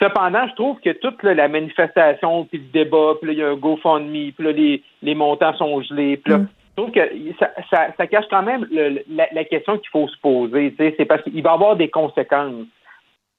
[0.00, 3.42] Cependant, je trouve que toute là, la manifestation, puis le débat, puis là, il y
[3.42, 6.40] a un GoFundMe, puis là, les, les montants sont gelés, puis là,
[6.76, 7.00] je trouve que
[7.40, 10.74] ça, ça, ça cache quand même le- la, la question qu'il faut se poser.
[10.78, 12.66] C'est parce qu'il va y avoir des conséquences.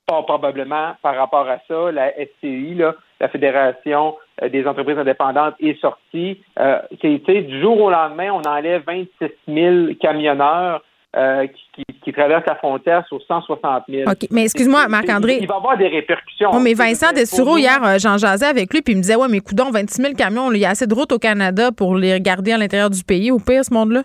[0.07, 1.91] Pas probablement par rapport à ça.
[1.91, 6.41] La SCI, là, la Fédération euh, des entreprises indépendantes, est sortie.
[6.57, 10.81] Euh, du jour au lendemain, on enlève 26 000 camionneurs
[11.17, 14.09] euh, qui, qui- qui traversent la frontière sur 160 000.
[14.09, 15.39] OK, mais excuse-moi, Marc-André.
[15.41, 16.51] Il va y avoir des répercussions.
[16.53, 19.27] Oh, mais Vincent Dessureau, hier, euh, j'en jasais avec lui, puis il me disait Ouais,
[19.29, 22.21] mais coudon, 26 000 camions, il y a assez de routes au Canada pour les
[22.21, 23.31] garder à l'intérieur du pays.
[23.31, 24.03] Au pire, ce monde-là?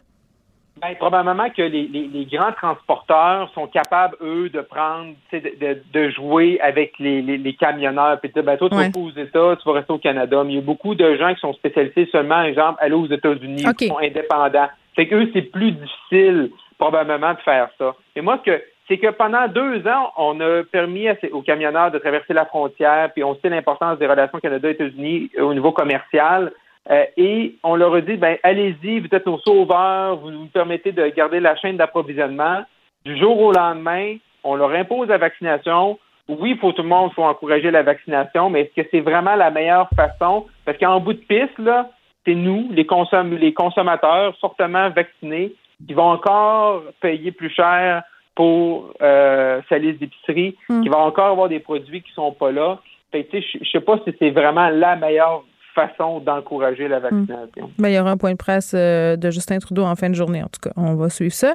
[0.81, 5.83] Ben, probablement que les, les- les grands transporteurs sont capables, eux, de prendre, de, de,
[5.93, 7.23] de jouer avec les,
[7.61, 8.19] camionneurs.
[8.19, 8.87] Puis de dire, ben, toi, tu Ouais.
[8.87, 10.43] vas pas aux États, tu vas rester au Canada.
[10.45, 13.65] Mais il y a beaucoup de gens qui sont spécialisés seulement, exemple, aller aux États-Unis,
[13.79, 14.69] qui sont indépendants.
[14.97, 16.51] Fait qu'eux, c'est plus difficile,
[16.83, 17.95] probablement, de faire ça.
[18.17, 21.99] Et moi, ce que c'est que pendant deux ans, on a permis aux camionneurs de
[21.99, 26.51] traverser la frontière, puis on sait l'importance des relations Canada-États-Unis au niveau commercial.
[26.91, 30.91] Euh, et on leur a dit, ben, allez-y, vous êtes nos sauveurs, vous nous permettez
[30.91, 32.65] de garder la chaîne d'approvisionnement.
[33.05, 36.01] Du jour au lendemain, on leur impose la vaccination.
[36.29, 39.01] Oui, il faut tout le monde, il faut encourager la vaccination, mais est-ce que c'est
[39.01, 40.47] vraiment la meilleure façon?
[40.65, 41.89] Parce qu'en bout de piste, là,
[42.25, 45.53] c'est nous, les, consom- les consommateurs fortement vaccinés,
[45.87, 48.03] qui vont encore payer plus cher
[48.35, 50.83] pour euh, sa liste d'épicerie, Mm.
[50.83, 52.79] qui vont encore avoir des produits qui sont pas là.
[53.11, 57.71] Fait tu sais, je sais pas si c'est vraiment la meilleure façon d'encourager la vaccination.
[57.79, 60.15] Ben, il y aura un point de presse euh, de Justin Trudeau en fin de
[60.15, 60.71] journée, en tout cas.
[60.77, 61.55] On va suivre ça.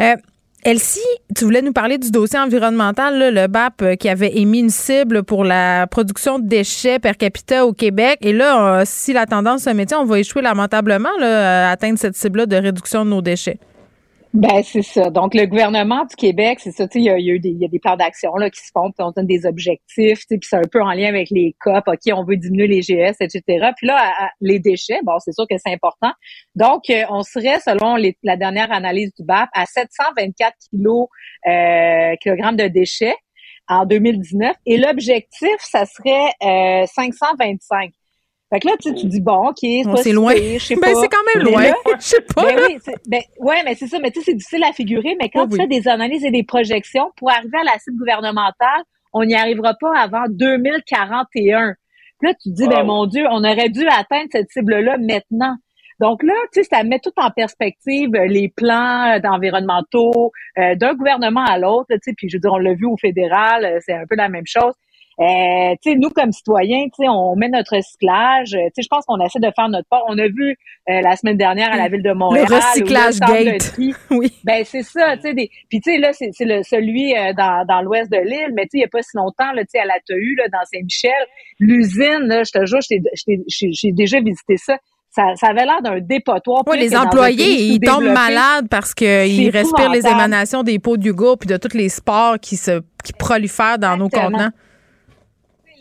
[0.00, 0.14] Euh,
[0.64, 1.00] Elsie,
[1.36, 5.22] tu voulais nous parler du dossier environnemental, le BAP euh, qui avait émis une cible
[5.22, 8.18] pour la production de déchets per capita au Québec.
[8.20, 12.16] Et là, euh, si la tendance se maintient, on va échouer lamentablement à atteindre cette
[12.16, 13.58] cible-là de réduction de nos déchets.
[14.36, 15.08] Ben c'est ça.
[15.08, 16.86] Donc le gouvernement du Québec, c'est ça.
[16.86, 18.70] Tu sais, il y a, eu des, y a des plans d'action là qui se
[18.70, 20.18] font, puis on donne des objectifs.
[20.20, 21.84] Tu sais, puis c'est un peu en lien avec les COP.
[21.88, 23.40] Ok, on veut diminuer les GS, etc.
[23.78, 24.12] Puis là,
[24.42, 26.12] les déchets, bon, c'est sûr que c'est important.
[26.54, 31.06] Donc euh, on serait, selon les- la dernière analyse du BAP, à 724 kilos
[31.48, 33.16] euh, kilogrammes de déchets
[33.68, 34.54] en 2019.
[34.66, 36.32] Et l'objectif, ça serait
[36.82, 37.90] euh, 525.
[38.52, 39.56] Fait que là, tu, sais, tu dis, bon, OK,
[40.02, 40.32] c'est loin.
[40.34, 41.64] je sais Ben, c'est quand même loin.
[41.98, 43.98] Je sais pas, Ben oui, c'est- ben, ouais, mais c'est ça.
[43.98, 45.16] Mais tu sais, c'est difficile à figurer.
[45.20, 48.82] Mais quand tu fais des analyses et des projections, pour arriver à la cible gouvernementale,
[49.12, 51.74] on n'y arrivera pas avant 2041.
[52.20, 55.56] Puis là, tu te dis, ben mon Dieu, on aurait dû atteindre cette cible-là maintenant.
[55.98, 60.74] Donc là, tu sais, ça met tout en perspective euh, les plans euh, d'environnementaux euh,
[60.74, 61.86] d'un gouvernement à l'autre.
[61.90, 64.28] Tu sais, puis je veux dire, on l'a vu au fédéral, c'est un peu la
[64.28, 64.74] même chose.
[65.18, 68.50] Euh, tu sais, nous comme citoyens, tu sais, on met notre recyclage.
[68.50, 70.02] Tu sais, je pense qu'on essaie de faire notre part.
[70.08, 70.58] On a vu
[70.90, 72.46] euh, la semaine dernière à la ville de Montréal.
[72.50, 73.74] Le recyclage gate.
[74.10, 74.30] oui.
[74.44, 75.16] Ben c'est ça.
[75.16, 75.50] Tu sais, des...
[75.70, 78.72] puis tu sais là, c'est le celui euh, dans, dans l'ouest de l'île, mais tu
[78.72, 80.64] sais, il y a pas si longtemps là, tu sais, à la TEU là, dans
[80.70, 81.10] Saint-Michel,
[81.60, 84.76] l'usine là, je te jure, j'ai déjà visité ça.
[85.08, 86.62] Ça, ça, avait l'air d'un dépotoir.
[86.66, 91.46] Oui, les employés, ils tombent malades parce qu'ils respirent les émanations des pots d'Hugo puis
[91.46, 94.50] de tous les sports qui se qui prolifèrent dans nos contenants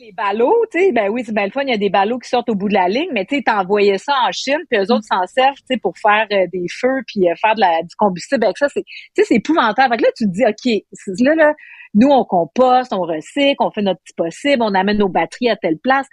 [0.05, 2.19] les ballots, tu sais, ben oui, c'est bien le fun, il y a des ballots
[2.19, 4.79] qui sortent au bout de la ligne, mais tu sais, t'envoyais ça en Chine, puis
[4.79, 7.61] eux autres s'en servent, tu sais, pour faire euh, des feux, puis euh, faire de
[7.61, 8.67] la, du combustible avec ça.
[8.69, 9.93] C'est, tu sais, c'est épouvantable.
[9.93, 11.53] Fait que là, tu te dis, OK, là, là,
[11.95, 15.55] nous, on composte, on recycle, on fait notre petit possible, on amène nos batteries à
[15.55, 16.07] telle place.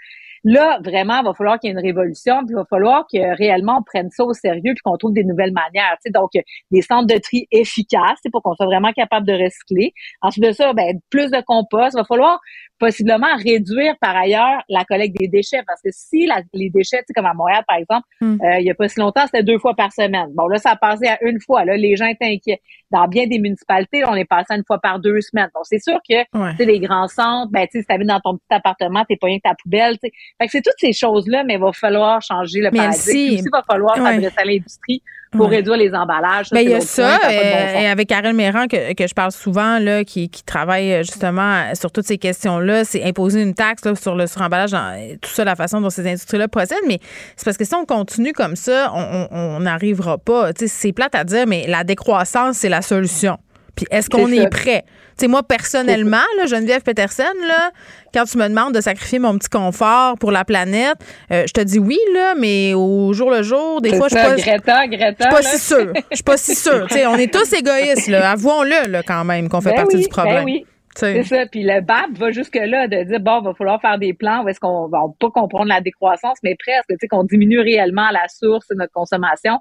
[0.45, 3.37] Là, vraiment, il va falloir qu'il y ait une révolution, puis il va falloir que
[3.37, 5.97] réellement on prenne ça au sérieux, puis qu'on trouve des nouvelles manières.
[6.13, 6.31] Donc,
[6.71, 9.93] des centres de tri efficaces, pour qu'on soit vraiment capable de recycler.
[10.21, 11.95] Ensuite de ça, ben, plus de compost.
[11.95, 12.41] Il va falloir
[12.83, 17.15] possiblement réduire par ailleurs la collecte des déchets, parce que si les déchets, tu sais,
[17.15, 18.39] comme à Montréal, par exemple, hmm.
[18.43, 20.27] euh, il y a pas si longtemps, c'était deux fois par semaine.
[20.35, 21.65] Bon, là, ça a passé à une fois.
[21.65, 22.61] Là, les gens étaient inquiets.
[22.91, 25.49] Dans bien des municipalités, on est passé à une fois par deux semaines.
[25.55, 28.19] Bon, c'est sûr que, tu sais, les grands centres, ben, tu sais, si t'habites dans
[28.19, 30.13] ton petit appartement, t'es pas rien que ta poubelle, tu sais.
[30.41, 33.45] Fait que c'est toutes ces choses-là, mais il va falloir changer le paradigme.
[33.45, 35.03] il va falloir s'adresser à l'industrie
[35.33, 36.51] pour réduire les emballages.
[36.51, 40.05] Ben, il y a ça, euh, avec Karel Méran, que, que, je parle souvent, là,
[40.05, 44.15] qui, qui travaille euh, justement sur toutes ces questions-là, c'est imposer une taxe là, sur
[44.15, 44.73] le suremballage,
[45.21, 46.79] tout ça, la façon dont ces industries-là procèdent.
[46.87, 46.99] Mais
[47.37, 50.51] c'est parce que si on continue comme ça, on n'arrivera pas.
[50.55, 53.39] C'est plate à dire, mais la décroissance, c'est la solution.
[53.77, 54.85] Puis est-ce qu'on est, prêt?
[54.87, 57.71] Tu sais, moi, personnellement, là, Geneviève Peterson, là,
[58.13, 60.97] quand tu me demandes de sacrifier mon petit confort pour la planète,
[61.31, 64.27] euh, je te dis oui, là, mais au jour le jour, des fois, je suis
[64.27, 65.93] pas, Greta, Greta, pas si sûre.
[66.11, 66.87] Je suis pas si sûre.
[66.89, 68.31] Tu sais, on est tous égoïstes, là.
[68.31, 70.45] Avouons-le, là, quand même, qu'on fait ben partie du ben problème.
[70.45, 70.67] oui.
[70.95, 71.47] C'est ça.
[71.47, 74.49] Puis le BAP va jusque-là de dire, bon, il va falloir faire des plans où
[74.49, 78.13] est-ce qu'on va pas comprendre la décroissance, mais presque, tu sais, qu'on diminue réellement à
[78.13, 79.59] la source notre consommation.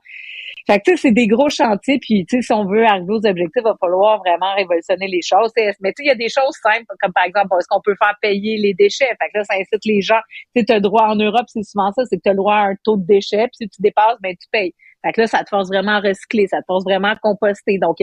[0.67, 3.13] Fait que, tu sais, c'est des gros chantiers, puis, tu sais, si on veut arriver
[3.13, 5.51] aux objectifs, il va falloir vraiment révolutionner les choses.
[5.57, 7.95] Mais, tu sais, il y a des choses simples, comme par exemple, est-ce qu'on peut
[8.01, 9.07] faire payer les déchets?
[9.07, 10.21] Fait que là, ça incite les gens.
[10.55, 12.37] Tu sais, as le droit en Europe, c'est souvent ça, c'est que tu as le
[12.37, 14.73] droit à un taux de déchets, puis si tu dépasses, ben tu payes.
[15.03, 17.79] Fait que là, ça te force vraiment à recycler, ça te force vraiment à composter.
[17.79, 17.97] Donc,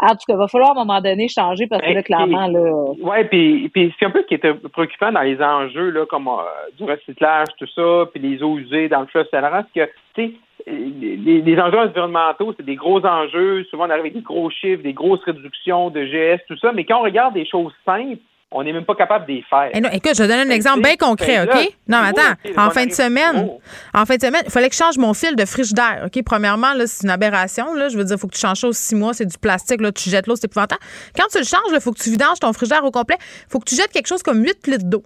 [0.00, 2.46] en tout cas, il va falloir à un moment donné changer parce que là, clairement,
[2.46, 2.70] là.
[3.00, 6.28] Oui, puis, puis c'est un peu ce qui était préoccupant dans les enjeux, là, comme
[6.28, 6.42] euh,
[6.76, 10.32] du recyclage, tout ça, puis les eaux usées dans le fleuve Saint-Laurent, que, tu sais,
[10.70, 13.64] les, les, enjeux environnementaux, c'est des gros enjeux.
[13.70, 16.72] Souvent, on arrive avec des gros chiffres, des grosses réductions de GS, tout ça.
[16.72, 18.18] Mais quand on regarde des choses simples,
[18.50, 19.70] on n'est même pas capable de les faire.
[19.74, 21.54] Eh écoute, je donne un exemple bien concret, OK?
[21.86, 22.34] non, mais attends.
[22.56, 23.50] En fin de semaine,
[23.92, 26.22] en fin de semaine, il fallait que je change mon fil de frigidaire, OK?
[26.24, 27.88] Premièrement, là, c'est une aberration, là.
[27.88, 29.12] Je veux dire, il faut que tu changes ça aux six mois.
[29.12, 29.92] C'est du plastique, là.
[29.92, 30.80] Tu jettes l'eau, c'est épouvantable.
[31.14, 33.16] Quand tu le changes, il faut que tu vidanges ton frigidaire au complet.
[33.20, 35.02] Il faut que tu jettes quelque chose comme 8 litres d'eau.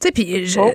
[0.00, 0.60] Tu sais, puis je.
[0.60, 0.70] Oh.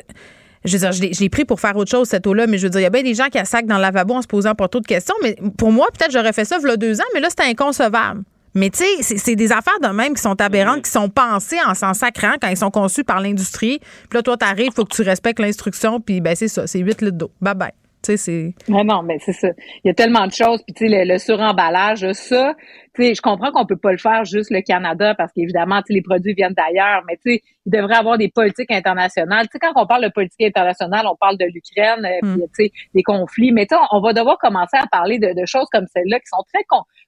[0.66, 2.70] Je veux dire, je l'ai pris pour faire autre chose, cette eau-là, mais je veux
[2.70, 4.56] dire, il y a bien des gens qui sac dans le lavabo en se posant
[4.56, 5.16] pas trop de questions.
[5.24, 7.44] Mais pour moi, peut-être j'aurais fait ça il y a deux ans, mais là, c'était
[7.44, 8.24] inconcevable.
[8.56, 11.76] Mais tu sais, c'est des affaires de même qui sont aberrantes, qui sont pensées en
[11.76, 13.80] s'en sacrant quand ils sont conçus par l'industrie.
[13.80, 16.80] Puis là, toi, t'arrives, il faut que tu respectes l'instruction, puis ben c'est ça, c'est
[16.80, 17.32] 8 litres d'eau.
[17.42, 17.79] Bye bye.
[18.02, 18.54] Tu sais, c'est.
[18.70, 19.50] Non, non, mais c'est ça.
[19.84, 20.64] Il y a tellement de choses.
[20.64, 22.54] Puis, tu sais, le, suremballage, ça,
[22.96, 25.88] tu sais, je comprends qu'on peut pas le faire juste le Canada parce qu'évidemment, tu
[25.88, 27.04] sais, les produits viennent d'ailleurs.
[27.08, 29.48] Mais, tu sais, il devrait avoir des politiques internationales.
[29.48, 32.42] Tu sais, quand on parle de politique internationale, on parle de l'Ukraine, euh, hmm.
[32.56, 33.52] tu sais, des conflits.
[33.52, 36.44] Mais, tu sais, on va devoir commencer à parler de, choses comme celle-là qui sont
[36.54, 36.64] très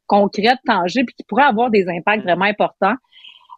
[0.08, 2.96] concrètes, tangibles, puis qui pourraient avoir des impacts vraiment importants.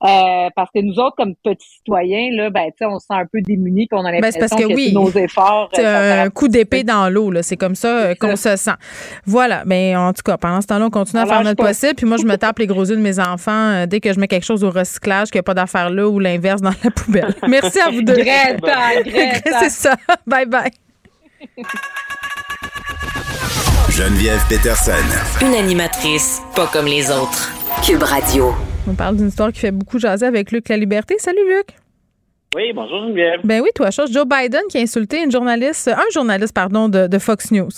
[0.04, 3.40] Euh, parce que nous autres, comme petits citoyens, là, ben, on se sent un peu
[3.42, 5.70] démunis, puis on a ben, l'impression que, oui, nos efforts.
[5.74, 7.42] C'est un coup d'épée dans l'eau, là.
[7.42, 8.72] C'est comme ça euh, qu'on se sent.
[9.26, 9.64] Voilà.
[9.66, 11.96] Mais ben, en tout cas, pendant ce temps-là, on continue à faire notre possible.
[11.96, 14.20] Puis moi, je me tape les gros yeux de mes enfants euh, dès que je
[14.20, 16.92] mets quelque chose au recyclage, qu'il n'y a pas d'affaire là ou l'inverse dans la
[16.92, 17.34] poubelle.
[17.48, 18.16] Merci à vous deux.
[18.16, 19.60] Greta, Greta.
[19.60, 19.96] C'est ça.
[20.28, 20.72] Bye bye.
[23.90, 24.92] Geneviève Peterson.
[25.42, 27.52] Une animatrice pas comme les autres.
[27.86, 28.54] Cube Radio.
[28.86, 31.16] On parle d'une histoire qui fait beaucoup jaser avec Luc La Liberté.
[31.18, 31.68] Salut Luc.
[32.54, 33.40] Oui, bonjour Geneviève.
[33.46, 37.18] Ben oui, toi, chose Joe Biden qui a insulté une journaliste, un journaliste, pardon, de,
[37.18, 37.72] Fox News.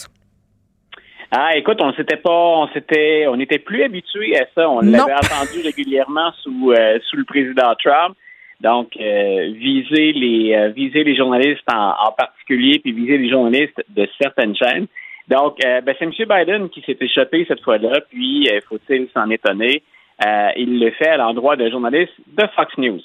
[1.29, 4.67] Ah, écoute, on s'était pas, on s'était, on était plus habitué à ça.
[4.67, 8.15] On l'avait entendu régulièrement sous euh, sous le président Trump.
[8.61, 13.83] Donc, euh, viser les euh, viser les journalistes en, en, particulier, puis viser les journalistes
[13.89, 14.87] de certaines chaînes.
[15.27, 16.11] Donc, ben, c'est M.
[16.11, 18.01] Biden qui s'est échappé cette fois-là.
[18.09, 19.81] Puis, faut-il s'en étonner?
[20.23, 23.01] Euh, il le fait à l'endroit de journalistes de Fox News.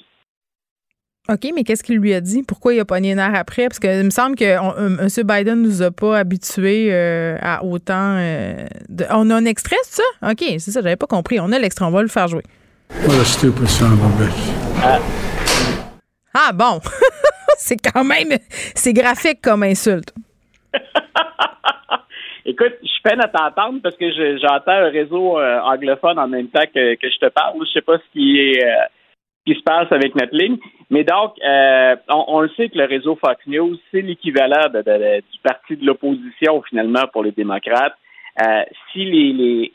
[1.29, 2.43] OK, mais qu'est-ce qu'il lui a dit?
[2.43, 3.67] Pourquoi il a pogné une heure après?
[3.67, 5.27] Parce que il me semble que euh, M.
[5.27, 8.15] Biden ne nous a pas habitués euh, à autant.
[8.89, 9.05] de...
[9.11, 10.31] On a un extrait, c'est ça?
[10.31, 11.39] OK, c'est ça, j'avais pas compris.
[11.39, 12.43] On a l'extrait, on va le faire jouer.
[13.05, 14.33] What a stupid son of a bitch.
[14.83, 14.99] Ah,
[16.33, 16.79] Ah bon,
[17.57, 18.37] c'est quand même,
[18.73, 20.13] c'est graphique comme insulte.
[22.45, 26.47] Écoute, je peine à t'entendre parce que je- j'entends un réseau euh, anglophone en même
[26.47, 27.55] temps que, je te parle.
[27.65, 28.81] Je sais pas ce qui est euh,
[29.45, 30.57] qui se passe avec notre ligne.
[30.89, 35.77] Mais donc, euh, on, le sait que le réseau Fox News, c'est l'équivalent du parti
[35.77, 37.95] de l'opposition finalement pour les démocrates.
[38.41, 39.73] Euh, si les, les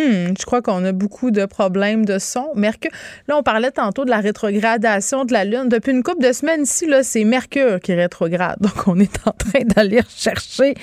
[0.00, 2.46] Hmm, je crois qu'on a beaucoup de problèmes de son.
[2.54, 2.90] Mercure.
[3.28, 5.68] Là, on parlait tantôt de la rétrogradation de la Lune.
[5.68, 8.56] Depuis une couple de semaines ici, c'est Mercure qui rétrograde.
[8.60, 10.74] Donc, on est en train d'aller chercher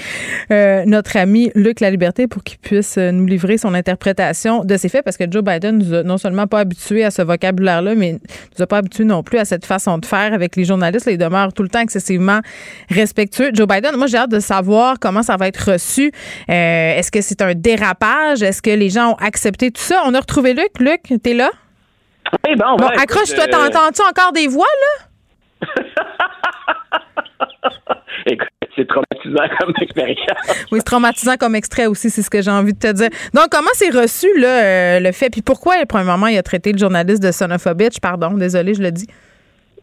[0.52, 4.78] euh, notre ami Luc La Liberté pour qu'il puisse euh, nous livrer son interprétation de
[4.78, 7.96] ces faits, parce que Joe Biden nous a non seulement pas habitués à ce vocabulaire-là,
[7.96, 11.08] mais nous a pas habitués non plus à cette façon de faire avec les journalistes.
[11.08, 12.42] Là, il demeure tout le temps excessivement
[12.90, 13.50] respectueux.
[13.54, 16.12] Joe Biden, moi, j'ai hâte de savoir comment ça va être reçu.
[16.50, 18.44] Euh, Est-ce que c'est un dérapage?
[18.44, 20.02] Est-ce que les gens ont accepté tout ça?
[20.06, 20.80] On a retrouvé Luc.
[20.80, 21.50] Luc, t'es là?
[22.46, 23.46] Oui, bon, Bon, ouais, accroche-toi.
[23.46, 25.06] euh, T'entends-tu encore des voix, là?
[28.26, 30.18] écoute, c'est traumatisant comme expérience.
[30.72, 33.10] Oui, c'est traumatisant comme extrait aussi, c'est ce que j'ai envie de te dire.
[33.34, 35.30] Donc, comment c'est reçu, là, euh, le fait?
[35.30, 38.00] Puis pourquoi, premièrement, il a traité le journaliste de son of a bitch?
[38.02, 39.08] Pardon, désolé, je le dis.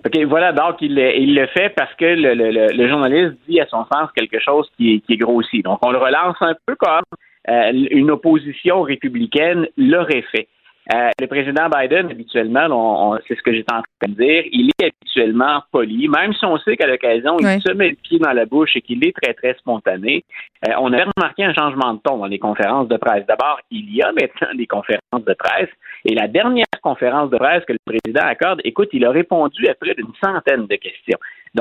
[0.06, 3.66] OK, voilà, donc il, le- il le fait parce que le, le- journaliste dit à
[3.68, 5.62] son sens quelque chose qui est, qui est grossi.
[5.62, 7.00] Donc, on le relance un peu comme
[7.48, 10.48] une opposition républicaine l'aurait fait.
[10.92, 14.44] Euh, le président Biden, habituellement, on- on- c'est ce que j'étais en train de dire,
[14.52, 18.18] il est habituellement poli, même si on sait qu'à l'occasion, il se met le pied
[18.18, 20.24] dans la bouche et qu'il est très, très spontané.
[20.68, 23.24] Euh, on avait remarqué un changement de ton dans les conférences de presse.
[23.26, 25.70] D'abord, il y a maintenant des conférences de presse
[26.04, 29.74] et la dernière conférence de presse que le président accorde, écoute, il a répondu à
[29.74, 31.18] près d'une centaine de questions.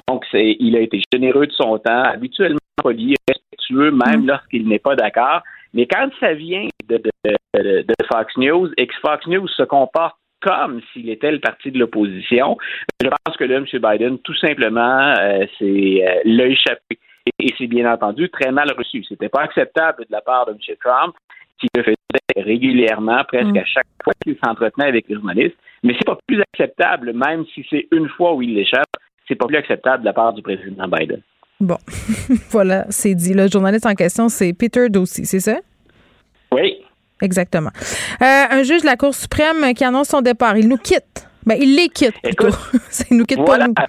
[0.09, 4.97] Donc, il a été généreux de son temps, habituellement poli, respectueux, même lorsqu'il n'est pas
[4.97, 5.43] d'accord.
[5.73, 7.11] Mais quand ça vient de, de,
[7.55, 11.71] de- de Fox News et que Fox News se comporte comme s'il était le parti
[11.71, 12.57] de l'opposition,
[13.01, 13.65] je pense que là, M.
[13.71, 16.99] Biden, tout simplement, euh, c'est euh, l'a échappé.
[17.39, 19.03] Et, et c'est bien entendu très mal reçu.
[19.05, 20.57] C'était pas acceptable de la part de M.
[20.83, 21.15] Trump,
[21.57, 25.55] qui le faisait régulièrement, presque à chaque fois qu'il s'entretenait avec les journalistes.
[25.83, 28.91] Mais c'est pas plus acceptable, même si c'est une fois où il l'échappe,
[29.27, 31.21] c'est pas plus acceptable de la part du président Biden.
[31.63, 31.77] Bon,
[32.49, 33.33] voilà, c'est dit.
[33.33, 35.57] Le journaliste en question, c'est Peter Dossi, c'est ça?
[36.51, 36.77] Oui.
[37.21, 37.69] Exactement.
[38.21, 40.57] Euh, un juge de la Cour suprême qui annonce son départ.
[40.57, 41.27] Il nous quitte.
[41.45, 42.51] Ben, il les quitte plutôt.
[42.89, 43.65] Ça, il nous quitte Voilà.
[43.69, 43.87] pas nous.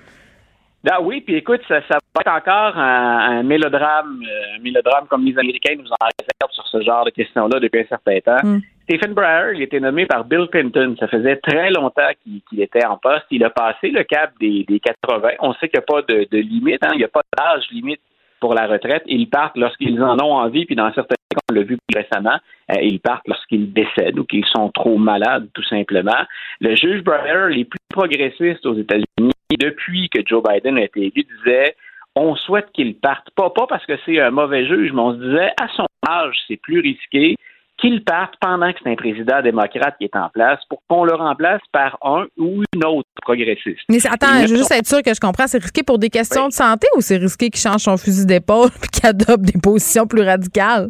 [0.91, 5.07] Ah oui, puis écoute, ça, ça va être encore un, un mélodrame, euh, un mélodrame
[5.09, 8.47] comme les Américains nous en réservent sur ce genre de questions-là depuis un certain temps.
[8.47, 8.61] Mm.
[8.85, 10.95] Stephen Breyer, il été nommé par Bill Clinton.
[11.01, 13.25] Ça faisait très longtemps qu'il était en poste.
[13.31, 15.31] Il a passé le cap des, des 80.
[15.41, 16.91] On sait qu'il n'y a pas de, limite, hein.
[16.93, 18.01] il n'y a pas d'âge limite
[18.41, 19.03] pour la retraite.
[19.07, 22.39] Ils partent lorsqu'ils en ont envie, puis dans certains cas, on l'a vu plus récemment,
[22.73, 26.23] euh, ils partent lorsqu'ils décèdent ou qu'ils sont trop malades, tout simplement.
[26.61, 31.25] Le juge Breyer, les plus progressistes aux États-Unis, depuis que Joe Biden a été élu,
[31.39, 31.75] disaient
[32.17, 33.31] on souhaite qu'il parte.
[33.35, 36.37] Pas, pas parce que c'est un mauvais juge, mais on se disait à son âge,
[36.47, 37.37] c'est plus risqué
[37.85, 41.15] qu'il parte pendant que c'est un président démocrate qui est en place pour qu'on le
[41.15, 43.81] remplace par un ou une autre progressiste.
[43.91, 45.47] Mais attends, je veux juste être sûr que je comprends.
[45.47, 48.71] C'est risqué pour des questions de santé ou c'est risqué qu'il change son fusil d'épaule
[48.81, 50.89] puis qu'il adopte des positions plus radicales?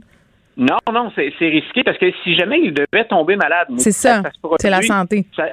[0.57, 4.23] Non, non, c'est risqué parce que si jamais il devait tomber malade, C'est ça.
[4.61, 5.27] C'est la santé.
[5.35, 5.49] ça-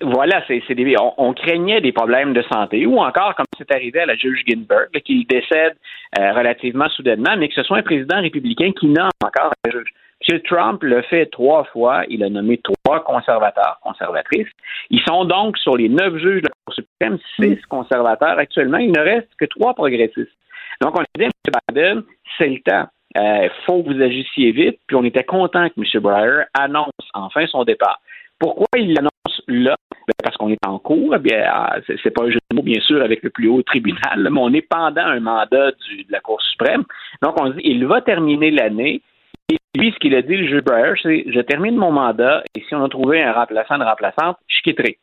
[0.00, 0.62] voilà, c'est
[1.00, 4.42] on, on craignait des problèmes de santé ou encore comme c'est arrivé à la juge
[4.46, 5.74] Ginsburg, qu'il décède
[6.18, 9.92] euh, relativement soudainement, mais que ce soit un président républicain qui nomme encore un juge.
[10.28, 10.40] M.
[10.42, 12.04] Trump le fait trois fois.
[12.08, 14.48] Il a nommé trois conservateurs, conservatrices.
[14.90, 18.78] Ils sont donc sur les neuf juges de la Cour suprême, six conservateurs actuellement.
[18.78, 20.32] Il ne reste que trois progressistes.
[20.80, 21.30] Donc, on a dit à M.
[21.68, 22.02] Biden,
[22.38, 22.88] c'est le temps.
[23.14, 24.78] Il faut que vous agissiez vite.
[24.86, 26.02] Puis on était content que M.
[26.02, 28.00] Breyer annonce enfin son départ.
[28.38, 29.74] Pourquoi il l'annonce là?
[30.06, 31.14] Ben, parce qu'on est en cours.
[31.14, 33.62] Eh Bien, ah, c'est pas un jeu de mots, bien sûr, avec le plus haut
[33.62, 36.84] tribunal, mais on est pendant un mandat du- de la Cour suprême.
[37.22, 39.00] Donc, on dit, il va terminer l'année.
[39.48, 42.62] Et lui, ce qu'il a dit, le juge Breyer, c'est je termine mon mandat et
[42.62, 44.98] si on a trouvé un remplaçant, une remplaçante, je quitterai.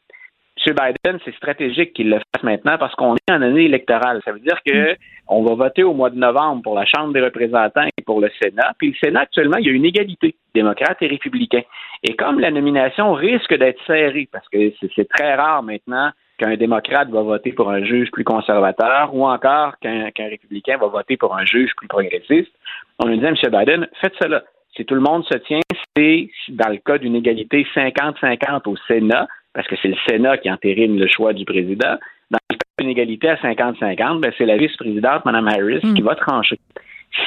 [0.65, 0.75] M.
[0.75, 4.21] Biden, c'est stratégique qu'il le fasse maintenant parce qu'on est en année électorale.
[4.23, 4.95] Ça veut dire que
[5.27, 8.29] on va voter au mois de novembre pour la Chambre des représentants et pour le
[8.41, 8.73] Sénat.
[8.77, 11.61] Puis le Sénat, actuellement, il y a une égalité, démocrate et républicain.
[12.03, 14.57] Et comme la nomination risque d'être serrée, parce que
[14.95, 16.11] c'est très rare maintenant
[16.43, 21.15] qu'un démocrate va voter pour un juge plus conservateur ou encore qu'un républicain va voter
[21.15, 22.51] pour un juge plus progressiste,
[22.99, 23.35] on lui dit à M.
[23.51, 24.43] Biden, faites cela.
[24.75, 25.59] Si tout le monde se tient,
[25.95, 30.51] c'est dans le cas d'une égalité 50-50 au Sénat, parce que c'est le Sénat qui
[30.51, 31.95] entérine le choix du président.
[32.31, 36.15] Dans le cas d'une égalité à 50-50, ben, c'est la vice-présidente, Mme Harris, qui va
[36.15, 36.59] trancher.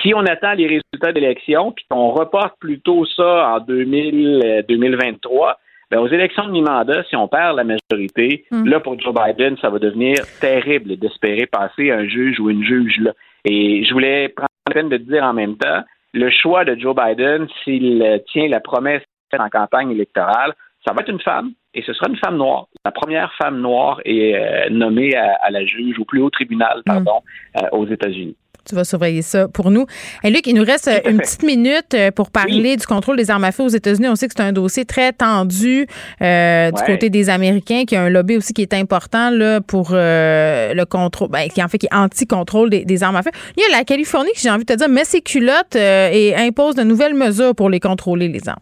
[0.02, 5.56] Si on attend les résultats d'élection, puis qu'on reporte plutôt ça en 2000, euh, 2023,
[5.90, 8.68] Ben, aux élections de mi-mandat, si on perd la majorité, Mm.
[8.68, 12.98] là, pour Joe Biden, ça va devenir terrible d'espérer passer un juge ou une juge
[12.98, 13.12] là.
[13.44, 15.82] Et je voulais prendre la peine de dire en même temps,
[16.12, 18.02] le choix de Joe Biden, s'il
[18.32, 20.54] tient la promesse faite en campagne électorale,
[20.86, 22.66] ça va être une femme, et ce sera une femme noire.
[22.84, 26.82] La première femme noire est euh, nommée à, à la juge, au plus haut tribunal,
[26.86, 27.20] pardon,
[27.56, 28.36] euh, aux États-Unis.
[28.68, 29.86] Tu vas surveiller ça pour nous.
[30.24, 33.30] Et Luc, il nous reste euh, une petite minute euh, pour parler du contrôle des
[33.30, 34.08] armes à feu aux États-Unis.
[34.08, 35.86] On sait que c'est un dossier très tendu
[36.22, 36.86] euh, du Ouais.
[36.86, 40.74] côté des Américains, qu'il y a un lobby aussi qui est important là, pour euh,
[40.74, 43.30] le contrôle, ben, qui en fait qui est anti-contrôle des, des armes à feu.
[43.56, 46.10] Il y a la Californie qui, j'ai envie de te dire, met ses culottes euh,
[46.12, 48.58] et impose de nouvelles mesures pour les contrôler, les armes.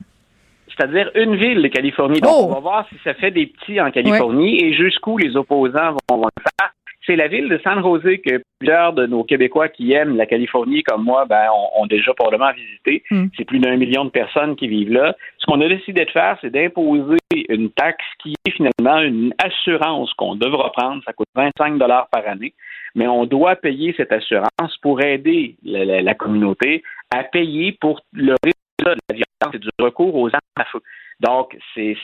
[0.77, 2.21] C'est-à-dire une ville de Californie.
[2.21, 5.93] Donc, on va voir si ça fait des petits en Californie et jusqu'où les opposants
[6.11, 6.73] vont, vont le faire.
[7.07, 10.83] C'est la ville de San José que plusieurs de nos Québécois qui aiment la Californie,
[10.83, 13.03] comme moi, ben, ont, ont déjà probablement visité.
[13.37, 15.15] C'est plus d'un million de personnes qui vivent là.
[15.39, 17.19] Ce qu'on a décidé de faire, c'est d'imposer
[17.51, 21.03] une taxe qui est finalement une assurance qu'on devra prendre.
[21.05, 22.55] Ça coûte 25 dollars par année.
[22.95, 26.83] Mais on doit payer cette assurance pour aider la, la- la communauté
[27.15, 30.81] à payer pour le résultat de la violence et du recours aux armes à feu.
[31.21, 31.97] Donc, c'est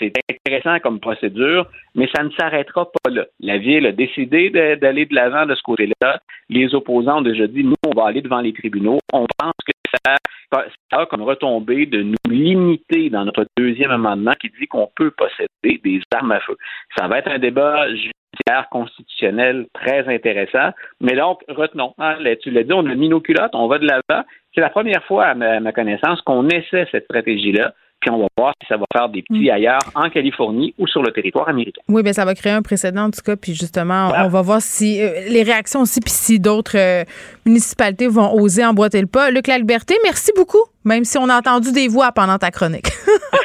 [0.46, 3.26] intéressant comme procédure, mais ça ne s'arrêtera pas là.
[3.40, 6.20] La Ville a décidé d'aller de l'avant de ce côté-là.
[6.48, 8.98] Les opposants ont déjà dit, nous, on va aller devant les tribunaux.
[9.12, 9.72] On pense que
[10.04, 10.16] ça,
[10.52, 15.10] ça a comme retombée de nous limiter dans notre deuxième amendement qui dit qu'on peut
[15.10, 16.56] posséder des armes à feu.
[16.96, 20.70] Ça va être un débat judiciaire constitutionnel très intéressant.
[21.00, 23.86] Mais donc, retenons, hein, tu l'as dit, on a mis nos culottes, on va de
[23.86, 24.24] l'avant.
[24.54, 27.74] C'est la première fois, à ma connaissance, qu'on essaie cette stratégie-là.
[28.00, 31.02] Puis on va voir si ça va faire des petits ailleurs en Californie ou sur
[31.02, 31.82] le territoire américain.
[31.88, 33.36] Oui, bien, ça va créer un précédent, en tout cas.
[33.36, 37.04] Puis justement, on va voir si euh, les réactions aussi, puis si d'autres euh,
[37.44, 39.30] municipalités vont oser emboîter le pas.
[39.30, 42.90] Luc La Liberté, merci beaucoup, même si on a entendu des voix pendant ta chronique.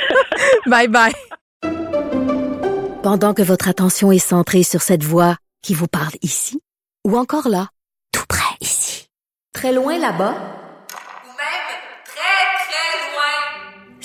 [0.68, 1.14] bye bye.
[3.04, 6.62] Pendant que votre attention est centrée sur cette voix qui vous parle ici,
[7.06, 7.68] ou encore là,
[8.14, 9.10] tout près ici,
[9.54, 10.34] très loin là-bas,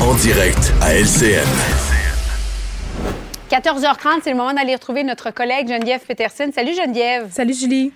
[0.00, 1.44] En direct à LCN.
[3.50, 6.50] 14h30, c'est le moment d'aller retrouver notre collègue Geneviève Peterson.
[6.54, 7.30] Salut Geneviève.
[7.30, 7.92] Salut Julie.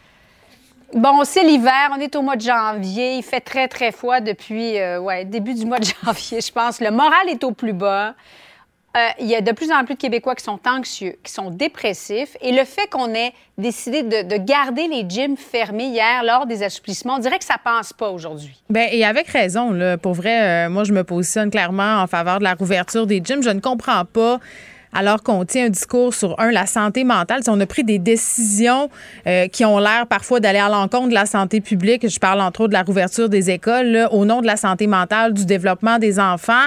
[0.92, 4.78] Bon, c'est l'hiver, on est au mois de janvier, il fait très très froid depuis
[4.78, 6.78] euh, ouais, début du mois de janvier, je pense.
[6.78, 8.14] Le moral est au plus bas.
[8.96, 11.50] Euh, il y a de plus en plus de Québécois qui sont anxieux, qui sont
[11.50, 12.36] dépressifs.
[12.40, 16.62] Et le fait qu'on ait décidé de, de garder les gyms fermés hier lors des
[16.62, 18.62] assouplissements, on dirait que ça passe pas aujourd'hui.
[18.70, 19.98] Ben, et avec raison, là.
[19.98, 23.42] Pour vrai, euh, moi, je me positionne clairement en faveur de la rouverture des gyms.
[23.42, 24.38] Je ne comprends pas.
[24.94, 27.42] Alors qu'on tient un discours sur, un, la santé mentale.
[27.42, 28.90] Si on a pris des décisions
[29.26, 32.08] euh, qui ont l'air parfois d'aller à l'encontre de la santé publique.
[32.08, 34.86] Je parle entre autres de la rouverture des écoles, là, au nom de la santé
[34.86, 36.66] mentale, du développement des enfants.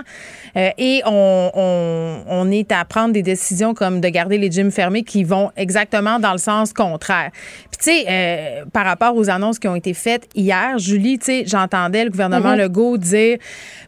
[0.58, 4.72] Euh, et on, on, on est à prendre des décisions comme de garder les gyms
[4.72, 7.32] fermés qui vont exactement dans le sens contraire.
[7.72, 11.26] Puis, tu sais, euh, par rapport aux annonces qui ont été faites hier, Julie, tu
[11.26, 12.60] sais, j'entendais le gouvernement Mhm.
[12.60, 13.38] Legault dire,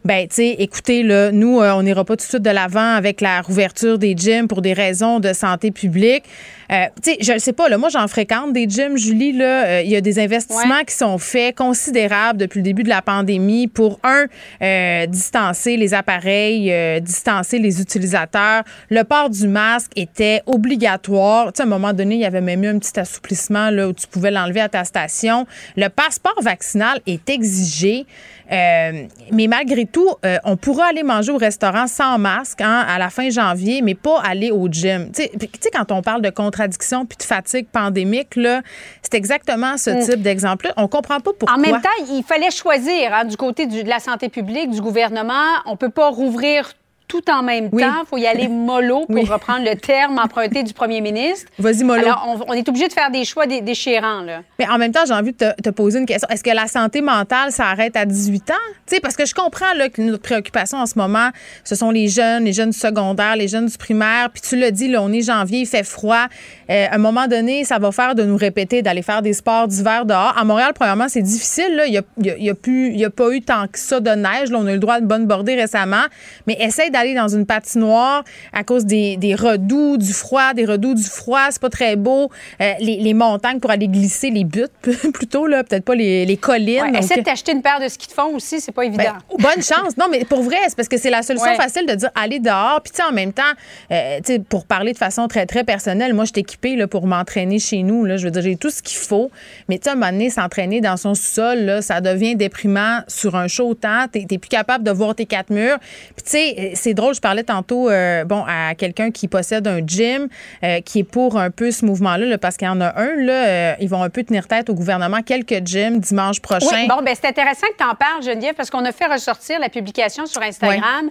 [0.04, 2.94] ben, tu sais, écoutez, là, nous, euh, on n'ira pas tout de suite de l'avant
[2.94, 6.24] avec la rouverture des gyms pour des raisons de santé publique.
[6.70, 9.36] Euh, tu sais, je ne sais pas, là, moi, j'en fréquente des gyms, Julie.
[9.40, 13.02] Euh, il y a des investissements qui sont faits considérables depuis le début de la
[13.02, 14.26] pandémie pour, un,
[14.62, 18.62] euh, distancer les appareils, distancer les utilisateurs.
[18.88, 21.52] Le port du masque était obligatoire.
[21.52, 23.88] Tu sais, à un moment donné, il y avait même eu un petit assouplissement là,
[23.88, 25.46] où tu pouvais l'enlever à ta station.
[25.76, 28.06] Le passeport vaccinal est exigé.
[28.52, 32.98] Euh, mais malgré tout, euh, on pourra aller manger au restaurant sans masque hein, à
[32.98, 35.10] la fin janvier, mais pas aller au gym.
[35.14, 36.30] Tu sais, quand on parle de
[36.60, 38.60] contradiction puis de fatigue pandémique, là,
[39.02, 40.04] c'est exactement ce Mm.
[40.04, 40.72] type d'exemple-là.
[40.76, 41.56] On comprend pas pourquoi.
[41.56, 44.80] En même temps, il fallait choisir hein, du côté du- de la santé publique, du
[44.80, 45.46] gouvernement.
[45.66, 46.72] On peut pas rouvrir
[47.10, 47.76] tout en même temps.
[47.78, 51.50] Il faut y aller mollo pour reprendre le terme emprunté du premier ministre.
[51.58, 52.02] Vas-y, mollo.
[52.06, 54.22] Alors, on, on est obligé de faire des choix dé- déchirants.
[54.22, 54.42] Là.
[54.58, 56.28] Mais en même temps, j'ai envie de te, te poser une question.
[56.30, 58.54] Est-ce que la santé mentale s'arrête à 18 ans?
[58.86, 61.30] Sais, parce que je comprends là, que notre préoccupation en ce moment,
[61.64, 64.30] ce sont les jeunes, les jeunes du secondaire, les jeunes du primaire.
[64.30, 66.26] Puis tu l'as dit, là, on est janvier, il fait froid.
[66.70, 69.66] Euh, à un moment donné, ça va faire de nous répéter d'aller faire des sports
[69.66, 70.34] d'hiver dehors.
[70.38, 71.74] À Montréal, premièrement, c'est difficile.
[71.74, 71.86] Là.
[71.86, 72.02] Il n'y a,
[72.36, 72.54] y a-
[72.96, 74.50] y a pas eu tant que ça de neige.
[74.50, 74.58] Là.
[74.60, 76.04] On a eu le droit de bonne bordée récemment.
[76.46, 80.94] Mais essaye d'aller dans une patinoire à cause des, des redoux, du froid, des redoux
[80.94, 81.46] du froid.
[81.50, 82.30] C'est pas très beau.
[82.60, 84.72] Euh, les, les montagnes pour aller glisser, les buttes
[85.14, 86.82] plutôt, là, peut-être pas les, les collines.
[86.82, 89.02] Ouais, Donc, essaie de t'acheter une paire de skis de fond aussi, c'est pas évident.
[89.04, 89.96] ben, bonne chance.
[89.96, 91.56] Non, mais pour vrai, c'est parce que c'est la solution Ouais.
[91.56, 92.80] facile de dire aller dehors.
[92.82, 93.42] Puis, tu sais, en même temps,
[93.90, 96.86] euh, tu sais, pour parler de façon très, très personnelle, moi, je suis équipée là,
[96.86, 98.04] pour m'entraîner chez nous.
[98.04, 98.16] Là.
[98.16, 99.30] Je veux dire, j'ai tout ce qu'il faut.
[99.68, 103.36] Mais, tu sais, à un moment donné, s'entraîner dans son sous-sol, ça devient déprimant sur
[103.36, 104.06] un chaud temps.
[104.12, 105.78] T'es t'es plus capable de voir tes quatre murs.
[106.16, 109.80] Puis, tu sais, c'est drôle, je parlais tantôt, euh, bon, à quelqu'un qui possède un
[109.86, 110.28] gym,
[110.62, 113.16] euh, qui est pour un peu ce mouvement-là, là, parce qu'il y en a un,
[113.16, 116.66] là, euh, ils vont un peu tenir tête au gouvernement, quelques gyms dimanche prochain.
[116.72, 119.58] Oui, bon, ben c'est intéressant que tu en parles, Geneviève, parce qu'on a fait ressortir
[119.58, 121.10] la publication sur Instagram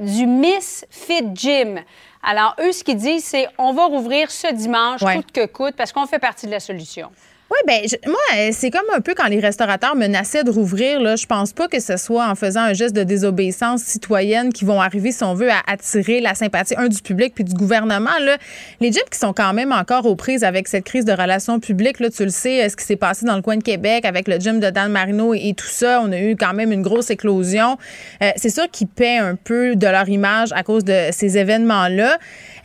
[0.00, 1.80] du Miss Fit Gym.
[2.22, 5.92] Alors, eux, ce qu'ils disent, c'est on va rouvrir ce dimanche, coûte que coûte, parce
[5.92, 7.10] qu'on fait partie de la solution.
[7.50, 11.00] Oui, ben je- moi, euh, c'est comme un peu quand les restaurateurs menaçaient de rouvrir.
[11.00, 14.66] Là, je pense pas que ce soit en faisant un geste de désobéissance citoyenne qui
[14.66, 18.18] vont arriver, si on veut, à attirer la sympathie, un, du public puis du gouvernement.
[18.20, 18.36] Là.
[18.80, 22.00] Les gyms qui sont quand même encore aux prises avec cette crise de relations publiques,
[22.00, 24.28] là, tu le sais, euh, ce qui s'est passé dans le coin de Québec avec
[24.28, 27.08] le gym de Dan Marino et, tout ça, on a eu quand même une grosse
[27.08, 27.78] éclosion.
[28.22, 32.18] Euh, c'est sûr qu'ils paient un peu de leur image à cause de ces événements-là.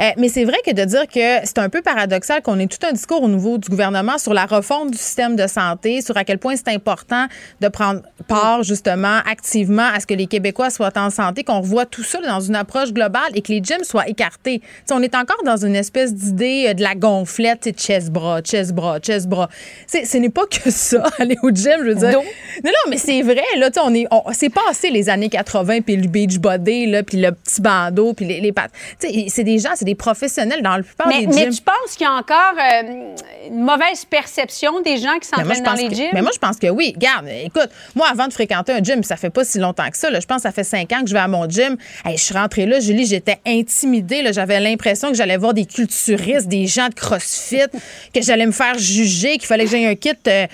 [0.03, 2.85] Euh, mais c'est vrai que de dire que c'est un peu paradoxal qu'on ait tout
[2.85, 6.23] un discours au niveau du gouvernement sur la refonte du système de santé, sur à
[6.25, 7.27] quel point c'est important
[7.61, 11.85] de prendre part justement activement à ce que les Québécois soient en santé, qu'on revoit
[11.85, 14.61] tout ça dans une approche globale et que les gyms soient écartés.
[14.91, 19.49] On est encore dans une espèce d'idée euh, de la gonflette, chest-bras, chest-bras, chest-bras.
[19.87, 22.11] Ce n'est pas que ça, aller au gym, je veux dire.
[22.11, 22.25] Donc-
[22.63, 25.29] Non, non, mais c'est vrai, là, tu sais, on est, on- c'est passé les années
[25.29, 28.71] 80, puis le beach body, là, puis le petit bandeau, puis les, les pattes.
[28.99, 31.53] Tu sais, c'est des gens, c'est des professionnels dans la plupart Mais, des mais gyms.
[31.55, 33.13] tu penses qu'il y a encore euh,
[33.49, 36.09] une mauvaise perception des gens qui Mais s'entraînent dans les que- gyms?
[36.13, 36.93] Mais moi, je pense que oui.
[36.97, 40.09] Garde, écoute, moi, avant de fréquenter un gym, ça fait pas si longtemps que ça.
[40.09, 41.77] là, je pense que ça fait cinq ans que je vais à mon gym.
[42.05, 44.23] Hey, je suis rentrée là, Julie, j'étais intimidée.
[44.31, 47.67] J'avais l'impression que j'allais voir des culturistes, des gens de CrossFit,
[48.13, 50.45] que j'allais me faire juger, qu'il fallait que j'aie un kit euh,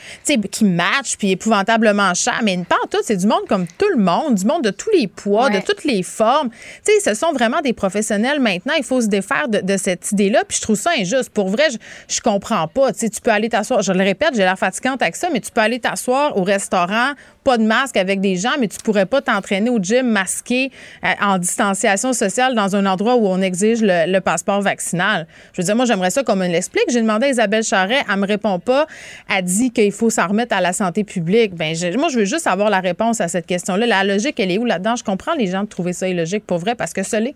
[0.52, 2.40] qui match, puis épouvantablement cher.
[2.44, 4.90] Mais pas en tout, c'est du monde comme tout le monde, du monde de tous
[4.92, 5.60] les poids, Ouais.
[5.60, 6.50] de toutes les formes.
[6.84, 8.74] Sais, ce sont vraiment des professionnels maintenant.
[8.78, 9.08] Il faut se
[9.48, 10.44] de, cette idée-là.
[10.48, 11.30] Puis je trouve ça injuste.
[11.30, 11.78] Pour vrai, je,
[12.16, 12.92] je comprends pas.
[12.94, 13.82] Tu tu peux aller t'asseoir.
[13.82, 17.14] Je le répète, j'ai l'air fatigante avec ça, mais tu peux aller t'asseoir au restaurant,
[17.44, 20.72] pas de masque avec des gens, mais tu pourrais pas t'entraîner au gym masqué
[21.04, 25.28] euh, en distanciation sociale dans un endroit où on exige le, passeport vaccinal.
[25.54, 26.86] Je veux dire, moi, j'aimerais ça qu'on me l'explique.
[26.90, 28.86] J'ai demandé à Isabelle Charret, elle me répond pas.
[29.30, 31.56] Elle dit qu'il faut s'en remettre à la santé publique.
[31.56, 33.86] Ben, moi, je veux juste avoir la réponse à cette question-là.
[33.86, 34.96] La logique, elle est où là-dedans?
[34.96, 37.36] Je comprends les gens de trouver ça illogique pour vrai parce que ça l'est.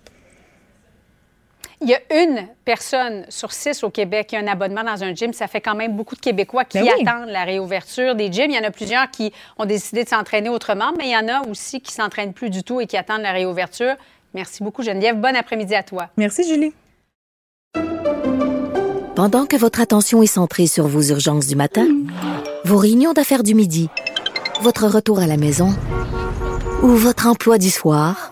[1.86, 5.14] Il y a une personne sur six au Québec qui a un abonnement dans un
[5.14, 5.34] gym.
[5.34, 7.06] Ça fait quand même beaucoup de Québécois qui Ben oui.
[7.06, 8.52] attendent la réouverture des gyms.
[8.52, 11.28] Il y en a plusieurs qui ont décidé de s'entraîner autrement, mais il y en
[11.28, 13.96] a aussi qui s'entraînent plus du tout et qui attendent la réouverture.
[14.34, 15.20] Merci beaucoup, Geneviève.
[15.20, 16.08] Bon après-midi à toi.
[16.16, 16.74] Merci, Julie.
[19.16, 21.86] Pendant que votre attention est centrée sur vos urgences du matin,
[22.64, 23.90] vos réunions d'affaires du midi,
[24.62, 25.70] votre retour à la maison
[26.82, 28.32] ou votre emploi du soir,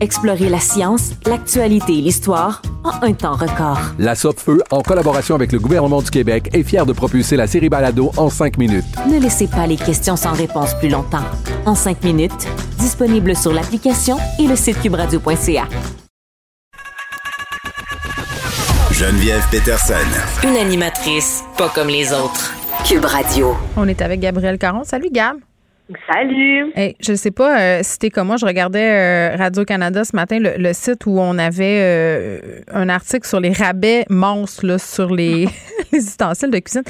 [0.00, 3.78] Explorez la science, l'actualité et l'histoire en un temps record.
[3.98, 7.68] La Feu, en collaboration avec le gouvernement du Québec, est fière de propulser la série
[7.68, 8.84] Balado en cinq minutes.
[9.06, 11.24] Ne laissez pas les questions sans réponse plus longtemps.
[11.66, 12.48] En cinq minutes,
[12.78, 15.68] disponible sur l'application et le site cubradio.ca.
[18.92, 19.94] Geneviève Peterson.
[20.44, 22.54] Une animatrice pas comme les autres.
[22.86, 23.54] Cube Radio.
[23.76, 24.84] On est avec Gabriel Caron.
[24.84, 25.36] Salut, Gab.
[26.12, 26.72] Salut.
[26.76, 30.38] Hey, je sais pas euh, si t'es comme moi, je regardais euh, Radio-Canada ce matin,
[30.38, 35.12] le, le site où on avait euh, un article sur les rabais monstres là, sur
[35.12, 35.48] les,
[35.92, 36.84] les ustensiles de cuisine.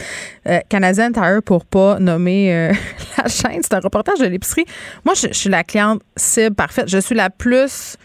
[0.46, 2.72] Euh, Canadian Tire pour pas nommer
[3.18, 3.60] la chaîne.
[3.62, 4.66] C'est un reportage de l'épicerie.
[5.04, 6.88] Moi, je, je suis la cliente cible parfaite.
[6.88, 7.96] Je suis la plus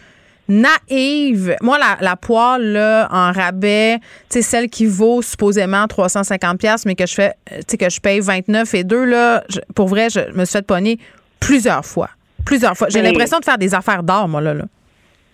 [0.48, 1.56] naïve.
[1.62, 6.84] Moi, la, la poêle là, en rabais, tu sais, celle qui vaut supposément 350 pièces
[6.86, 9.60] mais que je fais, euh, tu sais, que je paye 29 et 2, là, je-
[9.74, 10.98] pour vrai, je me suis fait pogner
[11.40, 12.10] plusieurs fois.
[12.44, 12.88] Plusieurs fois.
[12.90, 14.54] J'ai l'impression de faire des affaires d'or, moi, là.
[14.54, 14.64] là.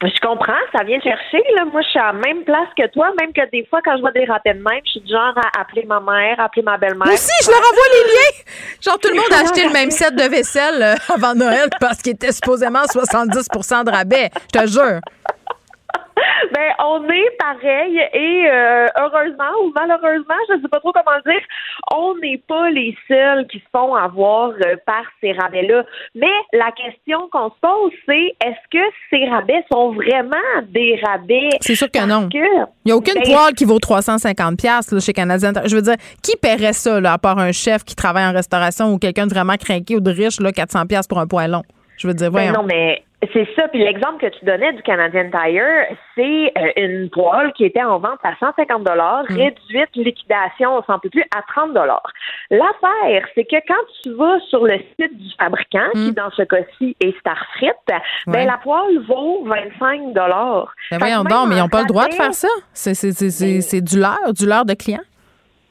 [0.02, 1.42] Je comprends, ça vient chercher.
[1.56, 1.64] Là.
[1.64, 4.00] Moi, je suis à la même place que toi, même que des fois, quand je
[4.00, 6.76] vois des rappels de même, je suis du genre à appeler ma mère, appeler ma
[6.76, 7.06] belle-mère.
[7.06, 8.44] Moi aussi, je leur envoie les liens.
[8.80, 12.02] Genre, tout le monde a acheté le même set de vaisselle euh, avant Noël parce
[12.02, 14.30] qu'il était supposément 70% de rabais.
[14.52, 15.00] Je te jure.
[16.54, 21.16] Ben, on est pareil et euh, heureusement ou malheureusement, je ne sais pas trop comment
[21.24, 21.40] le dire,
[21.94, 25.84] on n'est pas les seuls qui se font avoir euh, par ces rabais-là.
[26.14, 30.36] Mais la question qu'on se pose, c'est est-ce que ces rabais sont vraiment
[30.68, 31.48] des rabais?
[31.60, 32.28] C'est sûr que non.
[32.28, 35.52] que- Il n'y a aucune Ben, poêle qui vaut 350 pièces chez Canadien.
[35.64, 38.92] Je veux dire, qui paierait ça, là, à part un chef qui travaille en restauration
[38.92, 41.62] ou quelqu'un de vraiment craqué ou de riche, là, 400 pièces pour un poêlon?
[41.96, 42.52] Je veux dire, Ben voyons.
[42.62, 43.02] non, mais
[43.32, 43.68] c'est ça.
[43.68, 47.98] Puis l'exemple que tu donnais du Canadian Tire, c'est euh, une poêle qui était en
[47.98, 49.36] vente à 150 dollars, Mm.
[49.36, 52.10] réduite liquidation, on s'en peut plus, à 30 dollars.
[52.50, 56.96] L'affaire, c'est que quand tu vas sur le site du fabricant, qui dans ce cas-ci
[57.00, 57.66] est Starfrit,
[58.26, 58.30] Mm.
[58.30, 58.38] Ouais.
[58.38, 60.72] ben la poêle vaut 25 dollars.
[60.90, 62.48] Ben voyons donc, mais ils n'ont pas le droit de faire ça.
[62.72, 65.00] C'est, c'est, c'est, c'est, c'est du leurre, du leurre de client.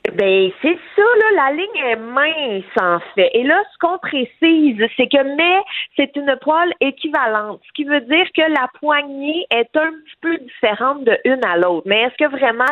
[0.09, 3.29] Ben, c'est ça, là, la ligne est mince, en fait.
[3.35, 5.61] Et là, ce qu'on précise, c'est que mais
[5.95, 10.37] c'est une poêle équivalente, ce qui veut dire que la poignée est un petit peu
[10.37, 11.83] différente de une à l'autre.
[11.85, 12.65] Mais est-ce que vraiment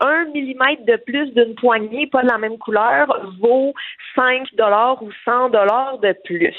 [0.00, 3.06] un millimètre de plus d'une poignée, pas de la même couleur,
[3.40, 3.74] vaut
[4.14, 6.54] 5 dollars ou 100 dollars de plus?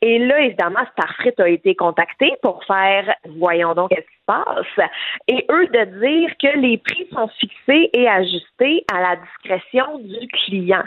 [0.00, 4.88] Et là, évidemment, Starfrit a été contacté pour faire, voyons donc, qu'est-ce qui se passe?
[5.28, 10.26] Et eux, de dire que les prix sont fixés et ajustés à la discrétion du
[10.28, 10.84] client.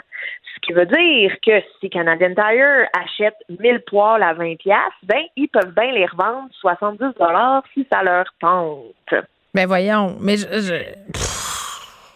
[0.54, 5.22] Ce qui veut dire que si Canadian Tire achète 1000 poêles à 20 pièces, ben
[5.36, 9.14] ils peuvent bien les revendre 70 dollars si ça leur tente.
[9.54, 10.16] Ben voyons.
[10.20, 11.47] Mais je-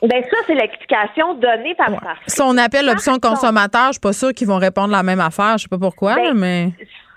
[0.02, 2.24] Ben ça c'est l'explication donnée par Starfrit.
[2.26, 5.58] si on appelle l'option consommateur, je suis pas sûre qu'ils vont répondre la même affaire.
[5.58, 6.72] Je sais pas pourquoi, Ben, mais.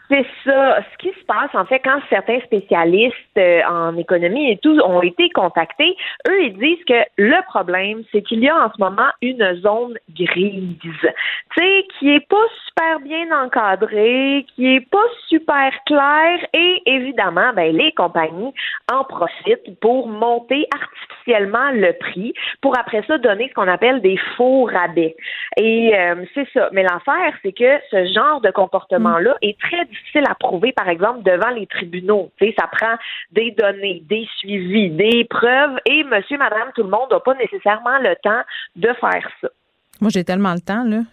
[0.10, 0.84] C'est ça.
[0.92, 5.02] Ce qui se passe, en fait, quand certains spécialistes euh, en économie et tout ont
[5.02, 5.96] été contactés,
[6.28, 9.98] eux, ils disent que le problème, c'est qu'il y a en ce moment une zone
[10.14, 10.92] grise, tu
[11.58, 17.76] sais, qui est pas super bien encadrée, qui est pas super claire et évidemment, ben,
[17.76, 18.54] les compagnies
[18.92, 24.18] en profitent pour monter artificiellement le prix pour après ça donner ce qu'on appelle des
[24.38, 25.16] faux rabais.
[25.58, 26.70] Et euh, c'est ça.
[26.74, 31.24] Mais l'affaire, c'est que ce genre de comportement-là est très difficile à prouver, par exemple,
[31.24, 32.32] devant les tribunaux.
[32.58, 32.96] Ça prend
[33.32, 37.98] des données, des suivis, des preuves, et monsieur, madame, tout le monde n'a pas nécessairement
[38.00, 38.42] le temps
[38.76, 39.50] de faire ça.
[40.02, 40.98] Moi, j'ai tellement le temps, là.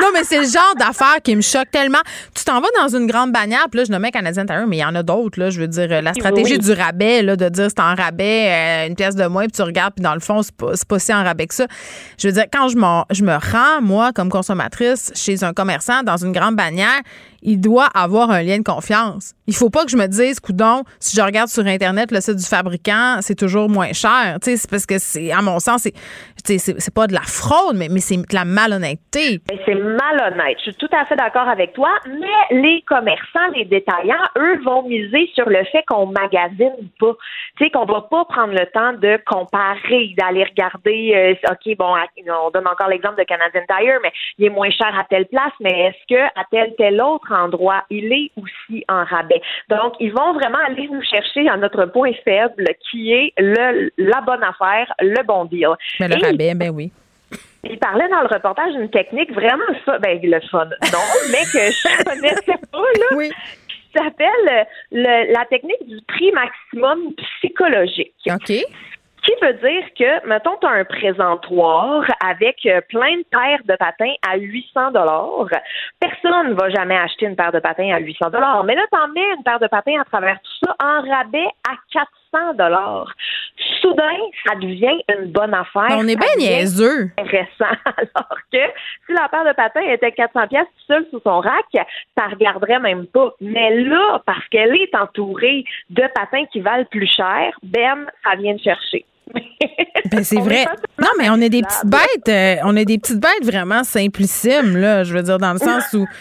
[0.00, 2.00] non, mais c'est le genre d'affaire qui me choque tellement.
[2.34, 4.80] Tu t'en vas dans une grande bannière, puis là, je nommais Canadien Tire, mais il
[4.80, 5.50] y en a d'autres, là.
[5.50, 6.58] Je veux dire, la stratégie Oui.
[6.58, 9.62] du rabais, là, de dire c'est en rabais, euh, une pièce de moins, puis tu
[9.62, 11.66] regardes, puis dans le fond, c'est pas, pas si en rabais que ça.
[12.18, 12.76] Je veux dire, quand je,
[13.14, 17.00] je me rends, moi, comme consommatrice, chez un commerçant, dans une grande bannière,
[17.46, 19.32] il doit avoir un lien de confiance.
[19.46, 22.36] Il faut pas que je me dise, coudon, si je regarde sur Internet le site
[22.36, 24.38] du fabricant, c'est toujours moins cher.
[24.42, 25.88] C'est parce que c'est, à mon sens,
[26.44, 29.40] c'est, c'est, pas de la fraude, mais, mais c'est de la malhonnêteté.
[29.64, 30.58] C'est malhonnête.
[30.58, 34.82] Je suis tout à fait d'accord avec toi, mais les commerçants, les détaillants, eux, vont
[34.82, 37.14] miser sur le fait qu'on magasine pas.
[37.58, 41.94] Tu sais, qu'on va pas prendre le temps de comparer, d'aller regarder, euh, OK, bon,
[42.44, 45.52] on donne encore l'exemple de Canadian Tire, mais il est moins cher à telle place,
[45.60, 49.40] mais est-ce que à tel, tel autre endroit, il est aussi en rabais.
[49.68, 54.20] Donc, ils vont vraiment aller nous chercher à notre point faible, qui est le, la
[54.22, 55.68] bonne affaire, le bon deal.
[56.00, 56.90] Mais le Et rabais, ben oui.
[57.64, 60.98] il parlait dans le reportage d'une technique vraiment fun, ben le fun, non,
[61.30, 63.16] mais que je connaissais pas là.
[63.16, 63.30] Oui.
[63.68, 68.12] Qui s'appelle le- la technique du prix maximum psychologique.
[68.30, 68.52] OK.
[69.26, 73.74] Qui veut dire que, mettons, tu as un présentoir avec euh, plein de paires de
[73.74, 75.48] patins à 800 dollars.
[75.98, 78.62] Personne ne va jamais acheter une paire de patins à 800 dollars.
[78.62, 81.48] Mais là, tu en mets une paire de patins à travers tout ça en rabais
[81.68, 83.12] à 400 dollars.
[83.80, 84.16] Soudain,
[84.46, 85.96] ça devient une bonne affaire.
[85.98, 87.10] On est bien niaiseux.
[87.18, 87.74] intéressant.
[87.84, 88.58] Alors que
[89.06, 91.66] si la paire de patins était 400 pièces seule sous son rack,
[92.16, 93.32] ça regarderait même pas.
[93.40, 98.54] Mais là, parce qu'elle est entourée de patins qui valent plus cher, ben, ça vient
[98.54, 99.04] de chercher.
[100.10, 100.66] Ben, c'est vrai.
[101.00, 102.28] Non, mais on est des petites bêtes.
[102.28, 105.02] euh, on est des petites bêtes vraiment simplissimes, là.
[105.04, 106.06] Je veux dire, dans le sens où.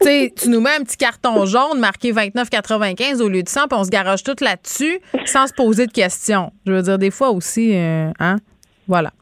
[0.00, 3.68] Tu sais, tu nous mets un petit carton jaune marqué 29,95 au lieu de 100,
[3.68, 6.52] puis on se garoche tout là-dessus sans se poser de questions.
[6.66, 8.36] Je veux dire, des fois aussi, euh, hein?
[8.86, 9.12] Voilà.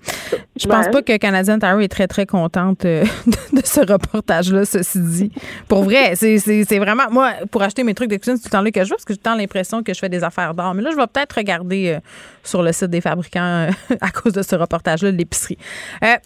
[0.57, 0.91] Je pense Ouais.
[0.91, 5.33] pas que Canadian Tire est très, très contente euh, de, de ce reportage-là, ceci dit.
[5.69, 7.05] Pour vrai, c'est vraiment.
[7.11, 8.97] Moi, pour acheter mes trucs de cuisine, c'est tout le temps là que je veux
[8.97, 10.75] parce que j'ai tout le temps l'impression que je fais des affaires d'or.
[10.75, 12.01] Mais là, je vais peut-être regarder euh,
[12.43, 13.71] sur le site des fabricants euh,
[14.01, 15.59] à cause de ce reportage-là de l'épicerie.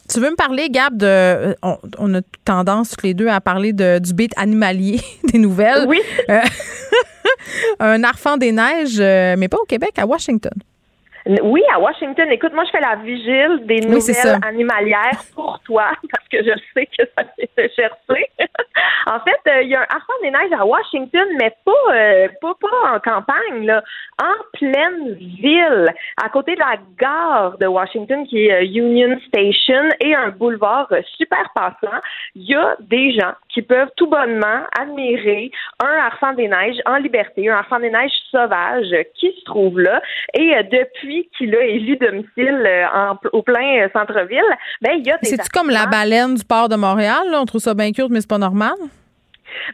[0.08, 1.56] Tu veux me parler, Gab, de.
[1.62, 5.00] On, on a tendance, toutes les deux, à parler de, du beat animalier
[5.32, 5.84] des nouvelles.
[5.88, 6.00] Oui.
[7.80, 10.52] Un arfan des neiges, mais pas au Québec, à Washington.
[11.42, 12.30] Oui, à Washington.
[12.30, 16.52] Écoute, moi, je fais la vigile des Oui, nouvelles animalières pour toi, parce que je
[16.72, 18.30] sais que ça vient te chercher.
[19.06, 22.28] en fait, euh, il y a un harpon des neiges à Washington, mais pas, euh,
[22.40, 23.82] pas, pas en campagne, là,
[24.22, 25.92] en pleine ville,
[26.22, 30.86] à côté de la gare de Washington, qui est euh, Union Station, et un boulevard
[30.92, 31.98] euh, super passant.
[32.34, 35.50] Il y a des gens qui peuvent tout bonnement admirer
[35.82, 40.02] un harpon des neiges en liberté, un harpon des neiges sauvage qui se trouve là.
[40.34, 44.42] Et euh, depuis qu'il a élu domicile euh, en- au plein euh, centre-ville,
[44.82, 47.22] ben il y a des C'est-tu comme la baleine du port de Montréal?
[47.30, 47.40] là?
[47.40, 48.74] On trouve ça bien cute, mais c'est pas normal.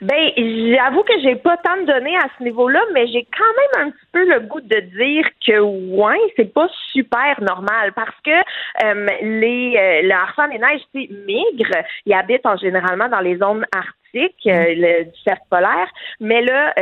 [0.01, 3.87] Ben, j'avoue que j'ai pas tant de données à ce niveau-là, mais j'ai quand même
[3.87, 8.31] un petit peu le goût de dire que ouais, c'est pas super normal parce que
[8.85, 11.83] euh, les euh, le harpon des neiges, c'est migre.
[12.07, 15.89] Ils habitent en généralement dans les zones arctiques euh, le- du cercle polaire,
[16.21, 16.75] mais là.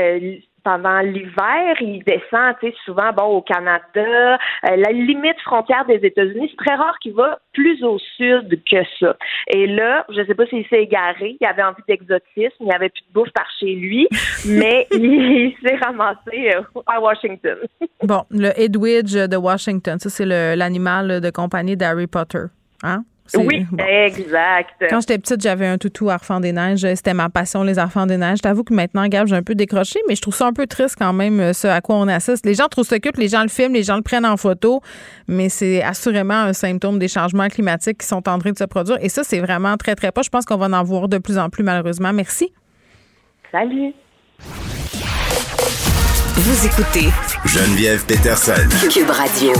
[0.65, 4.37] Pendant l'hiver, il descend, tu sais, souvent, bon, au Canada, euh,
[4.77, 9.16] la limite frontière des États-Unis, c'est très rare qu'il va plus au sud que ça.
[9.49, 12.89] Et là, je sais pas s'il s'est égaré, il avait envie d'exotisme, il n'y avait
[12.89, 14.09] plus de bouffe par chez lui,
[14.47, 17.57] mais il, s'est ramassé euh, à Washington.
[18.03, 22.45] Bon, le Edwidge de Washington, ça, c'est l'animal de compagnie d'Harry Potter.
[22.82, 23.05] Hein?
[23.39, 23.85] Oui, bon.
[23.85, 24.85] exact.
[24.89, 26.86] Quand j'étais petite, j'avais un toutou Arfand des Neiges.
[26.94, 28.40] C'était ma passion, les enfants des neiges.
[28.40, 30.97] T'avoue que maintenant, Gab, j'ai un peu décroché, mais je trouve ça un peu triste
[30.98, 32.44] quand même, euh, ce à quoi on assiste.
[32.47, 34.81] Les gens trouvent ça cute, les gens le filment, les gens le prennent en photo,
[35.28, 38.98] mais c'est assurément un symptôme des changements climatiques qui sont en train de se produire.
[39.01, 40.23] Et ça, c'est vraiment très, très pas.
[40.23, 42.12] Je pense qu'on va en voir de plus en plus, malheureusement.
[42.12, 42.52] Merci.
[43.52, 43.93] Salut.
[46.36, 47.09] Vous écoutez
[47.44, 48.69] Geneviève Peterson.
[48.90, 49.52] Cube Radio.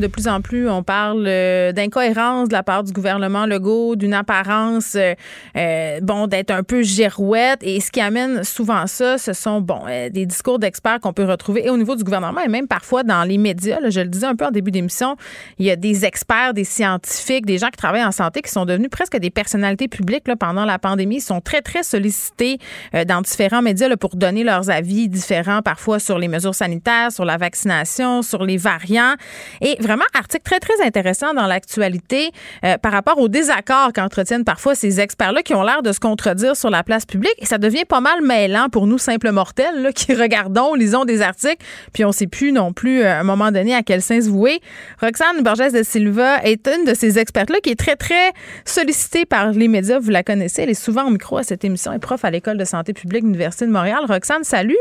[0.00, 4.12] De plus en plus, on parle euh, d'incohérence de la part du gouvernement Legault, d'une
[4.12, 5.14] apparence, euh,
[5.56, 7.60] euh, bon, d'être un peu girouette.
[7.62, 11.24] Et ce qui amène souvent ça, ce sont, bon, euh, des discours d'experts qu'on peut
[11.24, 13.78] retrouver et au niveau du gouvernement et même parfois dans les médias.
[13.78, 15.14] là, je le disais un peu en début d'émission,
[15.60, 18.64] il y a des experts, des scientifiques, des gens qui travaillent en santé qui sont
[18.64, 21.16] devenus presque des personnalités publiques là, pendant la pandémie.
[21.16, 22.58] Ils sont très, très sollicités
[22.96, 27.12] euh, dans différents médias là, pour donner leurs avis différents, parfois sur les mesures sanitaires,
[27.12, 29.14] sur la vaccination, sur les variants.
[29.60, 32.30] Et vraiment, article très, très intéressant dans l'actualité
[32.64, 36.56] euh, par rapport aux désaccords qu'entretiennent parfois ces experts-là qui ont l'air de se contredire
[36.56, 37.34] sur la place publique.
[37.38, 41.22] Et ça devient pas mal mêlant pour nous, simples mortels, là, qui regardons, lisons des
[41.22, 44.24] articles, puis on sait plus non plus euh, à un moment donné à quel sens
[44.24, 44.60] se vouer.
[45.00, 48.32] Roxane Borges de Silva est une de ces expertes-là qui est très, très
[48.64, 49.98] sollicitée par les médias.
[49.98, 50.62] Vous la connaissez.
[50.62, 51.90] Elle est souvent au micro à cette émission.
[51.92, 54.04] Elle est prof à l'École de santé publique de l'Université de Montréal.
[54.08, 54.76] Roxane, salut.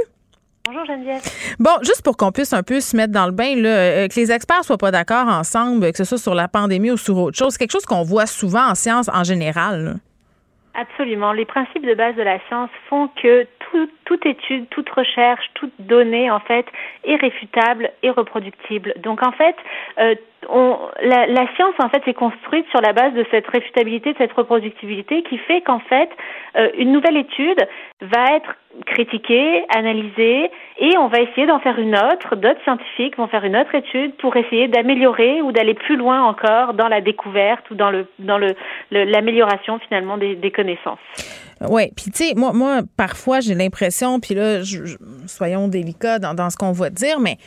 [0.65, 1.21] Bonjour Geneviève.
[1.59, 4.15] Bon, juste pour qu'on puisse un peu se mettre dans le bain, là, euh, que
[4.17, 7.37] les experts soient pas d'accord ensemble, que ce soit sur la pandémie ou sur autre
[7.37, 9.99] chose, c'est quelque chose qu'on voit souvent en science en général.
[10.75, 11.33] Absolument.
[11.33, 15.71] Les principes de base de la science font que tout- toute étude, toute recherche, toute
[15.79, 16.65] donnée, en fait,
[17.03, 18.93] est réfutable et reproductible.
[18.97, 19.55] Donc, en fait,
[19.99, 20.15] euh,
[20.49, 24.17] on, la, la science, en fait, est construite sur la base de cette réfutabilité, de
[24.17, 26.09] cette reproductibilité, qui fait qu'en fait,
[26.57, 27.65] euh, une nouvelle étude
[28.01, 28.55] va être
[28.87, 32.35] critiquée, analysée, et on va essayer d'en faire une autre.
[32.35, 36.73] D'autres scientifiques vont faire une autre étude pour essayer d'améliorer ou d'aller plus loin encore
[36.73, 38.47] dans la découverte ou dans le dans le
[38.93, 40.99] l'amélioration finalement des, connaissances.
[41.61, 44.61] Oui, puis tu sais, moi, moi, parfois, j'ai l'impression, puis là,
[45.27, 47.37] soyons délicats dans, dans ce qu'on va dire, mais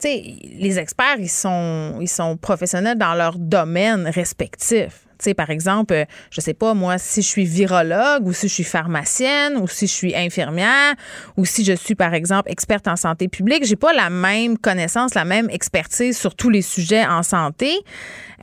[0.00, 0.22] tu sais,
[0.58, 5.07] les experts, ils sont, ils sont professionnels dans leur domaine respectif.
[5.18, 8.48] Tu sais, par exemple, euh, je sais pas, moi, si je suis virologue ou si
[8.48, 10.94] je suis pharmacienne ou si je suis infirmière
[11.36, 15.14] ou si je suis, par exemple, experte en santé publique, j'ai pas la même connaissance,
[15.14, 17.72] la même expertise sur tous les sujets en santé.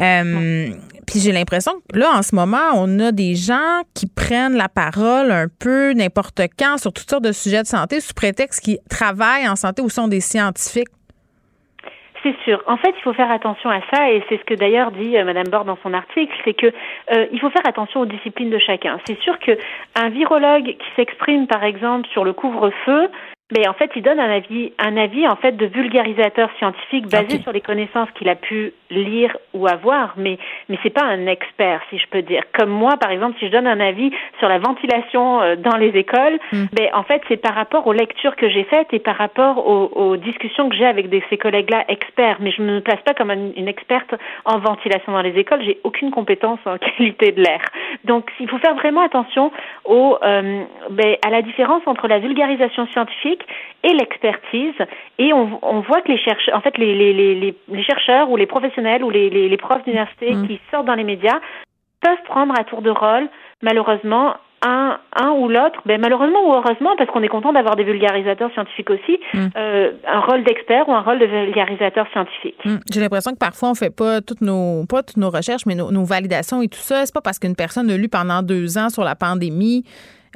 [0.02, 0.70] Euh,
[1.08, 4.68] Puis j'ai l'impression que là, en ce moment, on a des gens qui prennent la
[4.68, 8.80] parole un peu n'importe quand sur toutes sortes de sujets de santé sous prétexte qu'ils
[8.90, 10.90] travaillent en santé ou sont des scientifiques.
[12.26, 12.64] C'est sûr.
[12.66, 15.24] En fait, il faut faire attention à ça, et c'est ce que d'ailleurs dit euh,
[15.24, 18.58] Madame Bord dans son article, c'est que euh, il faut faire attention aux disciplines de
[18.58, 19.00] chacun.
[19.06, 19.52] C'est sûr que
[19.94, 23.10] un virologue qui s'exprime, par exemple, sur le couvre-feu,
[23.56, 27.40] mais en fait, il donne un avis, un avis en fait de vulgarisateur scientifique basé
[27.42, 30.38] sur les connaissances qu'il a pu lire ou avoir, mais
[30.70, 32.44] mais c'est pas un expert, si je peux dire.
[32.54, 35.90] Comme moi, par exemple, si je donne un avis sur la ventilation euh, dans les
[35.90, 39.68] écoles, ben en fait, c'est par rapport aux lectures que j'ai faites et par rapport
[39.68, 42.38] aux, aux discussions que j'ai avec des, ces collègues-là experts.
[42.40, 44.14] Mais je ne me place pas comme une, une experte
[44.46, 45.64] en ventilation dans les écoles.
[45.64, 47.62] J'ai aucune compétence en qualité de l'air.
[48.04, 49.52] Donc, il faut faire vraiment attention
[49.86, 53.46] au, euh, ben, à la différence entre la vulgarisation scientifique
[53.84, 54.76] et l'expertise.
[55.18, 58.30] Et on, on voit que les chercheurs, en fait, les, les, les, les, les chercheurs
[58.30, 61.40] ou les professionnels ou les, les, les profs d'université qui sortent dans les médias
[62.02, 63.28] peuvent prendre à tour de rôle,
[63.62, 64.36] malheureusement,
[64.66, 68.52] un, un ou l'autre, ben malheureusement ou heureusement, parce qu'on est content d'avoir des vulgarisateurs
[68.54, 72.56] scientifiques aussi, euh, un rôle d'expert ou un rôle de vulgarisateur scientifique.
[72.66, 75.76] Hum, J'ai l'impression que parfois on fait pas toutes nos pas toutes nos recherches, mais
[75.76, 77.06] nos, nos validations et tout ça.
[77.06, 79.84] C'est pas parce qu'une personne a lu pendant deux ans sur la pandémie.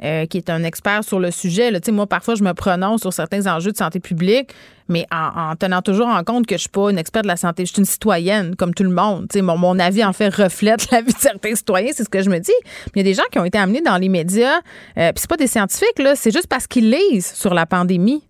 [0.02, 1.70] Euh, qui est un expert sur le sujet.
[1.70, 1.78] Là.
[1.92, 4.50] Moi, parfois, je me prononce sur certains enjeux de santé publique,
[4.88, 7.36] mais en, en tenant toujours en compte que je suis pas une experte de la
[7.36, 7.64] santé.
[7.66, 9.26] Je suis une citoyenne, comme tout le monde.
[9.36, 11.90] Mon, mon avis, en fait, reflète la vie de certains citoyens.
[11.92, 12.52] C'est ce que je me dis.
[12.94, 14.58] Mais il y a des gens qui ont été amenés dans les médias,
[14.98, 16.14] euh, puis c'est pas des scientifiques, là.
[16.16, 18.22] C'est juste parce qu'ils lisent sur la pandémie.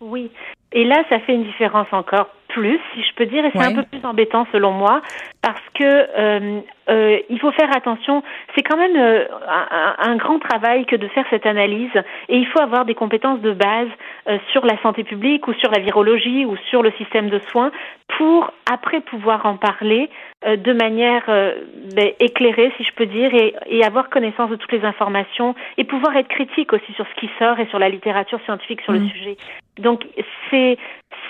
[0.00, 0.30] Oui.
[0.72, 3.66] Et là, ça fait une différence encore plus, si je peux dire, et c'est Ouais.
[3.66, 5.02] un peu plus embêtant selon moi,
[5.42, 6.60] parce que euh,
[6.90, 8.22] euh, il faut faire attention.
[8.54, 11.94] C'est quand même euh, un, un grand travail que de faire cette analyse,
[12.28, 13.88] et il faut avoir des compétences de base
[14.28, 17.70] euh, sur la santé publique ou sur la virologie ou sur le système de soins
[18.18, 20.10] pour après pouvoir en parler
[20.44, 24.84] de manière ben, éclairée, si je peux dire, et, et avoir connaissance de toutes les
[24.84, 28.80] informations et pouvoir être critique aussi sur ce qui sort et sur la littérature scientifique
[28.80, 29.36] sur le sujet.
[29.78, 30.04] Donc
[30.50, 30.76] c'est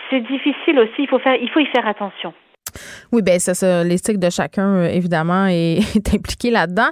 [0.09, 0.99] c'est difficile aussi.
[0.99, 2.33] Il faut faire, il faut y faire attention.
[3.13, 3.85] Oui, bien, c'est ça.
[3.85, 6.91] L'éthique de chacun, euh, évidemment, est, est impliquée là-dedans.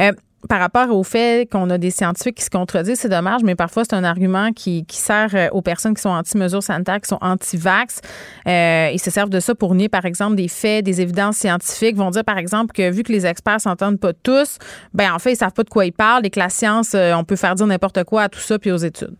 [0.00, 0.12] Euh,
[0.48, 3.84] par rapport au fait qu'on a des scientifiques qui se contredisent, c'est dommage, mais parfois
[3.84, 7.18] c'est un argument qui, qui sert euh, aux personnes qui sont anti-mesures sanitaires, qui sont
[7.20, 8.00] anti-vax.
[8.46, 11.94] Euh, ils se servent de ça pour nier, par exemple, des faits, des évidences scientifiques.
[11.96, 14.58] Ils vont dire, par exemple, que vu que les experts s'entendent pas tous,
[14.94, 17.24] ben en fait, ils savent pas de quoi ils parlent et que la science, on
[17.24, 19.16] peut faire dire n'importe quoi à tout ça puis aux études.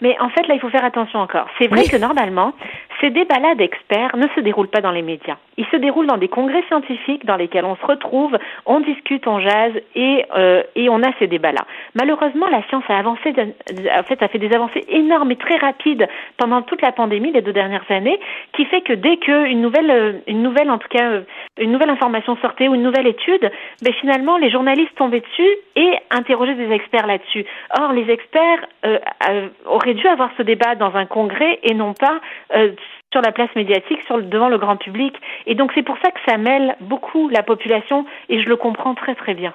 [0.00, 1.48] Mais en fait, là, il faut faire attention encore.
[1.58, 2.52] C'est vrai que normalement,
[3.00, 5.36] ces débats-là d'experts ne se déroulent pas dans les médias.
[5.56, 9.40] Ils se déroulent dans des congrès scientifiques dans lesquels on se retrouve, on discute, on
[9.40, 11.64] jase et, euh, et on a ces débats-là.
[11.94, 16.08] Malheureusement, la science a avancé, en fait, a fait des avancées énormes et très rapides
[16.36, 18.18] pendant toute la pandémie, les deux dernières années,
[18.52, 21.22] qui fait que dès qu'une nouvelle, euh, une nouvelle, en tout cas, euh,
[21.60, 23.50] une nouvelle information sortait ou une nouvelle étude,
[23.82, 27.44] ben finalement, les journalistes tombaient dessus et interrogeaient des experts là-dessus.
[27.78, 28.66] Or, les experts
[29.66, 32.20] auraient dû avoir ce débat dans un congrès et non pas
[33.12, 35.14] sur la place médiatique, sur le, devant le grand public.
[35.46, 38.94] Et donc, c'est pour ça que ça mêle beaucoup la population et je le comprends
[38.94, 39.54] très, très bien.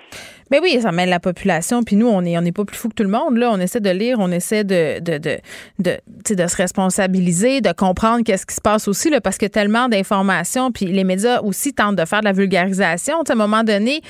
[0.51, 1.83] Mais oui, ça mêle la population.
[1.83, 3.37] Puis nous, on n'est on est pas plus fou que tout le monde.
[3.37, 3.49] Là.
[3.51, 5.37] On essaie de lire, on essaie de, de, de,
[5.79, 5.97] de,
[6.35, 10.71] de se responsabiliser, de comprendre qu'est-ce qui se passe aussi, là, parce que tellement d'informations.
[10.71, 13.21] Puis les médias aussi tentent de faire de la vulgarisation.
[13.21, 14.01] À un moment donné,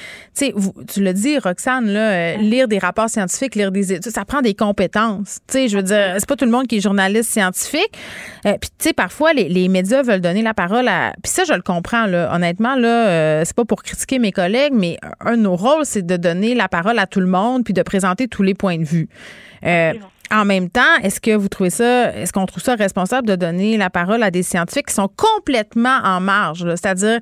[0.55, 4.25] vous- tu le dis, Roxane, là, euh, lire des rapports scientifiques, lire des études, ça
[4.25, 5.39] prend des compétences.
[5.53, 7.91] Je veux dire, c'est pas tout le monde qui est journaliste scientifique.
[8.45, 11.13] Euh, puis, tu sais, parfois, les, les médias veulent donner la parole à.
[11.21, 12.33] Puis ça, je le comprends, là.
[12.33, 16.05] Honnêtement, là, euh, c'est pas pour critiquer mes collègues, mais un de nos rôles, c'est
[16.05, 18.85] de donner la parole à tout le monde puis de présenter tous les points de
[18.85, 19.09] vue.
[19.65, 19.93] Euh,
[20.31, 23.77] en même temps, est-ce que vous trouvez ça, est-ce qu'on trouve ça responsable de donner
[23.77, 27.19] la parole à des scientifiques qui sont complètement en marge, c'est-à-dire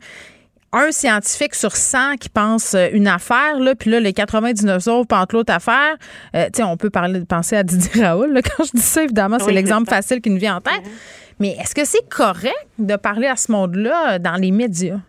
[0.74, 5.08] un scientifique sur 100 qui pense euh, une affaire, là, puis là, les 99 autres
[5.08, 5.98] pensent l'autre affaire.
[6.36, 8.34] Euh, tu sais, on peut parler, penser à Didier Raoul.
[8.34, 8.42] là.
[8.58, 10.82] quand je dis ça, évidemment, c'est Oui, l'exemple facile qui nous vient en tête.
[11.42, 15.00] Mais est-ce que c'est correct de parler à ce monde-là euh, dans les médias?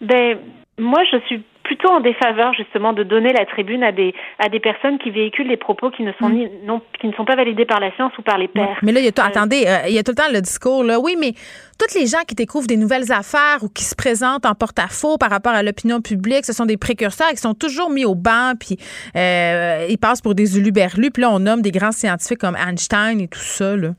[0.00, 0.38] Ben,
[0.78, 4.58] moi, je suis plutôt en défaveur justement de donner la tribune à des à des
[4.58, 7.66] personnes qui véhiculent des propos qui ne sont ni non qui ne sont pas validés
[7.66, 8.78] par la science ou par les pairs.
[8.82, 10.40] Mais là, il y a tout, attendez, euh, il y a tout le temps le
[10.40, 10.98] discours là.
[10.98, 11.34] Oui, mais
[11.78, 15.28] toutes les gens qui découvrent des nouvelles affaires ou qui se présentent en porte-à-faux par
[15.28, 18.78] rapport à l'opinion publique, ce sont des précurseurs qui sont toujours mis au banc, puis
[19.14, 23.20] euh, ils passent pour des uluberlus, puis là, on nomme des grands scientifiques comme Einstein
[23.20, 23.90] et tout ça, là.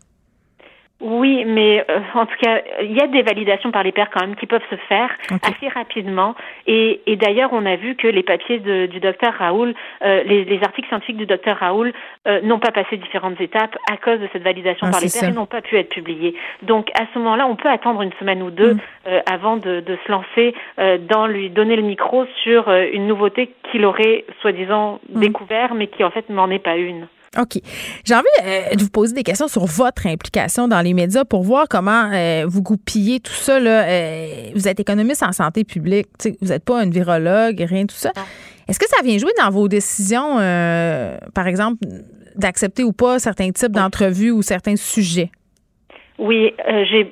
[1.01, 4.19] Oui, mais euh, en tout cas, il y a des validations par les pairs quand
[4.19, 5.09] même qui peuvent se faire
[5.43, 6.35] assez rapidement.
[6.67, 9.73] Et, et d'ailleurs, on a vu que les papiers de, du docteur Raoul,
[10.03, 11.93] euh, les, les, articles scientifiques du docteur Raoul
[12.27, 15.29] euh, n'ont pas passé différentes étapes à cause de cette validation Ah, par les pairs
[15.29, 16.35] et n'ont pas pu être publiés.
[16.63, 18.79] Donc à ce moment-là, on peut attendre une semaine ou deux Mm.
[19.07, 23.07] euh, avant de, de se lancer euh, dans lui donner le micro sur euh, une
[23.07, 25.19] nouveauté qu'il aurait soi-disant Mm.
[25.21, 27.07] découvert, mais qui en fait n'en est pas une.
[27.37, 27.61] OK.
[28.05, 31.43] J'ai envie euh, de vous poser des questions sur votre implication dans les médias pour
[31.43, 33.59] voir comment euh, vous goupillez tout ça.
[33.59, 33.83] Là.
[33.87, 36.07] Euh, vous êtes économiste en santé publique.
[36.17, 38.11] Tu sais, vous n'êtes pas un virologue, rien de tout ça.
[38.67, 40.35] Est-ce que ça vient jouer dans vos décisions,
[41.33, 41.85] par exemple,
[42.35, 45.31] d'accepter ou pas certains types d'entrevues ou certains sujets?
[46.19, 47.09] Oui, euh, j'ai,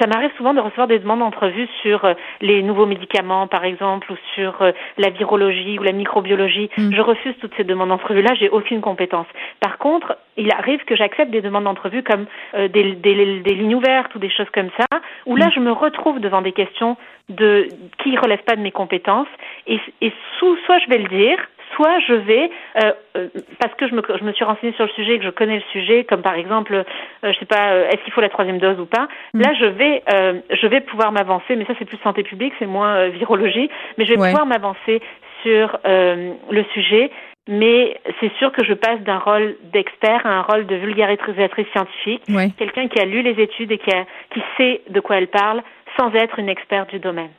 [0.00, 4.10] ça m'arrive souvent de recevoir des demandes d'entrevue sur euh, les nouveaux médicaments, par exemple,
[4.10, 6.70] ou sur euh, la virologie ou la microbiologie.
[6.78, 9.26] Je refuse toutes ces demandes d'entrevue-là, j'ai aucune compétence.
[9.60, 12.24] Par contre, il arrive que j'accepte des demandes d'entrevue comme
[12.54, 15.72] euh, des, des, des lignes ouvertes ou des choses comme ça, où là, je me
[15.72, 16.96] retrouve devant des questions
[17.28, 17.68] de
[18.02, 19.28] qui relèvent pas de mes compétences,
[19.66, 21.38] et, et sous, soit je vais le dire,
[21.74, 22.50] soit je vais,
[22.82, 23.28] euh, euh,
[23.60, 25.62] parce que je me, je me suis renseignée sur le sujet, que je connais le
[25.72, 28.78] sujet, comme par exemple, euh, je sais pas, euh, est-ce qu'il faut la troisième dose
[28.80, 29.08] ou pas.
[29.34, 32.66] Là, je vais, euh, je vais pouvoir m'avancer, mais ça c'est plus santé publique, c'est
[32.66, 33.68] moins virologie,
[33.98, 34.30] mais je vais Ouais.
[34.30, 35.00] pouvoir m'avancer
[35.42, 37.10] sur euh, le sujet.
[37.48, 42.22] Mais c'est sûr que je passe d'un rôle d'expert à un rôle de vulgarisatrice scientifique,
[42.28, 42.48] Ouais.
[42.58, 45.62] quelqu'un qui a lu les études et qui, a, qui sait de quoi elle parle,
[45.96, 47.30] sans être une experte du domaine.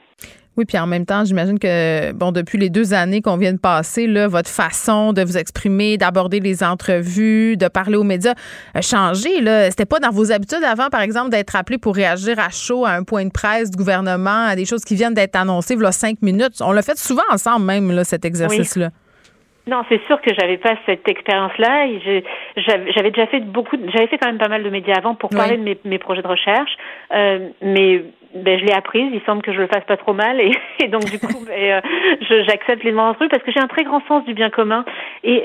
[0.58, 3.60] Oui, puis en même temps, j'imagine que, bon, depuis les deux années qu'on vient de
[3.60, 8.34] passer, là, votre façon de vous exprimer, d'aborder les entrevues, de parler aux médias
[8.74, 9.40] a changé.
[9.40, 9.70] Là.
[9.70, 12.92] C'était pas dans vos habitudes avant, par exemple, d'être appelé pour réagir à chaud à
[12.94, 16.24] un point de presse du gouvernement, à des choses qui viennent d'être annoncées, voilà cinq
[16.24, 16.60] minutes.
[16.62, 18.90] On l'a fait souvent ensemble, même, là, cet exercice-là.
[19.68, 21.88] Non, c'est sûr que j'avais pas cette expérience-là.
[22.56, 25.58] J'avais déjà fait beaucoup, j'avais fait quand même pas mal de médias avant pour parler
[25.58, 26.72] de mes, mes projets de recherche,
[27.14, 28.06] euh, mais
[28.44, 29.10] ben, je l'ai apprise.
[29.14, 30.52] Il semble que je le fasse pas trop mal et,
[30.88, 31.82] donc du coup, ben, euh,
[32.48, 34.86] j'accepte les demandes d'entrevue parce que j'ai un très grand sens du bien commun
[35.24, 35.44] et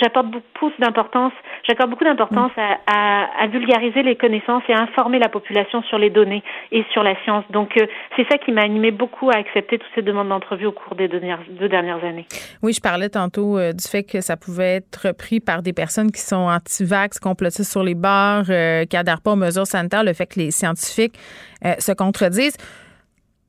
[0.00, 1.32] j'apporte beaucoup d'importance,
[1.66, 6.42] j'accorde beaucoup d'importance à, vulgariser les connaissances et à informer la population sur les données
[6.72, 7.44] et sur la science.
[7.50, 10.72] Donc euh, c'est ça qui m'a animé beaucoup à accepter toutes ces demandes d'entrevue au
[10.72, 12.26] cours des deux dernières, années.
[12.62, 16.10] Oui, je parlais tantôt euh, du fait que ça pouvait être pris par des personnes
[16.10, 20.26] qui sont anti-vax, complotistes sur les bars, qui adhèrent pas aux mesures sanitaires, le fait
[20.26, 21.18] que les scientifiques
[21.66, 22.56] euh, se contredisent.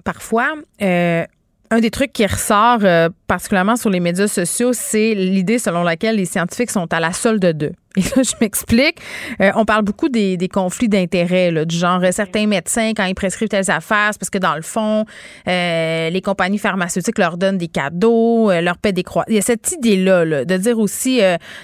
[0.04, 1.26] Parfois, euh,
[1.72, 6.16] un des trucs qui ressort euh, particulièrement sur les médias sociaux, c'est l'idée selon laquelle
[6.16, 7.74] les scientifiques sont à la solde d'eux.
[7.96, 8.98] Et là, je m'explique.
[9.42, 13.48] Euh, on parle beaucoup des, conflits d'intérêts, du genre euh, certains médecins, quand ils prescrivent
[13.48, 15.06] telles affaires, c'est parce que dans le fond,
[15.48, 19.24] euh, les compagnies pharmaceutiques leur donnent des cadeaux, leur paient des croix.
[19.28, 21.22] Il y a cette idée-là, là, de dire aussi,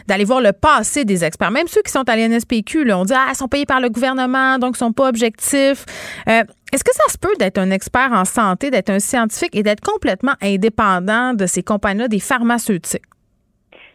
[0.08, 1.52] d'aller voir le passé des experts.
[1.52, 3.90] Même ceux qui sont à l'NSPQ, là, on dit, ah, ils sont payés par le
[3.90, 5.86] gouvernement, donc ils sont pas objectifs.
[6.28, 9.82] Est-ce que ça se peut d'être un expert en santé, d'être un scientifique et d'être
[9.82, 13.03] complètement indépendant de ces compagnies-là, des pharmaceutiques?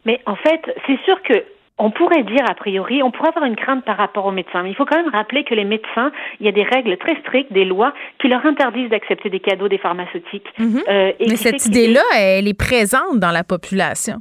[0.04, 3.56] Mais en fait, c'est sûr que on pourrait dire a priori, on pourrait avoir une
[3.56, 6.46] crainte par rapport aux médecins, mais il faut quand même rappeler que les médecins, il
[6.46, 9.78] y a des règles très strictes, des lois qui leur interdisent d'accepter des cadeaux des
[9.78, 10.46] pharmaceutiques.
[10.58, 14.16] Euh, et Mais cette idée-là, elle est présente dans la population.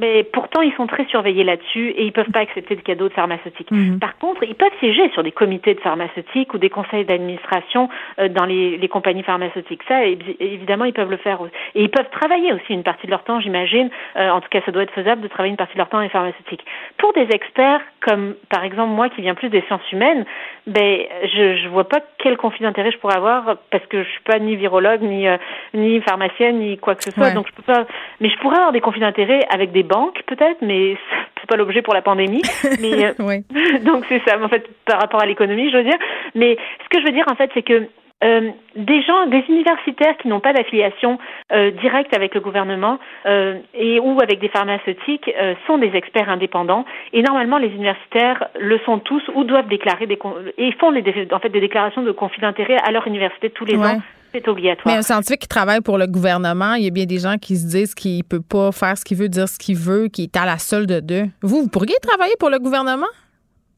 [0.00, 3.12] Mais pourtant, ils sont très surveillés là-dessus et ils peuvent pas accepter de cadeaux de
[3.14, 3.70] pharmaceutiques.
[3.70, 3.98] Mhm.
[3.98, 7.88] Par contre, ils peuvent siéger sur des comités de pharmaceutiques ou des conseils d'administration
[8.20, 9.82] euh, dans les, les compagnies pharmaceutiques.
[9.88, 11.40] Ça, évi- évidemment, ils peuvent le faire.
[11.74, 13.90] Et ils peuvent travailler aussi une partie de leur temps, j'imagine.
[14.16, 15.98] Euh, en tout cas, ça doit être faisable de travailler une partie de leur temps
[15.98, 16.64] dans les pharmaceutiques.
[16.98, 20.24] Pour des experts comme, par exemple, moi qui viens plus des sciences humaines,
[20.66, 24.22] ben, je, je vois pas quel conflit d'intérêt je pourrais avoir parce que je suis
[24.22, 25.36] pas ni virologue, ni, euh,
[25.74, 27.28] ni pharmacienne, ni quoi que ce soit.
[27.28, 27.34] Ouais.
[27.34, 27.86] Donc, je peux pas.
[28.20, 30.96] Mais je pourrais avoir des conflits d'intérêt avec des banques, peut-être, mais
[31.40, 32.42] c'est pas l'objet pour la pandémie.
[32.80, 33.44] Mais euh, Oui.
[33.84, 35.98] donc c'est ça, en fait, par rapport à l'économie, je veux dire.
[36.34, 37.88] Mais ce que je veux dire, en fait, c'est que
[38.24, 41.18] euh, des gens, des universitaires qui n'ont pas d'affiliation
[41.52, 45.30] euh, directe avec le gouvernement euh, et ou avec des pharmaceutiques
[45.68, 50.18] sont des experts indépendants et normalement les universitaires le sont tous ou doivent déclarer des
[50.56, 53.76] et font les, en fait des déclarations de conflit d'intérêt à leur université tous les
[53.76, 53.86] Ouais.
[53.86, 53.98] ans.
[54.32, 54.86] C'est obligatoire.
[54.94, 57.56] Mais un scientifique qui travaille pour le gouvernement, il y a bien des gens qui
[57.56, 60.36] se disent qu'il peut pas faire ce qu'il veut, dire ce qu'il veut, qu'il est
[60.36, 61.24] à la solde d'eux.
[61.42, 63.06] Vous, vous pourriez travailler pour le gouvernement,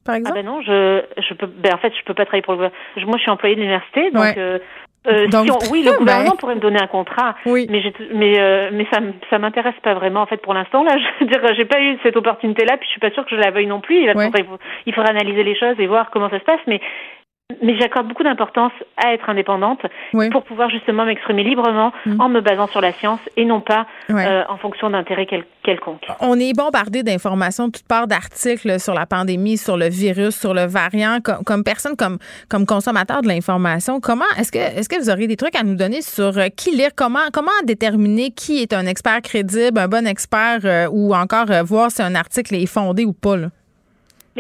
[0.05, 0.35] par Ah exemple?
[0.39, 3.07] ben non, je je peux ben en fait je peux pas travailler pour le gouvernement.
[3.07, 4.35] Moi je suis employée de l'université donc Ouais.
[4.39, 4.59] euh,
[5.07, 7.95] Euh, Donc, si on- oui, le ben- gouvernement pourrait me donner un contrat, mais j'ai-
[8.13, 8.99] mais euh, mais ça
[9.31, 10.95] ça m'intéresse pas vraiment en fait pour l'instant là.
[11.21, 13.35] Je veux dire, j'ai pas eu cette opportunité là, puis je suis pas sûre que
[13.35, 13.99] je la veuille non plus.
[14.03, 14.45] Il, va- faudrait,
[14.85, 16.83] il faudrait analyser les choses et voir comment ça se passe, mais
[17.63, 18.73] mais j'accorde beaucoup d'importance
[19.03, 19.81] à être indépendante
[20.31, 24.15] pour pouvoir justement m'exprimer librement en me basant sur la science et non pas Mm.
[24.15, 24.27] Ouais.
[24.27, 26.07] euh, en fonction d'intérêts quel- quelconques.
[26.21, 30.55] On est bombardé d'informations, de toutes parts d'articles sur la pandémie, sur le virus, sur
[30.55, 31.19] le variant.
[31.23, 32.19] Comme, comme personne, comme,
[32.49, 35.75] comme consommateur de l'information, comment est-ce que est-ce que vous auriez des trucs à nous
[35.77, 40.07] donner sur euh, qui lire, comment comment déterminer qui est un expert crédible, un bon
[40.07, 43.37] expert, euh, ou encore euh, voir si un article est fondé ou pas?
[43.37, 43.49] Là?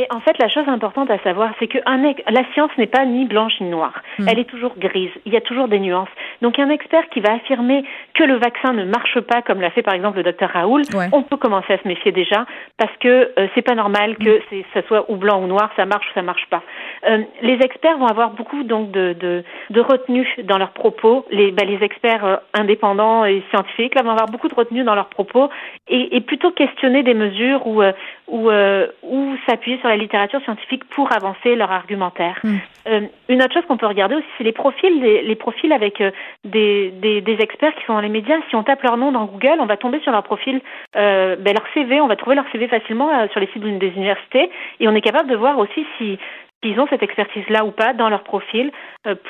[0.00, 2.86] Mais en fait, la chose importante à savoir, c'est que un ex- la science n'est
[2.86, 3.92] pas ni blanche ni noire.
[4.26, 5.10] Elle est toujours grise.
[5.26, 6.08] Il y a toujours des nuances.
[6.40, 9.82] Donc, un expert qui va affirmer que le vaccin ne marche pas, comme l'a fait
[9.82, 10.82] par exemple le docteur Raoul,
[11.12, 12.46] on peut commencer à se méfier déjà,
[12.78, 15.84] parce que euh, c'est pas normal que c'est, ça soit ou blanc ou noir, ça
[15.84, 16.62] marche ou ça marche pas.
[17.06, 21.26] Euh, les experts vont avoir beaucoup donc de, de, de retenue dans leurs propos.
[21.30, 25.10] Les, les experts euh, indépendants et scientifiques là, vont avoir beaucoup de retenue dans leurs
[25.10, 25.50] propos
[25.90, 27.92] et, et plutôt questionner des mesures ou euh,
[28.30, 32.40] ou, euh, ou s'appuyer sur la littérature scientifique pour avancer leur argumentaire.
[32.86, 36.02] Euh, une autre chose qu'on peut regarder aussi, c'est les profils, les, les profils avec
[36.44, 38.36] des, des, des experts qui sont dans les médias.
[38.48, 40.60] Si on tape leur nom dans Google, on va tomber sur leur profil,
[40.96, 43.88] euh, ben, leur CV, on va trouver leur CV facilement euh, sur les sites des
[43.88, 44.48] universités
[44.78, 46.18] et on est capable de voir aussi si
[46.62, 48.70] s'ils ont cette expertise-là ou pas dans leur profil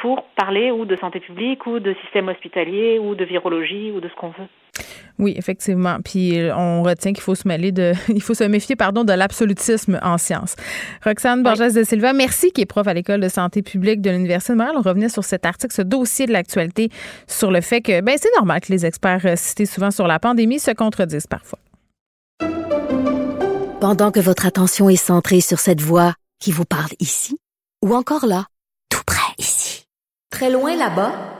[0.00, 4.08] pour parler ou de santé publique ou de système hospitalier ou de virologie ou de
[4.08, 4.48] ce qu'on veut.
[5.20, 5.98] Oui, effectivement.
[6.02, 9.12] Puis euh, on retient qu'il faut se mêler de, il faut se méfier, pardon, de
[9.12, 10.56] l'absolutisme en sciences.
[11.04, 14.54] Roxane Borges de Silva, merci, qui est prof à l'école de santé publique de l'Université
[14.54, 14.76] de Montréal.
[14.78, 16.88] On revenait sur cet article, ce dossier de l'actualité
[17.26, 20.18] sur le fait que, ben, c'est normal que les experts euh, cités souvent sur la
[20.18, 21.58] pandémie se contredisent parfois.
[23.80, 27.38] Pendant que votre attention est centrée sur cette voix qui vous parle ici,
[27.84, 28.46] ou encore là,
[28.90, 29.84] tout près ici,
[30.30, 31.39] très loin là-bas,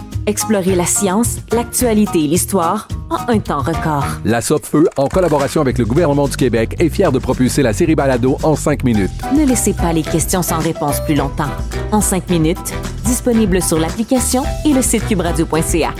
[0.27, 4.05] Explorez la science, l'actualité et l'histoire en un temps record.
[4.23, 7.95] La Feu, en collaboration avec le gouvernement du Québec, est fière de propulser la série
[7.95, 9.11] Balado en cinq minutes.
[9.35, 11.49] Ne laissez pas les questions sans réponse plus longtemps.
[11.91, 12.73] En cinq minutes,
[13.03, 15.93] disponible sur l'application et le site cubradio.ca.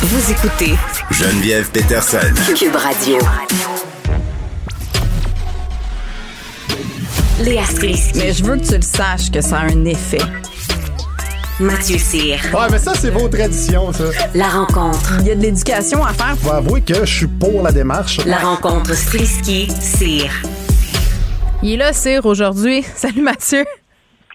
[0.00, 0.74] Vous écoutez
[1.10, 2.18] Geneviève Peterson.
[2.56, 3.18] Cube Radio.
[7.44, 8.18] Léa Strisky.
[8.18, 10.18] Mais je veux que tu le saches que ça a un effet.
[11.58, 12.36] Mathieu Cyr.
[12.52, 14.04] Ouais, mais ça, c'est vos traditions, ça.
[14.34, 15.14] La rencontre.
[15.20, 16.36] Il y a de l'éducation à faire.
[16.36, 18.22] Faut avouer que je suis pour la démarche.
[18.26, 20.30] La rencontre Strisky-Cyr.
[21.62, 22.82] Il est là, Cyr, aujourd'hui.
[22.94, 23.64] Salut Mathieu.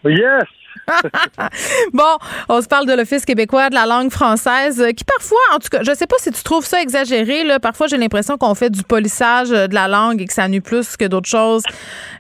[0.04, 0.48] Yes!
[1.94, 2.18] bon,
[2.50, 5.84] on se parle de l'Office québécois de la langue française, qui parfois, en tout cas,
[5.84, 8.84] je sais pas si tu trouves ça exagéré, là, parfois j'ai l'impression qu'on fait du
[8.84, 11.64] polissage de la langue et que ça nuit plus que d'autres choses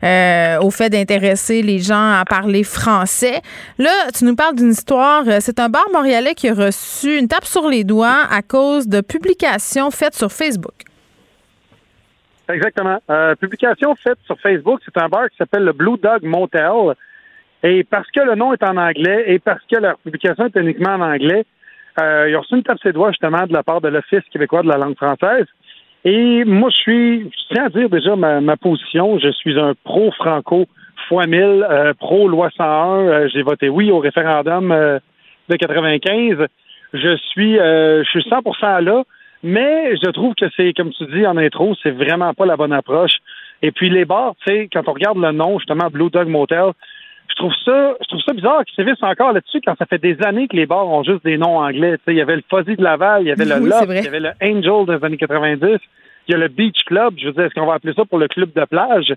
[0.04, 3.42] euh, au fait d'intéresser les gens à parler français.
[3.78, 7.28] Là, tu nous parles d'une histoire, euh, c'est un bar montréalais qui a reçu une
[7.28, 10.86] tape sur les doigts à cause de publications faites sur Facebook.
[12.52, 13.00] Exactement.
[13.10, 16.96] Euh, publication faite sur Facebook, c'est un bar qui s'appelle le Blue Dog Motel.
[17.64, 20.96] Et parce que le nom est en anglais et parce que leur publication est uniquement
[20.96, 21.46] en anglais,
[22.02, 24.64] euh, ils ont reçu une tape ses doigts justement de la part de l'Office québécois
[24.64, 25.46] de la langue française.
[26.04, 29.20] Et moi, je suis, je tiens à dire déjà ma, ma position.
[29.20, 30.66] Je suis un pro-franco
[31.08, 33.08] fois mille, euh, pro-loi 101.
[33.08, 35.00] Euh, J'ai voté oui au référendum euh,
[35.50, 36.48] de 95.
[36.94, 39.04] Je suis, euh, je suis 100% là.
[39.44, 42.74] Mais je trouve que c'est, comme tu dis en intro, c'est vraiment pas la bonne
[42.74, 43.18] approche.
[43.64, 46.72] Et puis les bars, tu sais, quand on regarde le nom, justement, Blue Dog Motel,
[47.32, 50.18] je trouve ça, je trouve ça bizarre qu'ils sévissent encore là-dessus quand ça fait des
[50.24, 51.94] années que les bars ont juste des noms anglais.
[51.98, 53.99] Tu sais, il y avait le Fuzzy de Laval, il y avait le Oui, vrai.
[53.99, 55.80] il y avait le Angel des années 90,
[56.28, 57.16] il y a le Beach Club.
[57.18, 59.14] Je veux dire, est-ce qu'on va appeler ça pour le club de plage?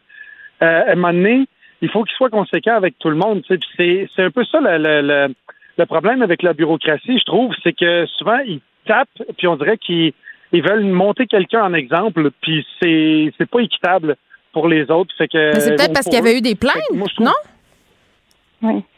[0.63, 1.47] Euh, à un moment donné,
[1.83, 3.43] il faut qu'il soit conséquent avec tout le monde.
[3.43, 3.59] tu sais.
[3.59, 5.35] Puis C'est, c'est un peu ça le, le, le,
[5.77, 9.77] le problème avec la bureaucratie, je trouve, c'est que souvent ils tapent, puis on dirait
[9.79, 10.13] qu'ils
[10.53, 14.15] ils veulent monter quelqu'un en exemple, puis c'est, c'est pas équitable
[14.53, 15.13] pour les autres.
[15.19, 17.27] Fait que, Mais c'est peut-être parce qu'il y avait eu des plaintes, moi, je trouve-
[17.27, 17.33] non?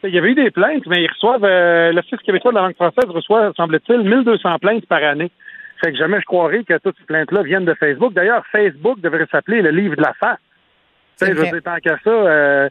[0.05, 2.74] Il y avait eu des plaintes, mais ils reçoivent, euh, l'Office québécois de la langue
[2.74, 5.30] française reçoit, semble-t-il, 1200 plaintes par année.
[5.82, 8.12] Fait que jamais je croirais que toutes ces plaintes-là viennent de Facebook.
[8.14, 10.38] D'ailleurs, Facebook devrait s'appeler le livre de la face.
[11.18, 12.68] Tu sais, je veux dire, tant qu'à ça, euh,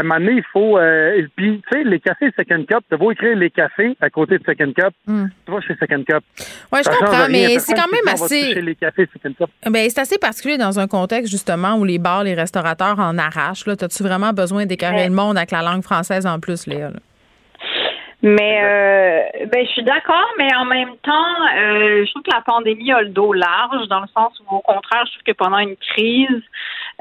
[0.00, 0.78] à un moment donné, il faut.
[0.78, 4.38] Euh, puis, tu sais, les cafés Second Cup, tu vas écrire les cafés à côté
[4.38, 4.94] de Second Cup.
[5.06, 5.26] Hmm.
[5.46, 6.24] Tu vas chez Second Cup.
[6.72, 9.50] Oui, je comprends, mais c'est quand même assez- toucher les cafés Second Cup.
[9.70, 13.66] Ben, c'est assez particulier dans un contexte, justement, où les bars, les restaurateurs en arrachent.
[13.66, 13.74] Là.
[13.80, 16.88] As-tu vraiment besoin d'écœurer le monde avec la langue française en plus, Léa?
[16.90, 17.00] là?
[18.22, 22.42] Mais euh, ben, je suis d'accord, mais en même temps, euh, je trouve que la
[22.42, 25.58] pandémie a le dos large, dans le sens où, au contraire, je trouve que pendant
[25.58, 26.42] une crise,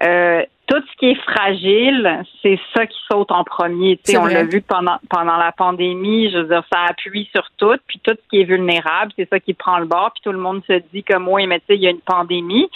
[0.05, 3.97] euh, tout ce qui est fragile, c'est ça qui saute en premier.
[3.97, 7.27] Tu sais, C'est on l'a vu pendant pendant la pandémie, je veux dire, ça appuie
[7.33, 10.21] sur tout, puis tout ce qui est vulnérable, c'est ça qui prend le bord, puis
[10.23, 12.69] tout le monde se dit comme oui, mais tu sais, il y a une pandémie.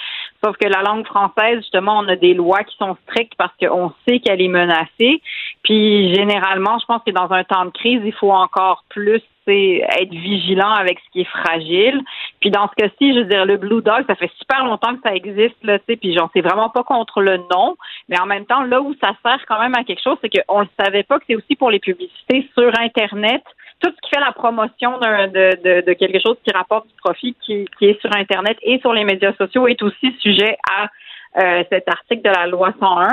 [0.44, 3.94] Sauf que la langue française, justement, on a des lois qui sont strictes parce qu'on
[4.08, 5.22] sait qu'elle est menacée.
[5.64, 9.86] Puis généralement, je pense que dans un temps de crise, il faut encore plus sais,
[10.02, 12.02] être vigilant avec ce qui est fragile.
[12.40, 15.02] Puis dans ce cas-ci, je veux dire, le Blue Dog, ça fait super longtemps que
[15.04, 17.76] ça existe, là, tu sais, puis j'en sais vraiment pas contre le nom,
[18.10, 20.62] mais en même temps, là où ça sert quand même à quelque chose, c'est qu'on
[20.62, 23.44] le savait pas que c'est aussi pour les publicités sur Internet.
[23.80, 27.36] Tout ce qui fait la promotion de, de, de quelque chose qui rapporte du profit
[27.42, 30.90] qui, qui est sur Internet et sur les médias sociaux est aussi sujet à
[31.38, 33.10] euh, cet article de la loi 101.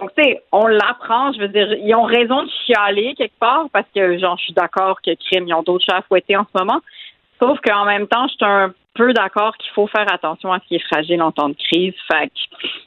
[0.00, 1.32] Donc, tu sais, on l'apprend.
[1.32, 4.52] Je veux dire, ils ont raison de chialer quelque part parce que, genre, je suis
[4.52, 6.80] d'accord que crime, ils ont d'autres chats à fouetter en ce moment.
[7.40, 10.66] Sauf qu'en même temps, je suis un peu d'accord qu'il faut faire attention à ce
[10.68, 11.94] qui est fragile en temps de crise.
[12.10, 12.32] Fait que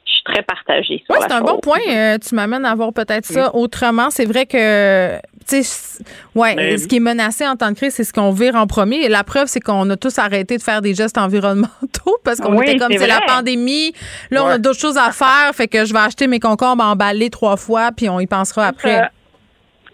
[0.06, 1.46] je suis très partagée sur c'est un chose.
[1.46, 1.78] bon point.
[1.88, 4.10] Euh, tu m'amènes à voir peut-être ça autrement.
[4.10, 5.16] C'est vrai que,
[5.48, 6.02] tu sais,
[6.34, 8.66] ouais, Mais- ce qui est menacé en temps de crise, c'est ce qu'on vire en
[8.66, 9.04] premier.
[9.04, 12.56] Et la preuve, c'est qu'on a tous arrêté de faire des gestes environnementaux parce qu'on
[12.56, 13.92] Oui, était comme c'est la pandémie.
[14.30, 15.52] Là, on a d'autres choses à faire.
[15.54, 19.08] Fait que je vais acheter mes concombres emballés trois fois, puis on y pensera après.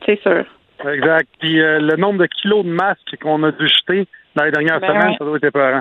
[0.05, 0.45] C'est sûr.
[0.93, 1.29] Exact.
[1.41, 4.79] Puis euh, le nombre de kilos de masques qu'on a dû jeter dans les dernières
[4.81, 5.17] Ben semaines, ouais.
[5.19, 5.81] ça doit être épeurant.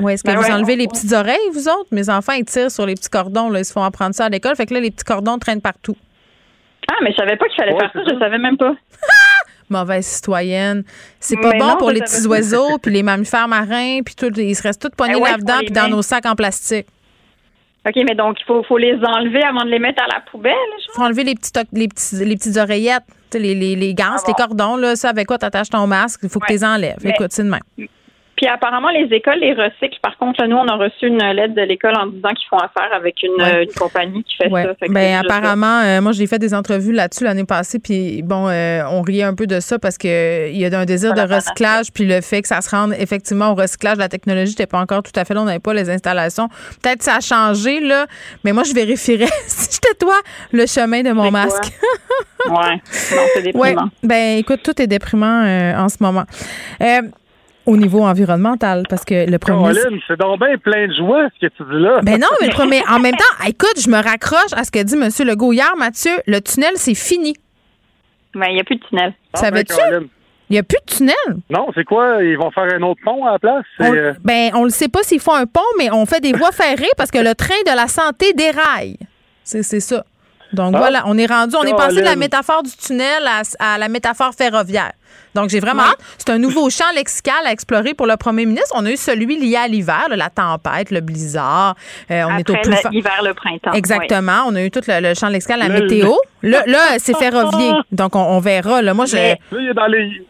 [0.00, 0.52] Ouais, est-ce que Ben vous ouais.
[0.52, 1.88] enlevez les petites oreilles, vous autres?
[1.92, 3.50] Mes enfants, ils tirent sur les petits cordons.
[3.50, 3.58] Là.
[3.60, 4.54] Ils se font apprendre ça à l'école.
[4.56, 5.96] Fait que là, les petits cordons traînent partout.
[6.90, 8.00] Ah, mais je savais pas qu'il fallait Ouais, faire ça.
[8.14, 8.72] Je savais même pas.
[9.70, 10.82] Mauvaise citoyenne.
[11.20, 14.32] C'est pas Mais bon non, pour les petits oiseaux, puis les mammifères marins, puis tout.
[14.38, 16.86] Ils se restent tous pognés Eh ouais, là-dedans, puis dans nos sacs en plastique.
[17.86, 20.52] OK, mais donc, il faut, faut les enlever avant de les mettre à la poubelle.
[20.78, 24.22] Il faut enlever les, petits, les, petits, les petites oreillettes, tu les, les, les ganses,
[24.26, 26.98] les cordons, là, ça, avec quoi t'attaches ton masque, il faut que tu les enlèves.
[27.02, 27.60] Mais- Écoute, c'est de même.
[28.38, 29.98] Puis apparemment, les écoles les recyclent.
[30.00, 32.56] Par contre, là, nous, on a reçu une lettre de l'école en disant qu'ils font
[32.58, 33.52] affaire avec une, Ouais.
[33.52, 34.62] euh, une compagnie qui fait Ouais.
[34.64, 34.74] ça.
[34.78, 35.20] Fait Ben, ça.
[35.34, 39.24] apparemment, euh, moi, j'ai fait des entrevues là-dessus l'année passée, puis bon, euh, on riait
[39.24, 42.04] un peu de ça parce que euh, il y a un désir de recyclage, puis
[42.06, 45.10] le fait que ça se rende effectivement au recyclage, la technologie n'était pas encore tout
[45.16, 46.48] à fait là, on n'avait pas les installations.
[46.80, 48.06] Peut-être ça a changé, là,
[48.44, 50.14] mais moi, je vérifierais, si j'étais toi,
[50.52, 51.72] le chemin de mon masque.
[52.46, 52.52] ouais.
[52.52, 53.42] Non, c'est Ouais.
[53.74, 53.88] déprimant.
[54.04, 56.22] Ben, écoute, tout est déprimant euh, en ce moment.
[57.68, 61.46] Au niveau environnemental, parce que le premier Caroline, c'est donc bien plein de joie ce
[61.46, 62.00] que tu dis là.
[62.02, 62.80] ben non, mais le premier.
[62.88, 65.10] En même temps, écoute, je me raccroche à ce que dit M.
[65.28, 66.12] Legault hier, Mathieu.
[66.26, 67.34] Le tunnel, c'est fini.
[68.34, 69.12] Ben, il n'y a plus de tunnel.
[69.34, 69.74] Savais-tu?
[70.48, 71.14] Il n'y a plus de tunnel?
[71.50, 72.24] Non, c'est quoi?
[72.24, 73.66] Ils vont faire un autre pont à la place?
[73.80, 76.32] On, euh, ben, on ne sait pas s'ils font un pont, mais on fait des
[76.32, 78.96] voies ferrées parce que le train de la santé déraille.
[79.44, 80.04] C'est c'est ça.
[80.52, 80.78] Donc Ah.
[80.78, 83.42] voilà, on est rendu, on est passé de la métaphore du tunnel à,
[83.74, 84.92] à la métaphore ferroviaire.
[85.34, 85.98] Donc j'ai vraiment hâte.
[86.16, 88.72] C'est un nouveau champ lexical à explorer pour le premier ministre.
[88.74, 91.74] On a eu celui lié à l'hiver, la tempête, le blizzard.
[92.10, 93.72] Euh, on est au plus le- fa- l'hiver, le printemps.
[93.72, 94.44] Exactement.
[94.46, 96.12] On a eu tout le, le champ lexical, la Le- météo.
[96.42, 97.82] Là, là c'est ferroviaire.
[97.92, 98.80] Donc on, on verra.
[98.82, 99.16] Là, moi, je.
[99.16, 100.26] Là, il est dans les.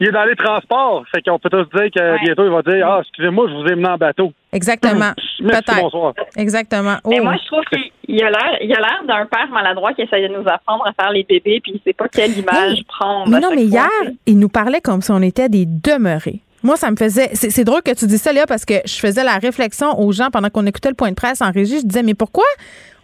[0.00, 1.04] Il est dans les transports.
[1.14, 3.74] Fait qu'on peut tous dire que bientôt, il va dire Ah, excusez-moi, je vous ai
[3.76, 4.32] mené en bateau.
[4.52, 5.12] Exactement.
[5.42, 5.80] Merci, Peut-être.
[5.82, 6.14] bonsoir.
[6.36, 6.96] Exactement.
[7.06, 7.24] Mais Oh.
[7.24, 10.32] moi, je trouve qu'il a l'air, il a l'air d'un père maladroit qui essaye de
[10.34, 13.28] nous apprendre à faire les bébés, puis il sait pas quelle image prendre.
[13.30, 16.40] Mais non, mais fois, hier, il nous parlait comme si on était des demeurés.
[16.62, 17.30] Moi, ça me faisait.
[17.34, 20.12] C'est c'est drôle que tu dis ça, Léa, parce que je faisais la réflexion aux
[20.12, 21.80] gens pendant qu'on écoutait le point de presse en régie.
[21.80, 22.44] Je disais, mais pourquoi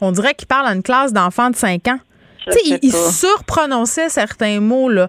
[0.03, 1.99] on dirait qu'il parle à une classe d'enfants de 5 ans?
[2.47, 5.09] Tu sais, il, il surprononçait certains mots, là.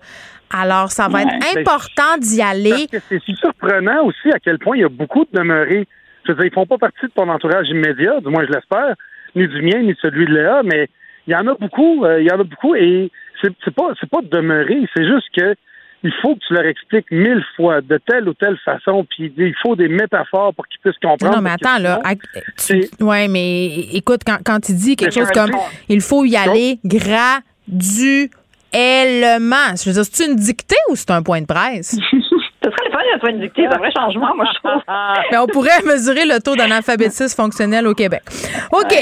[0.54, 1.24] Alors, ça va Ouais.
[1.24, 2.88] être important d'y aller.
[3.10, 5.88] C'est surprenant aussi à quel point il y a beaucoup de demeurés.
[6.26, 8.96] Je veux dire, ils font pas partie de ton entourage immédiat, du moins je l'espère,
[9.36, 10.90] ni du mien, ni de celui de Léa, mais
[11.26, 13.12] il y en a beaucoup, euh, il y en a beaucoup, et
[13.42, 15.56] c'est pas c'est pas de demeurer, c'est juste que
[16.04, 19.56] il faut que tu leur expliques mille fois de telle ou telle façon, puis il
[19.62, 21.36] faut des métaphores pour qu'ils puissent comprendre.
[21.36, 22.00] Non, mais attends, là.
[22.66, 25.52] tu- ouais, mais écoute, quand, quand il dit quelque chose comme
[25.90, 26.80] il faut y aller
[28.74, 31.98] graduellement, je veux dire, c'est une dictée ou c'est un point de presse?
[32.98, 34.82] fun ça soit une dictée, c'est un vrai changement, moi, je trouve.
[35.32, 38.22] Ben, on pourrait mesurer le taux d'analphabétisme fonctionnel au Québec.
[38.72, 38.94] OK.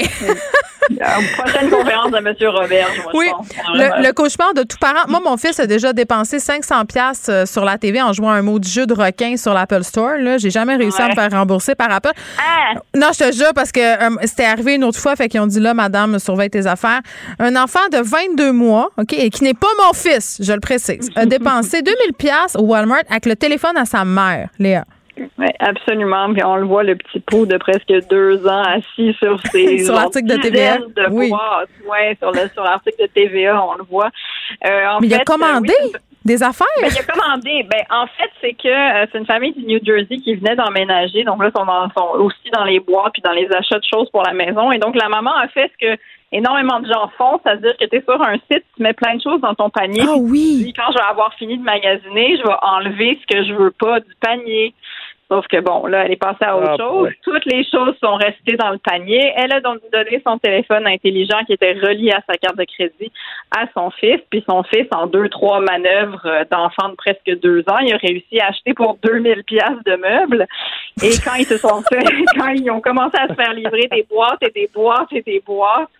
[1.36, 2.34] Prochaine conférence de M.
[2.52, 3.26] Robert, moi, Oui,
[3.74, 5.08] le, le cauchemar de tout parent.
[5.08, 8.58] Moi, mon fils a déjà dépensé 500 pièces sur la TV en jouant un mot
[8.58, 10.16] du jeu de requin sur l'Apple Store.
[10.18, 12.12] Là, j'ai jamais réussi à me faire rembourser par Apple.
[12.38, 12.74] Ah!
[12.94, 15.46] Non, je te jure parce que euh, c'était arrivé une autre fois, fait qu'ils ont
[15.46, 17.00] dit là, madame, surveille tes affaires.
[17.38, 21.10] Un enfant de 22 mois, ok, et qui n'est pas mon fils, je le précise,
[21.16, 24.84] a dépensé 2000 pièces au Walmart avec le téléphone à sa mère, Léa.
[25.38, 26.30] Oui, absolument.
[26.34, 29.94] Puis on le voit, le petit pot de presque deux ans assis sur ses Sur
[29.94, 30.76] l'article de TVA.
[30.78, 31.32] de Oui.
[31.88, 34.10] Ouais, sur le sur l'article de TVA, on le voit.
[34.66, 35.92] Euh, en Mais il a commandé euh, oui,
[36.22, 36.66] des affaires.
[36.82, 37.66] ben, il a commandé.
[37.70, 41.24] Ben, en fait, c'est que euh, c'est une famille du New Jersey qui venait d'emménager.
[41.24, 43.86] Donc là, ils sont, dans- sont aussi dans les bois puis dans les achats de
[43.90, 44.70] choses pour la maison.
[44.70, 46.00] Et donc, la maman a fait ce que
[46.32, 49.22] énormément de gens font, c'est-à-dire que tu es sur un site, tu mets plein de
[49.22, 50.02] choses dans ton panier.
[50.06, 50.60] Ah oui.
[50.64, 53.70] Puis quand je vais avoir fini de magasiner, je vais enlever ce que je veux
[53.70, 54.74] pas du panier.
[55.28, 57.10] Sauf que bon, là, elle est passée à autre Ah, chose.
[57.24, 59.32] Toutes les choses sont restées dans le panier.
[59.36, 63.10] Elle a donc donné son téléphone intelligent qui était relié à sa carte de crédit
[63.50, 64.20] à son fils.
[64.30, 68.38] Puis son fils, en deux, trois manœuvres d'enfant de presque deux ans, il a réussi
[68.38, 70.46] à acheter pour 2000 pièces de meubles.
[71.02, 72.04] Et quand ils se sont fait,
[72.38, 75.42] quand ils ont commencé à se faire livrer des boîtes et des boîtes et des
[75.44, 75.90] boîtes,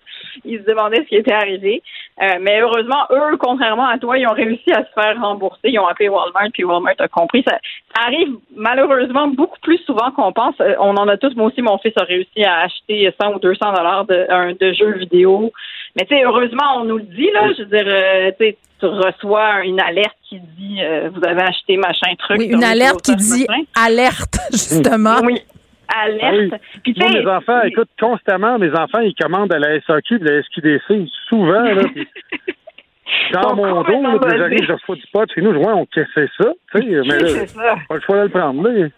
[0.45, 1.83] ils se demandaient ce qui était arrivé.
[2.23, 5.61] Euh, mais heureusement, eux, contrairement à toi, ils ont réussi à se faire rembourser.
[5.65, 7.45] Ils ont appelé Walmart, puis Walmart a compris.
[7.47, 7.59] Ça,
[7.95, 10.55] ça arrive malheureusement beaucoup plus souvent qu'on pense.
[10.61, 11.35] Euh, on en a tous.
[11.37, 14.99] Moi aussi, mon fils a réussi à acheter 100 ou 200 dollars de, de jeux
[14.99, 15.53] vidéo.
[15.97, 17.53] Mais tu sais, heureusement, on nous le dit là.
[17.57, 21.43] Je veux dire, euh, tu sais, tu reçois une alerte qui dit euh, vous avez
[21.43, 22.39] acheté machin truc.
[22.39, 25.17] Oui, une alerte qui dit alerte, justement.
[25.23, 25.41] Oui,
[25.89, 26.21] Ah oui.
[26.21, 26.63] alerte.
[26.83, 30.19] Puis tu Moi, mes enfants, écoute, constamment, mes enfants, ils commandent à la SAQ et
[30.19, 31.83] la SQDC, souvent, là.
[31.95, 32.07] puis
[33.33, 35.87] dans mon dos, là, puis j'arrive, je reçois du pot chez nous, je vois, on
[35.93, 36.05] c'est
[36.39, 37.77] ça, tu sais, mais là, C'est ça.
[37.89, 38.89] pas le choix de le prendre, là.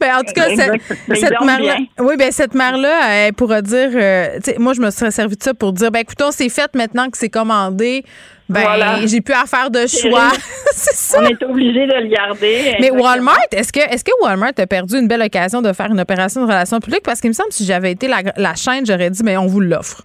[0.00, 0.82] Ben, en tout cas, cette,
[1.16, 5.36] cette mère-là, oui, ben cette mère-là, elle pourra dire, euh, moi, je me serais servi
[5.36, 8.04] de ça pour dire, ben, écoutons, c'est fait maintenant que c'est commandé.
[8.48, 9.06] Ben, Voilà.
[9.06, 10.30] j'ai plus à faire de choix.
[10.72, 11.18] c'est ça.
[11.22, 12.76] on est obligé de le garder.
[12.78, 12.90] Mais.
[12.90, 16.42] Walmart, est-ce que, est-ce que Walmart a perdu une belle occasion de faire une opération
[16.42, 17.02] de relations publiques?
[17.04, 19.46] Parce qu'il me semble que si j'avais été la, la chaîne, j'aurais dit, mais on
[19.46, 20.02] vous l'offre.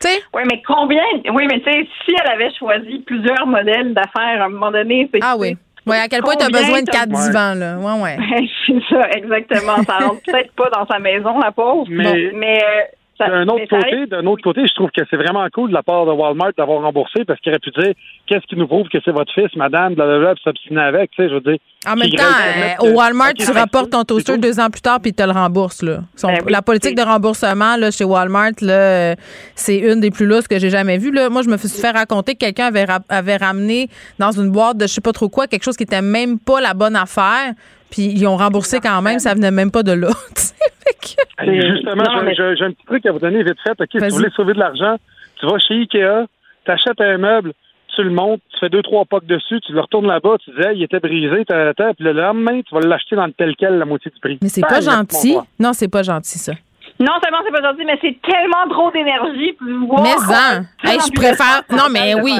[0.00, 0.20] Tu sais?
[0.32, 1.02] Oui, mais combien?
[1.32, 5.08] Oui, mais tu sais, si elle avait choisi plusieurs modèles d'affaires à un moment donné,
[5.12, 5.18] c'est.
[5.20, 5.56] Ah oui.
[5.84, 7.78] Oui, à quel point tu as besoin de quatre divans, là?
[7.78, 8.48] Ouais, ouais.
[8.66, 9.82] c'est ça, exactement.
[9.84, 11.86] Ça rentre peut-être pas dans sa maison, la pauvre.
[11.88, 12.82] Mais- Bon, mais euh,
[13.18, 16.06] D'un autre côté, d'un autre côté, je trouve que c'est vraiment cool de la part
[16.06, 17.92] de Walmart d'avoir remboursé parce qu'il aurait pu dire
[18.26, 21.28] qu'est-ce qui nous prouve que c'est votre fils, madame, blablabla, puis s'obstiner avec, tu sais,
[21.28, 21.56] je veux dire.
[21.86, 25.00] En même temps, euh, au que- Walmart, tu rapportes ton toaster deux ans plus tard
[25.00, 25.82] puis ils te le remboursent.
[25.82, 26.00] Là.
[26.16, 29.14] Son- Ben oui, la politique de remboursement là, chez Walmart, là, euh,
[29.54, 31.12] c'est une des plus lousses que j'ai jamais vues.
[31.12, 31.28] Là.
[31.28, 33.88] Moi, je me suis fait raconter que quelqu'un avait, ra- avait ramené
[34.18, 36.60] dans une boîte de je sais pas trop quoi quelque chose qui était même pas
[36.60, 37.52] la bonne affaire.
[37.90, 40.08] Puis ils ont remboursé quand même, ça venait même pas de là.
[41.72, 42.04] justement,
[42.36, 43.72] j'ai- un petit truc à vous donner vite fait.
[43.80, 44.96] OK, si vous voulez sauver de l'argent,
[45.40, 46.26] tu vas chez Ikea,
[46.64, 47.52] tu achètes un meuble,
[47.94, 50.66] tu le montes, tu fais deux, trois pocs dessus, tu le retournes là-bas, tu dis,
[50.66, 53.54] hey, il était brisé, t'as, t'as, puis le lendemain, tu vas l'acheter dans le tel
[53.58, 54.38] quel, la moitié du prix.
[54.42, 55.36] Mais c'est pas gentil.
[55.58, 56.52] Non, c'est pas gentil, ça.
[57.00, 59.52] Non seulement c'est pas gentil, mais c'est tellement trop d'énergie.
[59.52, 61.62] pour voir Mais en, hey, tellement je préfère.
[61.70, 62.32] Non, mais oui.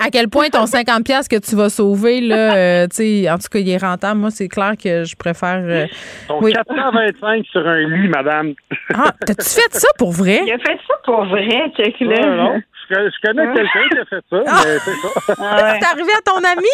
[0.00, 3.36] à quel point ton 50 pièces que tu vas sauver là, euh, tu sais, en
[3.38, 4.18] tout cas, il est rentable.
[4.20, 5.60] Moi, c'est clair que je préfère.
[5.62, 5.86] euh,
[6.28, 6.52] Donc, oui.
[6.52, 8.54] 425 sur un lit, madame.
[8.92, 10.40] Ah, t'as-tu fait ça pour vrai?
[10.44, 12.26] Il a fait ça pour vrai, check là.
[12.26, 12.60] Non, non.
[12.90, 15.34] Je, je connais quelqu'un qui a fait ça, mais c'est ça.
[15.38, 15.78] Ah ouais.
[15.80, 16.68] C'est arrivé à ton ami?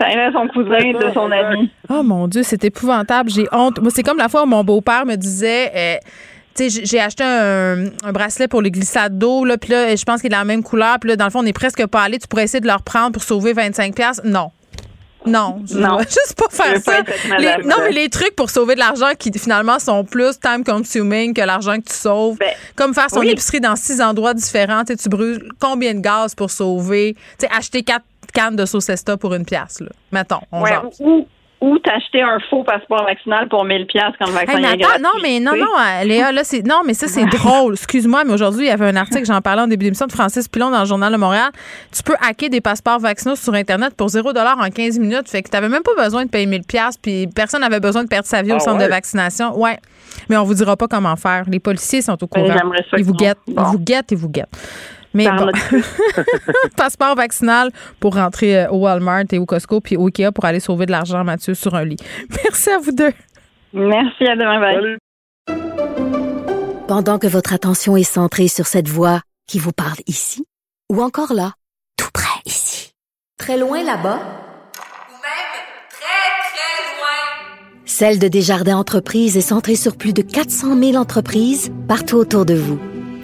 [0.00, 1.70] À son cousin de son ami.
[1.88, 3.30] Oh mon Dieu, c'est épouvantable.
[3.30, 3.80] J'ai honte.
[3.80, 5.72] Moi, c'est comme la fois où mon beau-père me disait.
[5.74, 5.96] euh,
[6.56, 10.04] tu sais, j'ai- acheté un, un bracelet pour les glissades d'eau, là, puis là, je
[10.04, 11.84] pense qu'il est de la même couleur, puis là, dans le fond, on n'est presque
[11.86, 12.18] pas allé.
[12.20, 13.92] Tu pourrais essayer de le reprendre pour sauver 25$.
[13.92, 14.22] piastres?
[14.24, 14.52] Non.
[15.26, 15.96] Non, je Non.
[15.96, 17.38] vais juste pas faire pas ça.
[17.38, 21.32] Les- non, mais les trucs pour sauver de l'argent qui finalement sont plus time consuming
[21.34, 22.36] que l'argent que tu sauves.
[22.38, 23.30] Ben, Comme faire son oui.
[23.30, 24.84] épicerie dans six endroits différents.
[24.84, 27.14] Tu sais, tu brûles combien de gaz pour sauver?
[27.38, 29.88] Tu sais, acheter quatre cannes de sauce Esta pour une pièce, là.
[30.12, 31.26] Mettons, on Ouais, ou,
[31.60, 34.76] ou t'acheter un faux passeport vaccinal pour 1000 pièces quand le vaccin Hey, mais est
[34.76, 35.02] gratuit.
[35.02, 36.66] non, mais non, non, euh, Léa, là, c'est.
[36.66, 37.72] Non, mais ça, c'est drôle.
[37.74, 40.46] Excuse-moi, mais aujourd'hui, il y avait un article, j'en parlais en début d'émission de Francis
[40.48, 41.50] Pilon dans le Journal de Montréal.
[41.90, 45.28] Tu peux hacker des passeports vaccinaux sur Internet pour 0 en 15 minutes.
[45.28, 48.08] Fait que tu même pas besoin de payer 1000 pièces puis personne n'avait besoin de
[48.08, 49.58] perdre sa vie au Ah centre de vaccination.
[49.58, 49.78] Ouais.
[50.28, 51.44] Mais on vous dira pas comment faire.
[51.48, 52.72] Les policiers sont au Ben, courant.
[52.98, 53.62] Ils vous guettent, bon.
[53.62, 54.54] ils vous guettent, ils vous guettent.
[55.14, 55.46] Mais Par bon.
[55.46, 57.70] notre- passeport vaccinal
[58.00, 60.90] pour rentrer euh, au Walmart et au Costco puis au Ikea pour aller sauver de
[60.90, 61.96] l'argent, Mathieu, sur un lit.
[62.44, 63.12] Merci à vous deux.
[63.72, 64.74] Merci, à demain, bye.
[64.76, 64.98] Salut.
[66.86, 70.44] Pendant que votre attention est centrée sur cette voix qui vous parle ici,
[70.92, 71.52] ou encore là,
[71.96, 72.92] tout près ici,
[73.38, 75.54] très loin là-bas, Ou même
[75.90, 76.04] très,
[76.50, 82.44] très Celle de Desjardins Entreprises est centrée sur plus de 400 000 entreprises partout autour
[82.44, 82.78] de vous.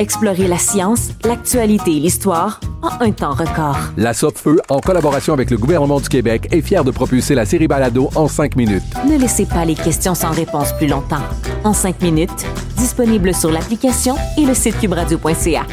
[0.00, 3.76] Explorez la science, l'actualité et l'histoire en un temps record.
[3.98, 7.68] La Feu, en collaboration avec le gouvernement du Québec, est fière de propulser la série
[7.68, 8.82] Balado en cinq minutes.
[9.06, 11.20] Ne laissez pas les questions sans réponse plus longtemps.
[11.64, 12.46] En cinq minutes,
[12.78, 15.66] disponible sur l'application et le site cubradio.ca.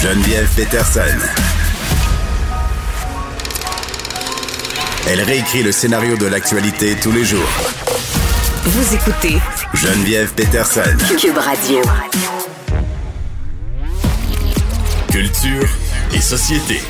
[0.00, 1.00] Geneviève Peterson.
[5.10, 7.40] Elle réécrit le scénario de l'actualité tous les jours.
[8.64, 9.38] Vous écoutez
[9.74, 10.96] Geneviève Peterson.
[11.18, 11.82] Cube Radio.
[15.10, 15.68] Culture
[16.12, 16.80] et société.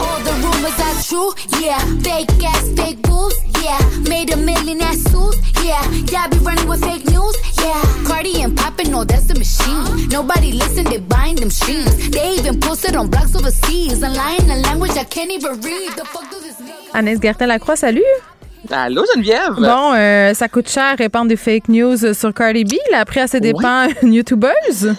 [0.00, 1.32] All the rumors are true,
[1.62, 1.78] yeah.
[2.02, 3.78] Fake ass, fake boobs, yeah.
[4.08, 5.80] Made a million ass suits, yeah.
[6.10, 7.80] Y'all be running with fake news, yeah.
[8.04, 10.08] Cardi and poppin', no, that's a machine.
[10.08, 12.10] Nobody listen, they buying them streams.
[12.10, 15.92] They even posted on blogs overseas and lying a language I can't even read.
[15.92, 16.74] The fuck does this mean?
[16.94, 18.04] Anaïs Gertin-Lacroix, salut!
[18.70, 19.54] Allô, Geneviève?
[19.58, 22.74] Bon, euh, ça coûte cher répandre des fake news sur Cardi B.
[22.90, 24.94] Là, après, à ses dépens, une youtubeuse.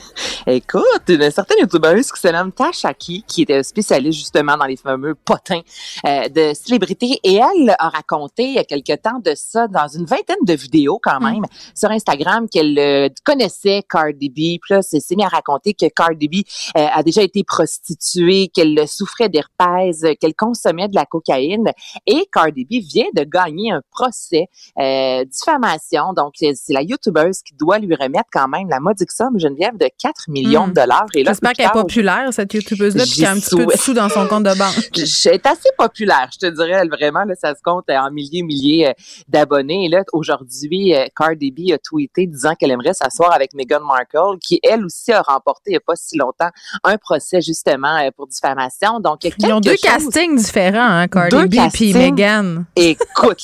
[0.46, 5.16] Écoute, une certaine youtubeuse qui se nomme Tashaki, qui était spécialiste justement dans les fameux
[5.16, 5.62] potins
[6.06, 7.20] euh, de célébrités.
[7.24, 10.54] Et elle a raconté il y a quelque temps de ça dans une vingtaine de
[10.54, 11.44] vidéos quand même
[11.76, 14.60] sur Instagram qu'elle euh, connaissait Cardi B.
[14.62, 16.36] Puis là, c'est s'est mis à raconter que Cardi B
[16.78, 21.72] euh, a déjà été prostituée, qu'elle souffrait d'herpès, qu'elle consommait de la cocaïne.
[22.06, 24.46] Et Cardi B vient de gagner un procès
[24.80, 26.14] euh, diffamation.
[26.14, 29.90] Donc, c'est la youtubeuse qui doit lui remettre quand même la modique somme, Geneviève, de
[30.02, 31.06] 4 millions de dollars.
[31.16, 33.78] Et là, J'espère qu'elle est populaire, cette youtubeuse-là, puis qu'elle a un petit peu de
[33.78, 34.90] sous dans son compte de banque.
[35.28, 37.24] Elle est assez populaire, je te dirais, elle, vraiment.
[37.24, 38.94] Là, ça se compte en milliers, milliers euh,
[39.28, 39.86] d'abonnés.
[39.86, 44.38] Et là, aujourd'hui, euh, Cardi B a tweeté disant qu'elle aimerait s'asseoir avec Meghan Markle,
[44.42, 46.50] qui, elle aussi, a remporté il n'y a pas si longtemps
[46.84, 49.00] un procès, justement, pour diffamation.
[49.00, 51.94] Donc, il y a Ils ont deux chose- castings différents, hein, Cardi Deux B et.
[51.94, 52.64] Meghan.
[52.76, 53.37] Écoute,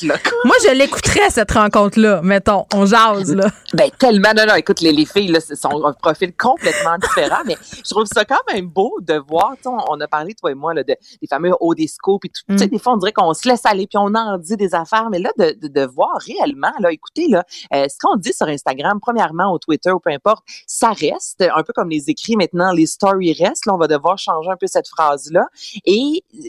[0.45, 2.21] Moi, je l'écouterais, cette rencontre-là.
[2.21, 3.47] Mettons, on jase, là.
[3.73, 7.41] Ben tellement non non écoute les, les filles là ce sont un profil complètement différent
[7.45, 10.35] mais je trouve ça quand même beau de voir tu sais, on, on a parlé
[10.35, 12.77] toi et moi là de des fameux hauts des scoops puis tout tu sais des
[12.77, 15.31] fois on dirait qu'on se laisse aller puis on en dit des affaires mais là
[15.39, 17.43] de, de, de voir réellement là écoutez là
[17.73, 21.63] euh, ce qu'on dit sur Instagram premièrement au Twitter ou peu importe ça reste un
[21.63, 24.67] peu comme les écrits maintenant les stories restent là on va devoir changer un peu
[24.67, 25.45] cette phrase là
[25.85, 26.39] et euh,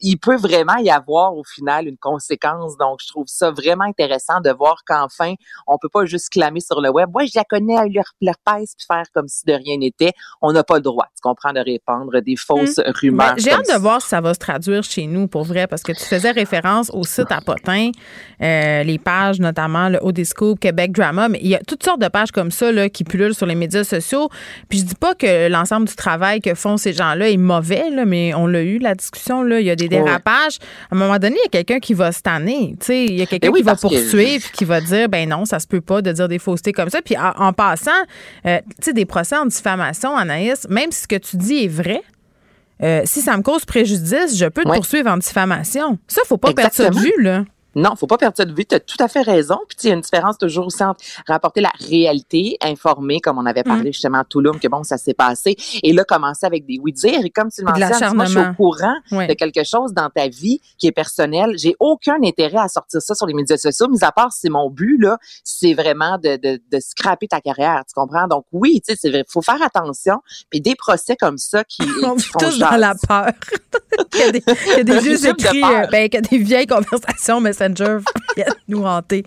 [0.00, 4.40] il peut vraiment y avoir au final une conséquence donc je trouve ça vraiment intéressant
[4.40, 5.34] de voir qu'enfin
[5.66, 8.34] on peut pas juste clamer sur le web ouais je la connais à leur, leur
[8.44, 11.52] pèse puis faire comme si de rien n'était on n'a pas le droit tu comprends
[11.52, 14.38] de répandre des fausses rumeurs Ben, J'ai comme hâte de voir si ça va se
[14.38, 17.90] traduire chez nous, pour vrai, parce que tu faisais référence au site à Potin,
[18.42, 22.08] euh, les pages, notamment le Odiscope, Québec Drama, mais il y a toutes sortes de
[22.08, 24.28] pages comme ça là, qui pullulent sur les médias sociaux.
[24.68, 28.04] Puis je dis pas que l'ensemble du travail que font ces gens-là est mauvais, là,
[28.04, 30.02] mais on l'a eu, la discussion, là, il y a des Ouais.
[30.02, 30.58] dérapages.
[30.90, 32.74] À un moment donné, il y a quelqu'un qui va se tanner.
[32.82, 34.80] Tu sais, Il y a quelqu'un Ben oui, qui va parce que- poursuivre, qui va
[34.80, 37.00] dire, ben non, ça se peut pas de dire des faussetés comme ça.
[37.02, 37.90] Puis en, en passant,
[38.46, 41.68] euh, tu sais, des procès en diffamation, Anaïs, même si ce que tu dis est
[41.68, 42.02] vrai,
[42.82, 44.76] euh, si ça me cause préjudice, je peux te Ouais.
[44.76, 45.98] poursuivre en diffamation.
[46.08, 47.44] Ça, faut pas perdre ça de vue, là.
[47.74, 48.64] Non, faut pas perdre ça de vue.
[48.64, 49.58] Tu as tout à fait raison.
[49.68, 53.46] Puis il y a une différence toujours aussi entre rapporter la réalité, informer, comme on
[53.46, 53.92] avait parlé Mm.
[53.92, 57.24] justement à Touloum, que bon, ça s'est passé, et là, commencer avec des oui-dire.
[57.24, 60.28] Et comme tu le mentionnes, moi, je suis au courant de quelque chose dans ta
[60.28, 61.54] vie qui est personnel.
[61.56, 64.70] J'ai aucun intérêt à sortir ça sur les médias sociaux, mis à part si mon
[64.70, 67.82] but, là, c'est vraiment de, de, de scraper ta carrière.
[67.86, 68.26] Tu comprends?
[68.28, 70.20] Donc oui, tu sais, c'est vrai, faut faire attention.
[70.50, 73.30] Puis des procès comme ça qui, On vit tous dans la peur.
[74.10, 76.28] qu'il y a des, qu'il y a des de écrits, euh, ben, qu'il y a
[76.28, 77.98] des vieilles conversations Messenger
[78.28, 79.24] qui viennent nous hanter.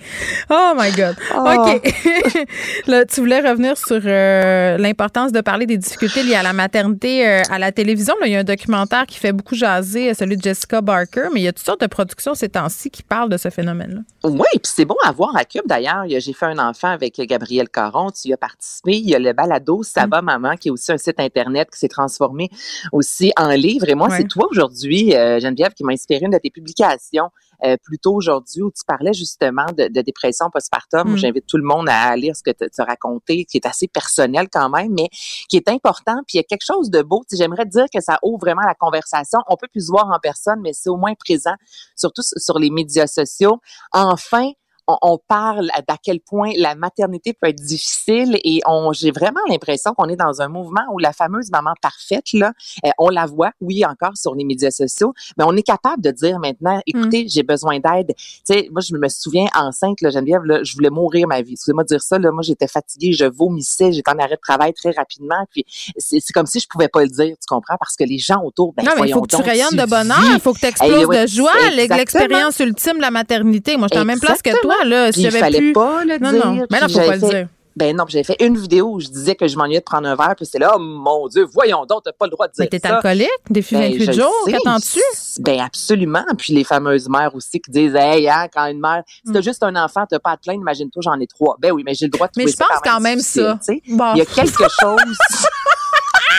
[0.49, 1.15] Oh my God.
[1.35, 1.43] Oh.
[1.75, 1.93] OK.
[2.87, 7.27] Là, tu voulais revenir sur euh, l'importance de parler des difficultés liées à la maternité
[7.27, 8.13] euh, à la télévision.
[8.19, 11.27] Là, il y a un documentaire qui fait beaucoup jaser, euh, celui de Jessica Barker,
[11.33, 14.01] mais il y a toutes sortes de productions ces temps-ci qui parlent de ce phénomène-là.
[14.23, 16.05] Oui, puis c'est bon à voir à Cube d'ailleurs.
[16.07, 18.93] J'ai fait un enfant avec Gabriel Caron, tu y as participé.
[18.97, 21.79] Il y a le balado Ça va maman, qui est aussi un site internet qui
[21.79, 22.49] s'est transformé
[22.91, 23.87] aussi en livre.
[23.89, 24.17] Et moi, Ouais.
[24.17, 27.29] c'est toi aujourd'hui, euh, Geneviève, qui m'a inspiré une de tes publications
[27.63, 31.13] euh, plus tôt aujourd'hui où tu parlais justement de, de dépression postpartum.
[31.13, 31.17] Mm.
[31.17, 34.47] J'invite tout le monde à lire ce que tu as raconté, qui est assez personnel
[34.51, 35.09] quand même, mais
[35.49, 36.15] qui est important.
[36.27, 37.23] Puis il y a quelque chose de beau.
[37.31, 39.39] J'aimerais dire que ça ouvre vraiment la conversation.
[39.47, 41.55] On peut plus se voir en personne, mais c'est au moins présent,
[41.95, 43.59] surtout sur les médias sociaux.
[43.91, 44.51] Enfin,
[44.87, 49.11] on, on parle à- d'à quel point la maternité peut être difficile et on j'ai
[49.11, 52.53] vraiment l'impression qu'on est dans un mouvement où la fameuse maman parfaite là,
[52.85, 56.11] euh, on la voit oui encore sur les médias sociaux, mais on est capable de
[56.11, 58.13] dire maintenant écoutez, j'ai besoin d'aide.
[58.17, 61.53] Tu sais, moi je me souviens enceinte là Geneviève là, je voulais mourir ma vie.
[61.53, 64.73] Excusez-moi de dire ça là, moi j'étais fatiguée, je vomissais, j'étais en arrêt de travail
[64.73, 65.65] très rapidement puis
[65.97, 68.41] c'est c'est comme si je pouvais pas le dire, tu comprends parce que les gens
[68.43, 70.65] autour ben non, mais il faut que tu rayonnes de bonheur, il faut que tu
[70.65, 73.77] Hey, exploses ouais, de joie, l'expérience ultime de la maternité.
[73.77, 74.74] Moi, je suis en même place que Exactement.
[74.75, 75.11] Toi, là.
[75.11, 75.73] Si j'avais fallait pu...
[75.73, 76.45] pas le non, dire.
[76.45, 77.47] Non, mais non, faut pas j'avais le fait- dire.
[77.77, 80.15] Ben non, j'avais fait une vidéo où je disais que je m'ennuyais de prendre un
[80.15, 82.61] verre, puis c'est là, oh mon Dieu, voyons donc, t'as pas le droit de dire
[82.71, 82.95] Mais t'es ça.
[82.95, 85.01] alcoolique, défi Ben, 28 je jours, qu'attends-tu?
[85.41, 86.23] Ben absolument.
[86.37, 89.33] Puis les fameuses mères aussi qui disent, hey, hein, quand une mère, si Mm.
[89.33, 91.57] t'as juste un enfant, t'as pas à te plaindre, imagine-toi, j'en ai trois.
[91.59, 93.59] Ben oui, mais j'ai le droit de Mais je ça pense quand même ça.
[93.89, 94.13] Bon.
[94.13, 94.99] Il y a quelque chose.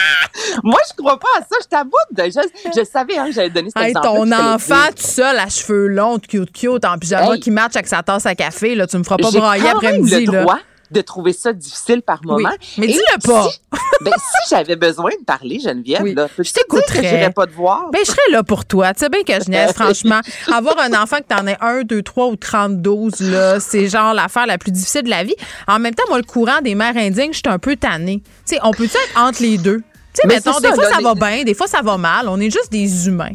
[0.63, 1.57] Moi, je crois pas à ça.
[1.61, 1.93] Je t'aboute.
[2.17, 4.07] Je, je savais hein, que j'allais donner cet Hey, exemple.
[4.07, 7.39] ton enfant tout seul, à cheveux longs, cute, cute, en pyjama, Hey.
[7.39, 10.41] qui match avec sa tasse à café, là, tu me feras pas brailler après-midi, là.
[10.43, 10.59] droit
[10.91, 12.55] de trouver ça difficile par Oui, moment.
[12.77, 13.49] mais dis-le pas.
[13.49, 13.59] Si,
[14.01, 16.13] ben, si j'avais besoin de parler, Geneviève, Oui.
[16.13, 17.25] là, Je t'écouterais.
[17.25, 17.89] Je pas te voir?
[17.91, 18.93] Ben, je serais là pour toi.
[18.93, 20.21] Tu sais bien que je niaise, franchement.
[20.53, 24.45] Avoir un enfant que t'en aies un, deux, trois ou 32, là, c'est genre l'affaire
[24.45, 25.35] la plus difficile de la vie.
[25.67, 28.21] En même temps, moi, le courant des mères indignes, je suis un peu tannée.
[28.47, 29.79] Tu sais, on peut-tu être entre les deux?
[30.13, 32.27] Tu sais, mettons, des ça, fois, là, ça va bien, des fois, ça va mal.
[32.29, 33.33] On est juste des humains.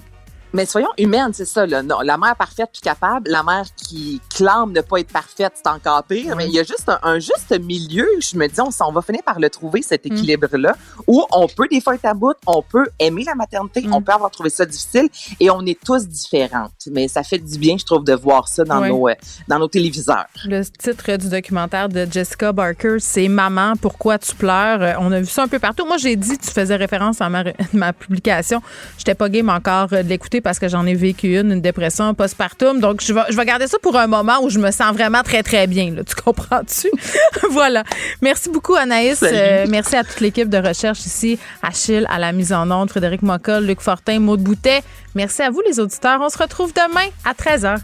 [0.54, 1.64] Mais soyons humaines, c'est ça.
[1.64, 1.82] Là.
[1.82, 5.68] Non, la mère parfaite puis capable, la mère qui clame ne pas être parfaite, c'est
[5.68, 6.34] encore pire.
[6.36, 8.06] Mais il y a juste un, un juste milieu.
[8.20, 10.12] Je me dis, on, va finir par le trouver, cet Mm.
[10.12, 10.74] équilibre-là,
[11.06, 13.94] où on peut des fois être à bout, on peut aimer la maternité, Mm.
[13.94, 15.08] on peut avoir trouvé ça difficile,
[15.38, 16.72] et on est tous différentes.
[16.90, 19.14] Mais ça fait du bien, je trouve, de voir ça dans, nos, euh,
[19.46, 20.26] dans nos téléviseurs.
[20.44, 24.82] Le titre du documentaire de Jessica Barker, c'est Maman, pourquoi tu pleures?
[24.82, 25.86] Euh, On a vu ça un peu partout.
[25.86, 28.60] Moi, j'ai dit, tu faisais référence à ma, ma publication.
[28.98, 32.12] J'étais pas game encore euh, de l'écouter parce que j'en ai vécu une, une dépression
[32.14, 32.80] postpartum.
[32.80, 35.22] Donc, je vais, je vais garder ça pour un moment où je me sens vraiment
[35.22, 35.94] très, très bien.
[35.94, 36.04] Là.
[36.04, 36.88] Tu comprends-tu?
[37.50, 37.84] voilà.
[38.20, 39.22] Merci beaucoup, Anaïs.
[39.22, 41.38] Euh, merci à toute l'équipe de recherche ici.
[41.62, 44.82] Achille à la mise en onde, Frédéric Mocoll, Luc Fortin, Maud Boutet.
[45.14, 46.20] Merci à vous, les auditeurs.
[46.20, 47.78] On se retrouve demain à 13h.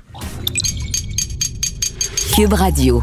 [2.35, 3.03] Cube Radio.